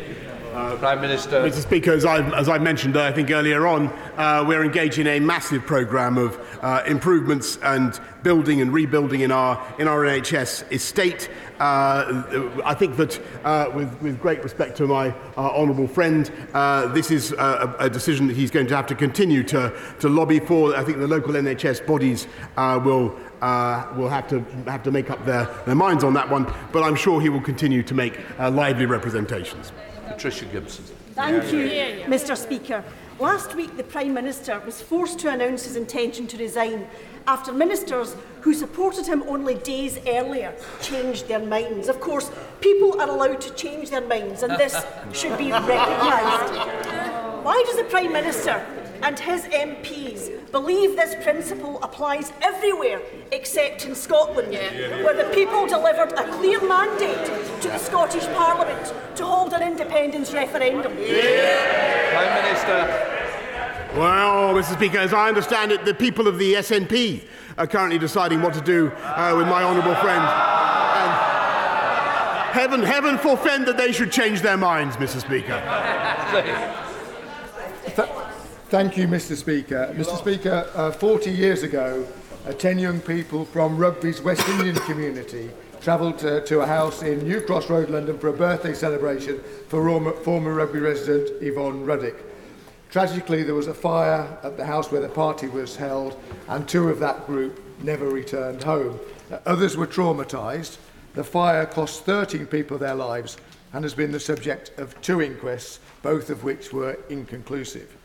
Uh, 0.52 0.74
Prime 0.78 1.00
Minister. 1.00 1.42
Mr. 1.42 1.62
Speaker, 1.62 1.92
as 1.92 2.04
I, 2.04 2.28
as 2.36 2.48
I 2.48 2.58
mentioned, 2.58 2.96
uh, 2.96 3.04
I 3.04 3.12
think 3.12 3.30
earlier 3.30 3.68
on, 3.68 3.86
uh, 4.16 4.44
we're 4.44 4.64
engaged 4.64 4.98
in 4.98 5.06
a 5.06 5.20
massive 5.20 5.64
programme 5.64 6.18
of 6.18 6.40
uh, 6.60 6.82
improvements 6.88 7.56
and 7.62 8.00
building 8.24 8.60
and 8.60 8.72
rebuilding 8.72 9.20
in 9.20 9.30
our 9.30 9.64
in 9.78 9.86
our 9.86 10.00
NHS 10.00 10.72
estate. 10.72 11.30
Uh, 11.60 12.50
I 12.64 12.74
think 12.74 12.96
that, 12.96 13.20
with, 13.76 14.02
with 14.02 14.20
great 14.20 14.42
respect 14.42 14.76
to 14.78 14.88
my 14.88 15.14
honourable 15.36 15.86
friend, 15.86 16.26
this 16.94 17.12
is 17.12 17.30
a, 17.30 17.76
a 17.78 17.88
decision 17.88 18.26
that 18.26 18.36
he's 18.36 18.50
going 18.50 18.66
to 18.66 18.74
have 18.74 18.88
to 18.88 18.96
continue 18.96 19.44
to, 19.44 19.72
to 20.00 20.08
lobby 20.08 20.40
for. 20.40 20.74
I 20.74 20.82
think 20.82 20.98
the 20.98 21.06
local 21.06 21.34
NHS 21.34 21.86
bodies 21.86 22.26
will 22.56 23.16
uh, 23.40 23.86
will 23.94 24.08
have 24.08 24.28
to 24.30 24.40
have 24.66 24.82
to 24.82 24.90
make 24.90 25.10
up 25.10 25.24
their, 25.24 25.44
their 25.64 25.76
minds 25.76 26.02
on 26.02 26.14
that 26.14 26.28
one. 26.28 26.52
But 26.72 26.82
I'm 26.82 26.96
sure 26.96 27.20
he 27.20 27.28
will 27.28 27.40
continue 27.40 27.84
to 27.84 27.94
make 27.94 28.18
lively 28.38 28.86
representations. 28.86 29.70
Patricia 30.20 30.44
Gibson. 30.44 30.84
Thank 31.14 31.50
you, 31.50 32.04
Mr 32.04 32.36
Speaker. 32.36 32.84
Last 33.18 33.54
week, 33.54 33.74
the 33.78 33.82
Prime 33.82 34.12
Minister 34.12 34.60
was 34.66 34.78
forced 34.82 35.18
to 35.20 35.30
announce 35.30 35.64
his 35.64 35.76
intention 35.76 36.26
to 36.26 36.36
resign 36.36 36.86
after 37.26 37.54
ministers 37.54 38.14
who 38.42 38.52
supported 38.52 39.06
him 39.06 39.22
only 39.22 39.54
days 39.54 39.98
earlier 40.06 40.52
changed 40.82 41.26
their 41.26 41.38
minds. 41.38 41.88
Of 41.88 42.00
course, 42.00 42.30
people 42.60 43.00
are 43.00 43.08
allowed 43.08 43.40
to 43.40 43.54
change 43.54 43.88
their 43.88 44.06
minds, 44.06 44.42
and 44.42 44.58
this 44.58 44.76
should 45.14 45.38
be 45.38 45.52
recognised. 45.52 46.54
Why 47.42 47.64
does 47.66 47.78
the 47.78 47.84
Prime 47.84 48.12
Minister 48.12 48.62
and 49.02 49.18
his 49.18 49.42
MPs 49.42 50.50
believe 50.50 50.96
this 50.96 51.14
principle 51.22 51.78
applies 51.82 52.32
everywhere 52.42 53.00
except 53.32 53.86
in 53.86 53.94
Scotland, 53.94 54.52
yeah. 54.52 55.02
where 55.02 55.16
the 55.16 55.32
people 55.34 55.66
delivered 55.66 56.12
a 56.12 56.30
clear 56.32 56.60
mandate 56.66 57.26
to 57.62 57.68
the 57.68 57.78
Scottish 57.78 58.26
Parliament 58.28 58.92
to 59.16 59.24
hold 59.24 59.52
an 59.52 59.62
independence 59.62 60.32
referendum. 60.32 60.96
Yeah. 60.98 62.10
Prime 62.12 62.42
Minister. 62.42 63.16
Well, 63.98 64.54
Mr. 64.54 64.74
Speaker, 64.74 64.98
as 64.98 65.12
I 65.12 65.28
understand 65.28 65.72
it, 65.72 65.84
the 65.84 65.94
people 65.94 66.28
of 66.28 66.38
the 66.38 66.54
SNP 66.54 67.24
are 67.58 67.66
currently 67.66 67.98
deciding 67.98 68.40
what 68.40 68.54
to 68.54 68.60
do 68.60 68.88
uh, 68.90 69.34
with 69.36 69.48
my 69.48 69.62
honourable 69.62 69.94
friend. 69.96 70.22
And 70.96 71.12
heaven, 72.52 72.82
heaven 72.82 73.18
forfend 73.18 73.66
that 73.66 73.76
they 73.76 73.92
should 73.92 74.12
change 74.12 74.42
their 74.42 74.56
minds, 74.56 74.96
Mr. 74.96 75.20
Speaker. 75.20 75.60
Thank 78.70 78.96
you, 78.96 79.08
Mr. 79.08 79.34
Speaker. 79.34 79.92
Mr. 79.96 80.16
Speaker, 80.16 80.70
uh, 80.76 80.92
40 80.92 81.32
years 81.32 81.64
ago, 81.64 82.06
uh, 82.46 82.52
10 82.52 82.78
young 82.78 83.00
people 83.00 83.44
from 83.44 83.76
Rugby's 83.76 84.22
West 84.22 84.48
Indian 84.48 84.76
community 84.76 85.50
travelled 85.80 86.18
to, 86.20 86.44
to, 86.44 86.60
a 86.60 86.66
house 86.66 87.02
in 87.02 87.18
New 87.26 87.40
Cross 87.40 87.68
Road, 87.68 87.90
London, 87.90 88.16
for 88.16 88.28
a 88.28 88.32
birthday 88.32 88.72
celebration 88.72 89.40
for 89.66 90.12
former, 90.22 90.54
Rugby 90.54 90.78
resident 90.78 91.42
Yvonne 91.42 91.84
Ruddock. 91.84 92.14
Tragically, 92.92 93.42
there 93.42 93.56
was 93.56 93.66
a 93.66 93.74
fire 93.74 94.38
at 94.44 94.56
the 94.56 94.64
house 94.64 94.92
where 94.92 95.00
the 95.00 95.08
party 95.08 95.48
was 95.48 95.74
held, 95.74 96.16
and 96.46 96.68
two 96.68 96.90
of 96.90 97.00
that 97.00 97.26
group 97.26 97.60
never 97.82 98.08
returned 98.08 98.62
home. 98.62 99.00
Uh, 99.32 99.38
others 99.46 99.76
were 99.76 99.88
traumatised. 99.88 100.78
The 101.14 101.24
fire 101.24 101.66
cost 101.66 102.04
13 102.04 102.46
people 102.46 102.78
their 102.78 102.94
lives 102.94 103.36
and 103.72 103.84
has 103.84 103.94
been 103.94 104.12
the 104.12 104.20
subject 104.20 104.78
of 104.78 105.00
two 105.00 105.22
inquests, 105.22 105.80
both 106.02 106.30
of 106.30 106.44
which 106.44 106.72
were 106.72 106.96
inconclusive. 107.08 107.96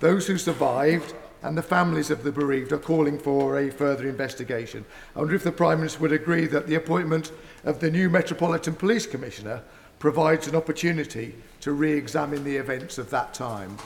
Those 0.00 0.26
who 0.26 0.38
survived 0.38 1.14
and 1.42 1.56
the 1.58 1.62
families 1.62 2.10
of 2.10 2.24
the 2.24 2.32
bereaved 2.32 2.72
are 2.72 2.78
calling 2.78 3.18
for 3.18 3.58
a 3.58 3.70
further 3.70 4.08
investigation. 4.08 4.84
I 5.14 5.18
wonder 5.18 5.34
if 5.34 5.44
the 5.44 5.52
Prime 5.52 5.78
Minister 5.78 6.00
would 6.00 6.12
agree 6.12 6.46
that 6.46 6.66
the 6.66 6.74
appointment 6.74 7.32
of 7.64 7.80
the 7.80 7.90
new 7.90 8.08
Metropolitan 8.08 8.74
Police 8.74 9.06
Commissioner 9.06 9.62
provides 9.98 10.48
an 10.48 10.54
opportunity 10.54 11.34
to 11.60 11.72
re-examine 11.72 12.44
the 12.44 12.56
events 12.56 12.98
of 12.98 13.08
that 13.10 13.32
time. 13.32 13.76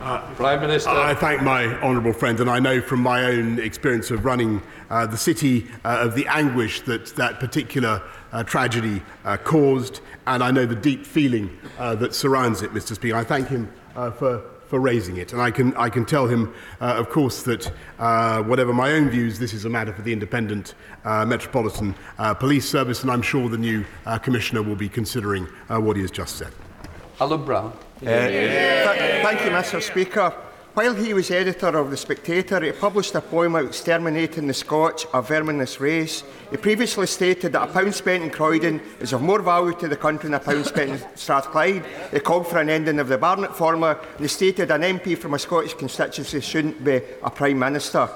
Uh, 0.00 0.20
Prime 0.34 0.60
Minister. 0.60 0.88
I 0.88 1.14
thank 1.14 1.42
my 1.42 1.66
honourable 1.82 2.14
friend, 2.14 2.40
and 2.40 2.48
I 2.48 2.58
know 2.58 2.80
from 2.80 3.00
my 3.00 3.24
own 3.24 3.58
experience 3.58 4.10
of 4.10 4.24
running 4.24 4.62
uh, 4.88 5.06
the 5.06 5.18
city 5.18 5.66
uh, 5.84 5.98
of 6.00 6.14
the 6.14 6.26
anguish 6.28 6.82
that 6.82 7.14
that 7.16 7.38
particular 7.38 8.02
uh, 8.32 8.44
tragedy 8.44 9.02
uh, 9.24 9.36
caused, 9.36 10.00
and 10.26 10.42
I 10.42 10.50
know 10.50 10.64
the 10.64 10.74
deep 10.74 11.04
feeling 11.04 11.58
uh, 11.78 11.94
that 11.96 12.14
surrounds 12.14 12.62
it, 12.62 12.72
Mr. 12.72 12.94
Speaker. 12.94 13.16
I 13.16 13.24
thank 13.24 13.48
him 13.48 13.70
uh, 13.94 14.10
for 14.10 14.42
for 14.68 14.80
raising 14.80 15.16
it. 15.16 15.32
And 15.32 15.40
I 15.40 15.50
can, 15.50 15.74
I 15.76 15.88
can 15.88 16.04
tell 16.04 16.26
him, 16.26 16.52
uh, 16.80 16.94
of 16.96 17.08
course, 17.08 17.42
that 17.44 17.72
uh, 17.98 18.42
whatever 18.42 18.72
my 18.72 18.92
own 18.92 19.08
views, 19.08 19.38
this 19.38 19.52
is 19.52 19.64
a 19.64 19.70
matter 19.70 19.92
for 19.92 20.02
the 20.02 20.12
Independent 20.12 20.74
uh, 21.04 21.24
Metropolitan 21.24 21.94
uh, 22.18 22.34
Police 22.34 22.68
Service, 22.68 23.02
and 23.02 23.10
I'm 23.10 23.22
sure 23.22 23.48
the 23.48 23.58
new 23.58 23.84
uh, 24.04 24.18
Commissioner 24.18 24.62
will 24.62 24.76
be 24.76 24.88
considering 24.88 25.46
uh, 25.68 25.80
what 25.80 25.96
he 25.96 26.02
has 26.02 26.10
just 26.10 26.36
said. 26.36 26.52
Alan 27.20 27.44
Brown. 27.44 27.72
Uh, 28.02 28.04
th- 28.04 29.22
thank 29.22 29.40
you, 29.40 29.50
Mr. 29.50 29.82
Speaker. 29.82 30.34
While 30.76 30.94
he 30.94 31.14
was 31.14 31.30
editor 31.30 31.68
of 31.68 31.90
The 31.90 31.96
Spectator, 31.96 32.60
he 32.60 32.70
published 32.70 33.14
a 33.14 33.22
poem 33.22 33.54
about 33.54 33.68
exterminating 33.68 34.46
the 34.46 34.52
Scotch, 34.52 35.06
a 35.14 35.22
verminous 35.22 35.80
race. 35.80 36.22
He 36.50 36.58
previously 36.58 37.06
stated 37.06 37.54
that 37.54 37.70
a 37.70 37.72
pound 37.72 37.94
spent 37.94 38.22
in 38.22 38.28
Croydon 38.28 38.82
is 39.00 39.14
of 39.14 39.22
more 39.22 39.40
value 39.40 39.72
to 39.76 39.88
the 39.88 39.96
country 39.96 40.28
than 40.28 40.34
a 40.34 40.38
pound 40.38 40.66
spent 40.66 40.90
in 40.90 40.98
Strathclyde. 41.14 41.82
He 42.12 42.20
called 42.20 42.46
for 42.46 42.58
an 42.58 42.68
ending 42.68 42.98
of 42.98 43.08
the 43.08 43.16
Barnett 43.16 43.56
formula, 43.56 43.98
and 44.16 44.20
he 44.20 44.28
stated 44.28 44.70
an 44.70 44.82
MP 44.82 45.16
from 45.16 45.32
a 45.32 45.38
Scottish 45.38 45.72
constituency 45.72 46.42
shouldn't 46.42 46.84
be 46.84 47.00
a 47.22 47.30
Prime 47.30 47.58
Minister. 47.58 48.10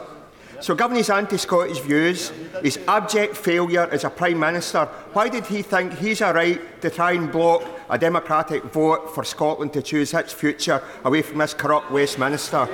So, 0.60 0.74
given 0.74 0.96
his 0.96 1.08
anti 1.08 1.38
Scottish 1.38 1.78
views, 1.78 2.32
his 2.62 2.78
abject 2.86 3.36
failure 3.36 3.88
as 3.90 4.04
a 4.04 4.10
Prime 4.10 4.38
Minister, 4.38 4.84
why 5.12 5.28
did 5.28 5.46
he 5.46 5.62
think 5.62 5.94
he's 5.94 6.20
a 6.20 6.32
right 6.32 6.80
to 6.82 6.90
try 6.90 7.12
and 7.12 7.32
block 7.32 7.62
a 7.88 7.98
democratic 7.98 8.64
vote 8.64 9.14
for 9.14 9.24
Scotland 9.24 9.72
to 9.72 9.82
choose 9.82 10.12
its 10.12 10.32
future 10.32 10.82
away 11.04 11.22
from 11.22 11.38
this 11.38 11.54
corrupt 11.54 11.90
Westminster? 11.90 12.66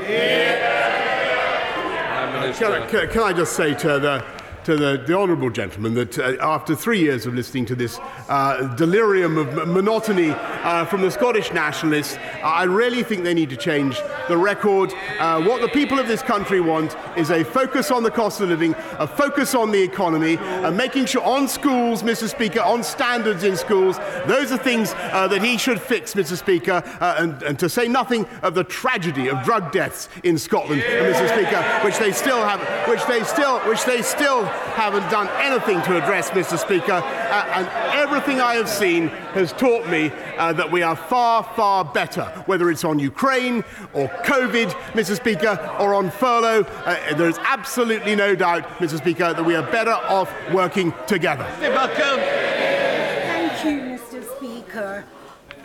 Can 2.52 2.72
I, 2.72 2.86
can, 2.86 3.08
can 3.08 3.22
I 3.22 3.32
just 3.32 3.56
say 3.56 3.74
to 3.74 3.98
the 3.98 4.24
to 4.66 4.74
the, 4.74 5.00
the 5.06 5.16
honourable 5.16 5.48
gentleman 5.48 5.94
that 5.94 6.18
uh, 6.18 6.36
after 6.40 6.74
three 6.74 6.98
years 6.98 7.24
of 7.24 7.32
listening 7.32 7.64
to 7.64 7.76
this 7.76 8.00
uh, 8.28 8.66
delirium 8.74 9.38
of 9.38 9.68
monotony 9.68 10.30
uh, 10.30 10.84
from 10.86 11.02
the 11.02 11.10
Scottish 11.10 11.52
nationalists, 11.52 12.18
I 12.42 12.64
really 12.64 13.04
think 13.04 13.22
they 13.22 13.32
need 13.32 13.48
to 13.50 13.56
change 13.56 13.96
the 14.26 14.36
record. 14.36 14.92
Uh, 15.20 15.40
what 15.44 15.60
the 15.60 15.68
people 15.68 16.00
of 16.00 16.08
this 16.08 16.20
country 16.20 16.60
want 16.60 16.96
is 17.16 17.30
a 17.30 17.44
focus 17.44 17.92
on 17.92 18.02
the 18.02 18.10
cost 18.10 18.40
of 18.40 18.48
living, 18.48 18.74
a 18.98 19.06
focus 19.06 19.54
on 19.54 19.70
the 19.70 19.80
economy, 19.80 20.36
and 20.36 20.76
making 20.76 21.06
sure 21.06 21.22
on 21.22 21.46
schools, 21.46 22.02
Mr. 22.02 22.28
Speaker, 22.28 22.60
on 22.60 22.82
standards 22.82 23.44
in 23.44 23.56
schools. 23.56 23.98
Those 24.26 24.50
are 24.50 24.58
things 24.58 24.94
uh, 24.96 25.28
that 25.28 25.44
he 25.44 25.58
should 25.58 25.80
fix, 25.80 26.14
Mr. 26.14 26.36
Speaker, 26.36 26.82
and, 27.00 27.40
and 27.44 27.56
to 27.60 27.68
say 27.68 27.86
nothing 27.86 28.26
of 28.42 28.56
the 28.56 28.64
tragedy 28.64 29.30
of 29.30 29.44
drug 29.44 29.70
deaths 29.70 30.08
in 30.24 30.36
Scotland, 30.36 30.82
Mr. 30.82 31.28
Speaker, 31.28 31.62
which 31.84 31.98
they 31.98 32.10
still 32.10 32.44
have, 32.44 32.60
which 32.88 33.06
they 33.06 33.22
still, 33.22 33.60
which 33.60 33.84
they 33.84 34.02
still 34.02 34.50
haven't 34.74 35.08
done 35.10 35.28
anything 35.38 35.80
to 35.82 36.02
address, 36.02 36.30
Mr. 36.30 36.58
Speaker. 36.58 36.92
Uh, 36.92 37.52
and 37.54 37.66
everything 37.94 38.40
I 38.40 38.54
have 38.54 38.68
seen 38.68 39.08
has 39.34 39.52
taught 39.52 39.88
me 39.88 40.10
uh, 40.38 40.52
that 40.52 40.70
we 40.70 40.82
are 40.82 40.96
far, 40.96 41.42
far 41.42 41.84
better, 41.84 42.24
whether 42.46 42.70
it's 42.70 42.84
on 42.84 42.98
Ukraine 42.98 43.64
or 43.92 44.08
COVID, 44.24 44.70
Mr. 44.92 45.16
Speaker, 45.16 45.58
or 45.80 45.94
on 45.94 46.10
furlough. 46.10 46.62
Uh, 46.84 47.14
there 47.14 47.28
is 47.28 47.38
absolutely 47.38 48.14
no 48.14 48.34
doubt, 48.34 48.64
Mr. 48.78 48.98
Speaker, 48.98 49.32
that 49.32 49.44
we 49.44 49.54
are 49.54 49.68
better 49.70 49.92
off 49.92 50.32
working 50.52 50.92
together. 51.06 51.44
Thank 51.58 53.64
you, 53.64 53.80
Mr. 53.80 54.36
Speaker. 54.36 55.04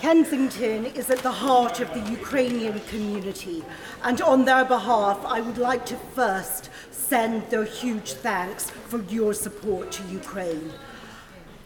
Kensington 0.01 0.87
is 0.87 1.11
at 1.11 1.19
the 1.19 1.31
heart 1.31 1.79
of 1.79 1.93
the 1.93 1.99
Ukrainian 2.09 2.79
community, 2.89 3.63
and 4.01 4.19
on 4.19 4.45
their 4.45 4.65
behalf, 4.65 5.23
I 5.25 5.41
would 5.41 5.59
like 5.59 5.85
to 5.85 5.95
first 6.15 6.71
send 7.11 7.43
their 7.49 7.65
huge 7.65 8.13
thanks 8.13 8.69
for 8.69 9.01
your 9.09 9.33
support 9.33 9.91
to 9.91 10.01
Ukraine. 10.03 10.71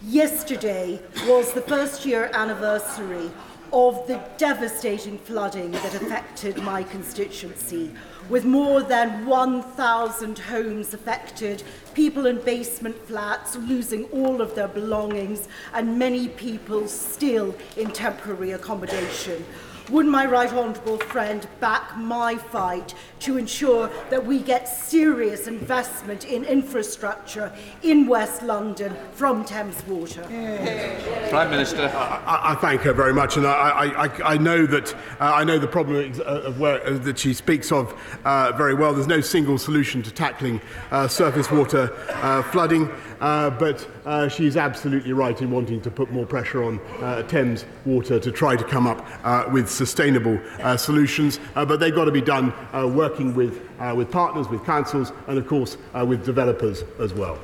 Yesterday 0.01 0.99
was 1.27 1.53
the 1.53 1.61
first 1.61 2.03
year 2.03 2.31
anniversary 2.33 3.29
of 3.71 4.07
the 4.07 4.19
devastating 4.39 5.19
flooding 5.19 5.69
that 5.69 5.93
affected 5.93 6.57
my 6.63 6.81
constituency, 6.81 7.91
with 8.27 8.43
more 8.43 8.81
than 8.81 9.27
1,000 9.27 10.39
homes 10.39 10.95
affected, 10.95 11.61
people 11.93 12.25
in 12.25 12.39
basement 12.41 12.97
flats 13.07 13.55
losing 13.55 14.05
all 14.05 14.41
of 14.41 14.55
their 14.55 14.67
belongings, 14.67 15.47
and 15.75 15.99
many 15.99 16.27
people 16.27 16.87
still 16.87 17.55
in 17.77 17.91
temporary 17.91 18.53
accommodation 18.53 19.45
would 19.89 20.05
my 20.05 20.25
right 20.25 20.51
honourable 20.51 20.97
friend 20.97 21.47
back 21.59 21.97
my 21.97 22.35
fight 22.35 22.93
to 23.19 23.37
ensure 23.37 23.89
that 24.09 24.25
we 24.25 24.39
get 24.39 24.67
serious 24.67 25.47
investment 25.47 26.25
in 26.25 26.43
infrastructure 26.43 27.51
in 27.83 28.07
West 28.07 28.43
London 28.43 28.95
from 29.13 29.43
Thames 29.45 29.85
Water? 29.87 30.25
Yeah. 30.29 31.29
Prime 31.29 31.49
Minister. 31.49 31.91
I, 31.93 32.51
I 32.51 32.55
thank 32.55 32.81
her 32.81 32.93
very 32.93 33.13
much, 33.13 33.37
and 33.37 33.45
I, 33.45 34.05
I, 34.05 34.33
I 34.33 34.37
know 34.37 34.65
that 34.65 34.93
uh, 34.93 34.97
I 35.19 35.43
know 35.43 35.59
the 35.59 35.67
problem 35.67 36.13
uh, 36.19 36.23
of 36.23 36.59
where, 36.59 36.85
uh, 36.85 36.97
that 36.99 37.19
she 37.19 37.33
speaks 37.33 37.71
of 37.71 37.93
uh, 38.25 38.51
very 38.53 38.73
well. 38.73 38.93
There's 38.93 39.07
no 39.07 39.21
single 39.21 39.57
solution 39.57 40.01
to 40.03 40.11
tackling 40.11 40.61
uh, 40.91 41.07
surface 41.07 41.51
water 41.51 41.93
uh, 42.09 42.43
flooding, 42.43 42.89
but 43.19 43.87
uh, 44.05 44.27
she's 44.27 44.57
absolutely 44.57 45.13
right 45.13 45.41
in 45.41 45.51
wanting 45.51 45.81
to 45.81 45.91
put 45.91 46.11
more 46.11 46.25
pressure 46.25 46.63
on 46.63 46.79
uh, 47.01 47.23
Thames 47.23 47.65
Water 47.85 48.19
to 48.19 48.31
try 48.31 48.55
to 48.55 48.63
come 48.63 48.87
up 48.87 49.05
uh, 49.23 49.49
with 49.51 49.69
sustainable 49.69 50.39
uh, 50.61 50.77
solutions. 50.77 51.39
Uh, 51.55 51.65
but 51.65 51.79
they've 51.79 51.95
got 51.95 52.05
to 52.05 52.11
be 52.11 52.21
done 52.21 52.53
uh, 52.73 52.87
working 52.87 53.33
with 53.33 53.61
uh, 53.79 53.93
with 53.95 54.11
partners, 54.11 54.47
with 54.47 54.63
councils, 54.65 55.11
and 55.27 55.37
of 55.37 55.47
course 55.47 55.77
uh, 55.93 56.05
with 56.05 56.23
developers 56.23 56.83
as 56.99 57.13
well. 57.13 57.37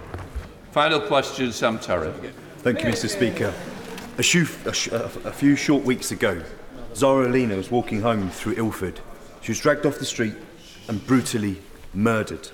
Final 0.72 1.01
question, 1.01 1.51
Sam 1.51 1.80
Tarry. 1.80 2.12
Thank 2.59 2.84
you, 2.84 2.89
Mr. 2.89 3.09
Speaker. 3.09 3.53
A, 4.18 4.24
few, 4.24 4.45
a, 4.66 4.74
sh- 4.74 4.88
a 4.89 5.05
a 5.26 5.32
few 5.32 5.55
short 5.55 5.84
weeks 5.84 6.12
ago, 6.12 6.41
Zara 6.93 7.28
Aleena 7.28 7.57
was 7.57 7.72
walking 7.72 8.01
home 8.01 8.30
through 8.30 8.53
Ilford. 8.53 8.99
She 9.41 9.51
was 9.51 9.59
dragged 9.59 9.86
off 9.86 9.97
the 9.97 10.05
street 10.05 10.36
and 10.88 11.05
brutally 11.07 11.62
murdered. 11.93 12.49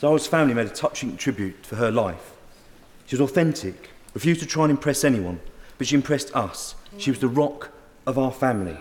Zara's 0.00 0.26
family 0.26 0.54
made 0.54 0.66
a 0.66 0.70
touching 0.70 1.16
tribute 1.16 1.64
for 1.64 1.76
her 1.76 1.90
life. 1.90 2.29
She 3.10 3.16
was 3.16 3.28
authentic, 3.28 3.90
refused 4.14 4.38
to 4.38 4.46
try 4.46 4.62
and 4.62 4.70
impress 4.70 5.02
anyone, 5.02 5.40
but 5.78 5.88
she 5.88 5.96
impressed 5.96 6.32
us. 6.36 6.76
She 6.96 7.10
was 7.10 7.18
the 7.18 7.26
rock 7.26 7.72
of 8.06 8.16
our 8.16 8.30
family. 8.30 8.76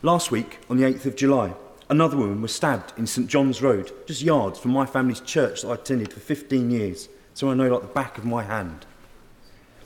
Last 0.00 0.30
week, 0.30 0.60
on 0.70 0.78
the 0.78 0.84
8th 0.84 1.04
of 1.04 1.14
July, 1.14 1.52
another 1.90 2.16
woman 2.16 2.40
was 2.40 2.54
stabbed 2.54 2.94
in 2.96 3.06
St 3.06 3.28
John's 3.28 3.60
Road, 3.60 3.92
just 4.06 4.22
yards 4.22 4.58
from 4.58 4.70
my 4.70 4.86
family's 4.86 5.20
church 5.20 5.60
that 5.60 5.68
I 5.68 5.74
attended 5.74 6.10
for 6.10 6.20
15 6.20 6.70
years, 6.70 7.10
so 7.34 7.50
I 7.50 7.54
know 7.54 7.68
like 7.68 7.82
the 7.82 7.88
back 7.88 8.16
of 8.16 8.24
my 8.24 8.44
hand. 8.44 8.86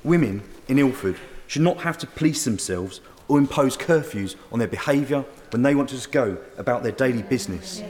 Women 0.04 0.42
in 0.68 0.78
Ilford 0.78 1.16
should 1.48 1.62
not 1.62 1.78
have 1.78 1.98
to 1.98 2.06
police 2.06 2.44
themselves 2.44 3.00
or 3.26 3.38
impose 3.38 3.76
curfews 3.76 4.36
on 4.52 4.60
their 4.60 4.68
behaviour 4.68 5.24
when 5.50 5.62
they 5.62 5.74
want 5.74 5.88
to 5.88 5.96
just 5.96 6.12
go 6.12 6.38
about 6.58 6.84
their 6.84 6.92
daily 6.92 7.22
business. 7.22 7.82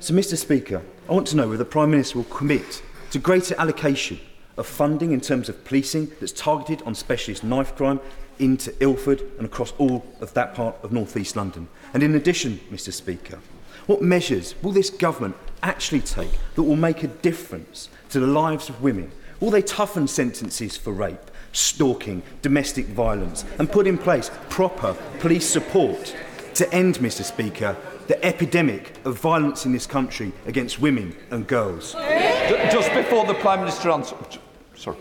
So, 0.00 0.12
Mr. 0.12 0.36
Speaker, 0.36 0.82
I 1.08 1.14
want 1.14 1.28
to 1.28 1.36
know 1.36 1.48
whether 1.48 1.64
the 1.64 1.70
Prime 1.70 1.90
Minister 1.90 2.18
will 2.18 2.24
commit 2.24 2.82
to 3.12 3.18
greater 3.18 3.54
allocation 3.58 4.20
of 4.60 4.66
funding 4.66 5.10
in 5.10 5.20
terms 5.20 5.48
of 5.48 5.64
policing 5.64 6.12
that's 6.20 6.32
targeted 6.32 6.82
on 6.86 6.94
specialist 6.94 7.42
knife 7.42 7.74
crime 7.74 7.98
into 8.38 8.74
Ilford 8.80 9.22
and 9.38 9.46
across 9.46 9.72
all 9.78 10.06
of 10.20 10.32
that 10.34 10.54
part 10.54 10.76
of 10.82 10.92
North 10.92 11.16
East 11.16 11.34
London. 11.34 11.66
And 11.92 12.02
in 12.02 12.14
addition, 12.14 12.60
Mr. 12.70 12.92
Speaker, 12.92 13.38
what 13.86 14.02
measures 14.02 14.54
will 14.62 14.72
this 14.72 14.90
government 14.90 15.36
actually 15.62 16.00
take 16.00 16.30
that 16.54 16.62
will 16.62 16.76
make 16.76 17.02
a 17.02 17.08
difference 17.08 17.88
to 18.10 18.20
the 18.20 18.26
lives 18.26 18.68
of 18.68 18.82
women? 18.82 19.10
Will 19.40 19.50
they 19.50 19.62
toughen 19.62 20.06
sentences 20.06 20.76
for 20.76 20.92
rape, 20.92 21.30
stalking, 21.52 22.22
domestic 22.42 22.86
violence, 22.86 23.44
and 23.58 23.70
put 23.70 23.86
in 23.86 23.96
place 23.96 24.30
proper 24.50 24.94
police 25.18 25.46
support 25.46 26.14
to 26.54 26.72
end, 26.74 26.96
Mr. 26.98 27.24
Speaker, 27.24 27.76
the 28.06 28.22
epidemic 28.24 28.98
of 29.06 29.18
violence 29.18 29.64
in 29.64 29.72
this 29.72 29.86
country 29.86 30.32
against 30.46 30.80
women 30.80 31.16
and 31.30 31.46
girls? 31.46 31.92
Just 32.70 32.92
before 32.92 33.24
the 33.26 33.34
Prime 33.34 33.60
Minister 33.60 33.90
answers, 33.90 34.38
Sorry. 34.80 34.96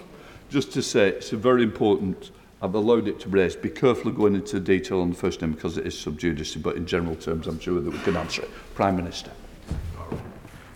Just 0.50 0.74
to 0.74 0.82
say, 0.82 1.08
it's 1.08 1.32
a 1.32 1.38
very 1.38 1.64
important. 1.64 2.32
I've 2.62 2.76
allowed 2.76 3.08
it 3.08 3.22
to 3.22 3.30
raise. 3.30 3.56
Be 3.56 3.70
careful 3.70 4.12
going 4.12 4.36
into 4.36 4.60
detail 4.60 5.00
on 5.00 5.12
the 5.12 5.16
first 5.16 5.42
name 5.42 5.54
because 5.54 5.78
it 5.78 5.88
is 5.88 5.98
sub 5.98 6.20
judice, 6.20 6.54
but 6.56 6.76
in 6.76 6.86
general 6.86 7.16
terms, 7.16 7.48
I'm 7.48 7.60
sure 7.62 7.80
that 7.80 7.90
we 7.90 8.00
can 8.00 8.18
answer 8.18 8.42
it. 8.42 8.50
Prime 8.76 8.98
Minister. 8.98 9.32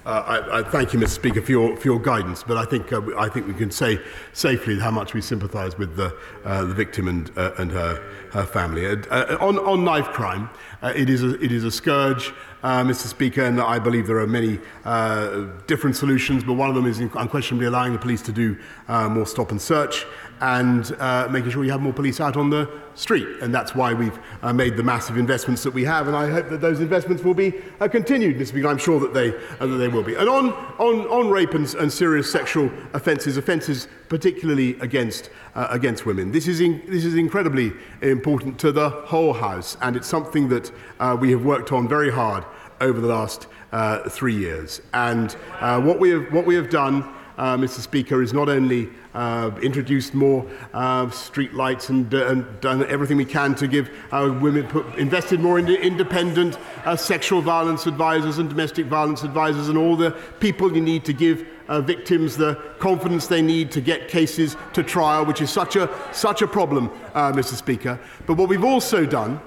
Uh, 0.05 0.09
I, 0.09 0.59
I 0.59 0.63
thank 0.63 0.93
you, 0.93 0.99
Mr. 0.99 1.09
Speaker, 1.09 1.41
for 1.41 1.51
your, 1.51 1.77
for 1.77 1.87
your 1.87 1.99
guidance, 1.99 2.43
but 2.43 2.57
I 2.57 2.65
think, 2.65 2.91
uh, 2.91 3.01
I 3.17 3.29
think 3.29 3.47
we 3.47 3.53
can 3.53 3.71
say 3.71 3.99
safely 4.33 4.77
how 4.77 4.91
much 4.91 5.13
we 5.13 5.21
sympathise 5.21 5.77
with 5.77 5.95
the, 5.95 6.17
uh, 6.43 6.65
the 6.65 6.73
victim 6.73 7.07
and, 7.07 7.31
uh, 7.37 7.53
and 7.57 7.71
her, 7.71 8.03
her 8.31 8.45
family. 8.45 8.85
Uh, 8.85 8.97
uh, 9.09 9.37
on, 9.39 9.57
on 9.59 9.85
knife 9.85 10.07
crime, 10.07 10.49
uh, 10.81 10.91
it, 10.93 11.09
is 11.09 11.23
a, 11.23 11.41
it 11.41 11.53
is 11.53 11.63
a 11.63 11.71
scourge. 11.71 12.33
Uh, 12.63 12.81
Mr. 12.83 13.07
Speaker, 13.07 13.43
and 13.43 13.59
I 13.59 13.77
believe 13.77 14.07
there 14.07 14.19
are 14.19 14.27
many 14.27 14.57
uh, 14.85 15.47
different 15.67 15.97
solutions, 15.97 16.43
but 16.43 16.53
one 16.53 16.69
of 16.69 16.75
them 16.75 16.85
is 16.85 16.99
unquestionably 16.99 17.65
allowing 17.65 17.91
the 17.91 17.99
police 17.99 18.21
to 18.23 18.31
do 18.31 18.57
uh, 18.87 19.09
more 19.09 19.25
stop 19.25 19.51
and 19.51 19.61
search 19.61 20.05
and 20.39 20.95
uh, 20.99 21.27
making 21.29 21.51
sure 21.51 21.61
we 21.61 21.69
have 21.69 21.81
more 21.81 21.93
police 21.93 22.19
out 22.19 22.35
on 22.35 22.49
the 22.49 22.69
street. 22.95 23.27
And 23.41 23.53
that's 23.53 23.75
why 23.75 23.93
we've 23.93 24.17
uh, 24.41 24.51
made 24.51 24.75
the 24.75 24.83
massive 24.83 25.17
investments 25.17 25.63
that 25.63 25.73
we 25.73 25.83
have, 25.83 26.07
and 26.07 26.15
I 26.15 26.29
hope 26.29 26.49
that 26.49 26.61
those 26.61 26.79
investments 26.79 27.23
will 27.23 27.33
be 27.33 27.53
uh, 27.79 27.87
continued, 27.87 28.37
Mr. 28.37 28.47
Speaker. 28.47 28.67
I'm 28.67 28.77
sure 28.77 28.99
that 28.99 29.13
they, 29.13 29.31
that 29.31 29.67
they 29.67 29.87
will 29.87 30.03
be. 30.03 30.15
And 30.15 30.29
on, 30.29 30.51
on, 30.79 31.07
on 31.07 31.29
rape 31.29 31.53
and, 31.53 31.73
and 31.75 31.91
serious 31.91 32.31
sexual 32.31 32.71
offences, 32.93 33.37
offences 33.37 33.87
particularly 34.09 34.79
against, 34.79 35.29
against 35.55 36.05
women, 36.05 36.31
this 36.31 36.47
is, 36.47 36.61
in, 36.61 36.81
this 36.87 37.03
is 37.03 37.15
incredibly 37.15 37.73
important 38.01 38.59
to 38.59 38.71
the 38.71 38.89
whole 38.89 39.33
House, 39.33 39.77
and 39.81 39.95
it's 39.95 40.07
something 40.07 40.49
that 40.49 40.71
we 41.19 41.31
have 41.31 41.43
worked 41.43 41.71
on 41.71 41.87
very 41.87 42.11
hard 42.11 42.45
over 42.83 43.01
the 43.01 43.07
last 43.07 43.47
uh, 43.71 44.07
three 44.09 44.35
years. 44.35 44.81
And 44.93 45.35
uh, 45.59 45.81
what, 45.81 45.99
we 45.99 46.09
have, 46.11 46.31
what 46.31 46.45
we 46.45 46.55
have 46.55 46.69
done 46.69 47.03
uh, 47.37 47.57
Mr. 47.57 47.79
Speaker, 47.79 48.21
is 48.21 48.31
not 48.31 48.47
only 48.47 48.89
uh, 49.15 49.51
introduced 49.61 50.13
more 50.13 50.47
uh, 50.73 51.09
street 51.09 51.53
lights 51.53 51.89
and, 51.89 52.13
uh, 52.13 52.27
and 52.27 52.61
done 52.61 52.85
everything 52.85 53.17
we 53.17 53.25
can 53.25 53.55
to 53.55 53.67
give 53.67 53.89
women, 54.11 54.67
put, 54.67 54.85
invested 54.95 55.39
more 55.39 55.57
in 55.57 55.67
independent 55.67 56.57
sexual 56.95 57.41
violence 57.41 57.87
advisors 57.87 58.37
and 58.37 58.49
domestic 58.49 58.85
violence 58.85 59.23
advisors 59.23 59.69
and 59.69 59.77
all 59.77 59.95
the 59.95 60.11
people 60.39 60.73
you 60.75 60.81
need 60.81 61.03
to 61.05 61.13
give 61.13 61.45
uh, 61.69 61.81
victims 61.81 62.37
the 62.37 62.55
confidence 62.79 63.27
they 63.27 63.41
need 63.41 63.71
to 63.71 63.81
get 63.81 64.07
cases 64.07 64.55
to 64.73 64.83
trial, 64.83 65.25
which 65.25 65.41
is 65.41 65.49
such 65.49 65.75
a, 65.75 65.89
such 66.11 66.41
a 66.41 66.47
problem, 66.47 66.91
uh, 67.13 67.31
Mr. 67.31 67.55
Speaker. 67.55 67.99
But 68.25 68.35
what 68.37 68.49
we've 68.49 68.63
also 68.63 69.05
done, 69.05 69.37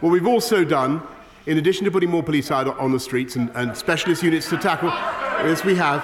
what 0.00 0.10
we've 0.10 0.26
also 0.26 0.64
done, 0.64 1.02
in 1.46 1.58
addition 1.58 1.84
to 1.84 1.90
putting 1.90 2.10
more 2.10 2.22
police 2.22 2.50
out 2.50 2.66
on 2.78 2.92
the 2.92 3.00
streets 3.00 3.36
and, 3.36 3.50
and 3.54 3.76
specialist 3.76 4.22
units 4.22 4.48
to 4.50 4.58
tackle, 4.58 4.90
as 4.90 5.64
we 5.64 5.76
have, 5.76 6.02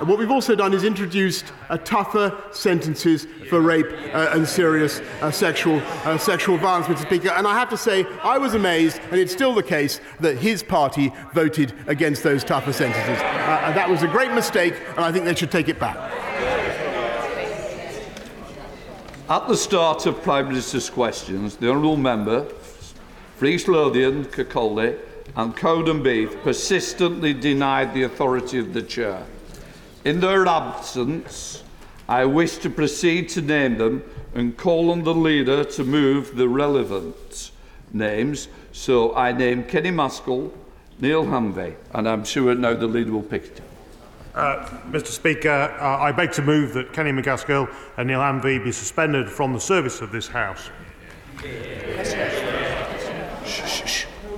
what 0.00 0.18
we've 0.18 0.30
also 0.30 0.54
done 0.54 0.74
is 0.74 0.84
introduced 0.84 1.52
uh, 1.68 1.76
tougher 1.78 2.36
sentences 2.50 3.26
for 3.48 3.60
rape 3.60 3.86
uh, 4.12 4.30
and 4.32 4.46
serious 4.46 5.00
uh, 5.20 5.30
sexual, 5.30 5.80
uh, 6.04 6.18
sexual 6.18 6.58
violence, 6.58 6.86
Mr. 6.86 7.06
Speaker. 7.06 7.30
And 7.30 7.46
I 7.46 7.54
have 7.54 7.70
to 7.70 7.76
say, 7.76 8.04
I 8.22 8.36
was 8.36 8.54
amazed, 8.54 9.00
and 9.10 9.20
it's 9.20 9.32
still 9.32 9.54
the 9.54 9.62
case, 9.62 10.00
that 10.20 10.36
his 10.36 10.62
party 10.62 11.12
voted 11.32 11.72
against 11.86 12.22
those 12.22 12.42
tougher 12.42 12.72
sentences. 12.72 13.20
Uh, 13.22 13.62
and 13.64 13.76
that 13.76 13.88
was 13.88 14.02
a 14.02 14.08
great 14.08 14.32
mistake, 14.32 14.74
and 14.90 15.00
I 15.00 15.12
think 15.12 15.24
they 15.24 15.34
should 15.34 15.52
take 15.52 15.68
it 15.68 15.78
back. 15.78 15.96
At 19.28 19.48
the 19.48 19.56
start 19.56 20.06
of 20.06 20.22
Prime 20.22 20.48
Minister's 20.48 20.90
questions, 20.90 21.56
the 21.56 21.70
Honourable 21.70 21.96
Member, 21.96 22.46
Free 23.36 23.58
Lothian, 23.58 24.24
Cacolli, 24.26 24.98
and 25.36 25.56
Cowdenbeath 25.56 26.42
persistently 26.42 27.34
denied 27.34 27.92
the 27.92 28.04
authority 28.04 28.58
of 28.58 28.72
the 28.72 28.82
Chair. 28.82 29.24
In 30.04 30.20
their 30.20 30.46
absence, 30.46 31.64
I 32.08 32.26
wish 32.26 32.58
to 32.58 32.70
proceed 32.70 33.28
to 33.30 33.42
name 33.42 33.78
them 33.78 34.04
and 34.34 34.56
call 34.56 34.90
on 34.90 35.02
the 35.02 35.14
leader 35.14 35.64
to 35.64 35.84
move 35.84 36.36
the 36.36 36.48
relevant 36.48 37.50
names. 37.92 38.48
So 38.72 39.14
I 39.16 39.32
name 39.32 39.64
Kenny 39.64 39.90
Maskell, 39.90 40.52
Neil 41.00 41.24
Hanvey, 41.24 41.74
and 41.92 42.08
I'm 42.08 42.24
sure 42.24 42.54
now 42.54 42.74
the 42.74 42.86
leader 42.86 43.12
will 43.12 43.22
pick 43.22 43.44
it 43.44 43.60
up. 43.60 43.66
Uh, 44.36 44.68
Mr 44.90 45.06
Speaker, 45.06 45.76
uh, 45.80 45.98
I 45.98 46.12
beg 46.12 46.32
to 46.32 46.42
move 46.42 46.74
that 46.74 46.92
Kenny 46.92 47.12
McGaskill 47.12 47.72
and 47.96 48.08
Neil 48.08 48.20
Hanvey 48.20 48.62
be 48.62 48.72
suspended 48.72 49.30
from 49.30 49.52
the 49.52 49.60
service 49.60 50.00
of 50.00 50.12
this 50.12 50.26
House. 50.26 50.70
Yeah. 51.42 52.73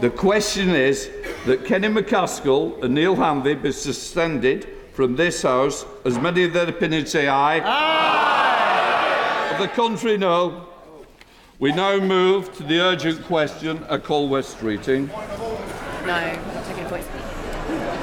The 0.00 0.10
question 0.10 0.70
is 0.70 1.10
that 1.46 1.64
Kenny 1.64 1.88
MacAskill 1.88 2.82
and 2.82 2.94
Neil 2.94 3.16
Hanvey 3.16 3.60
be 3.62 3.72
suspended 3.72 4.68
from 4.92 5.16
this 5.16 5.42
House, 5.42 5.84
as 6.04 6.18
many 6.18 6.44
of 6.44 6.52
their 6.52 6.68
opinions 6.68 7.10
say 7.12 7.28
aye. 7.28 7.60
Aye! 7.64 9.52
Of 9.52 9.60
the 9.60 9.68
country, 9.68 10.16
no. 10.18 10.66
We 11.58 11.72
now 11.72 11.98
move 11.98 12.54
to 12.56 12.62
the 12.62 12.80
urgent 12.80 13.24
question 13.24 13.82
at 13.88 14.04
call 14.04 14.28
Wes 14.28 14.54
Streeting. 14.54 15.08
Eh? 15.08 16.06
No, 16.06 16.20
taking 16.20 16.42
voice. 16.42 16.65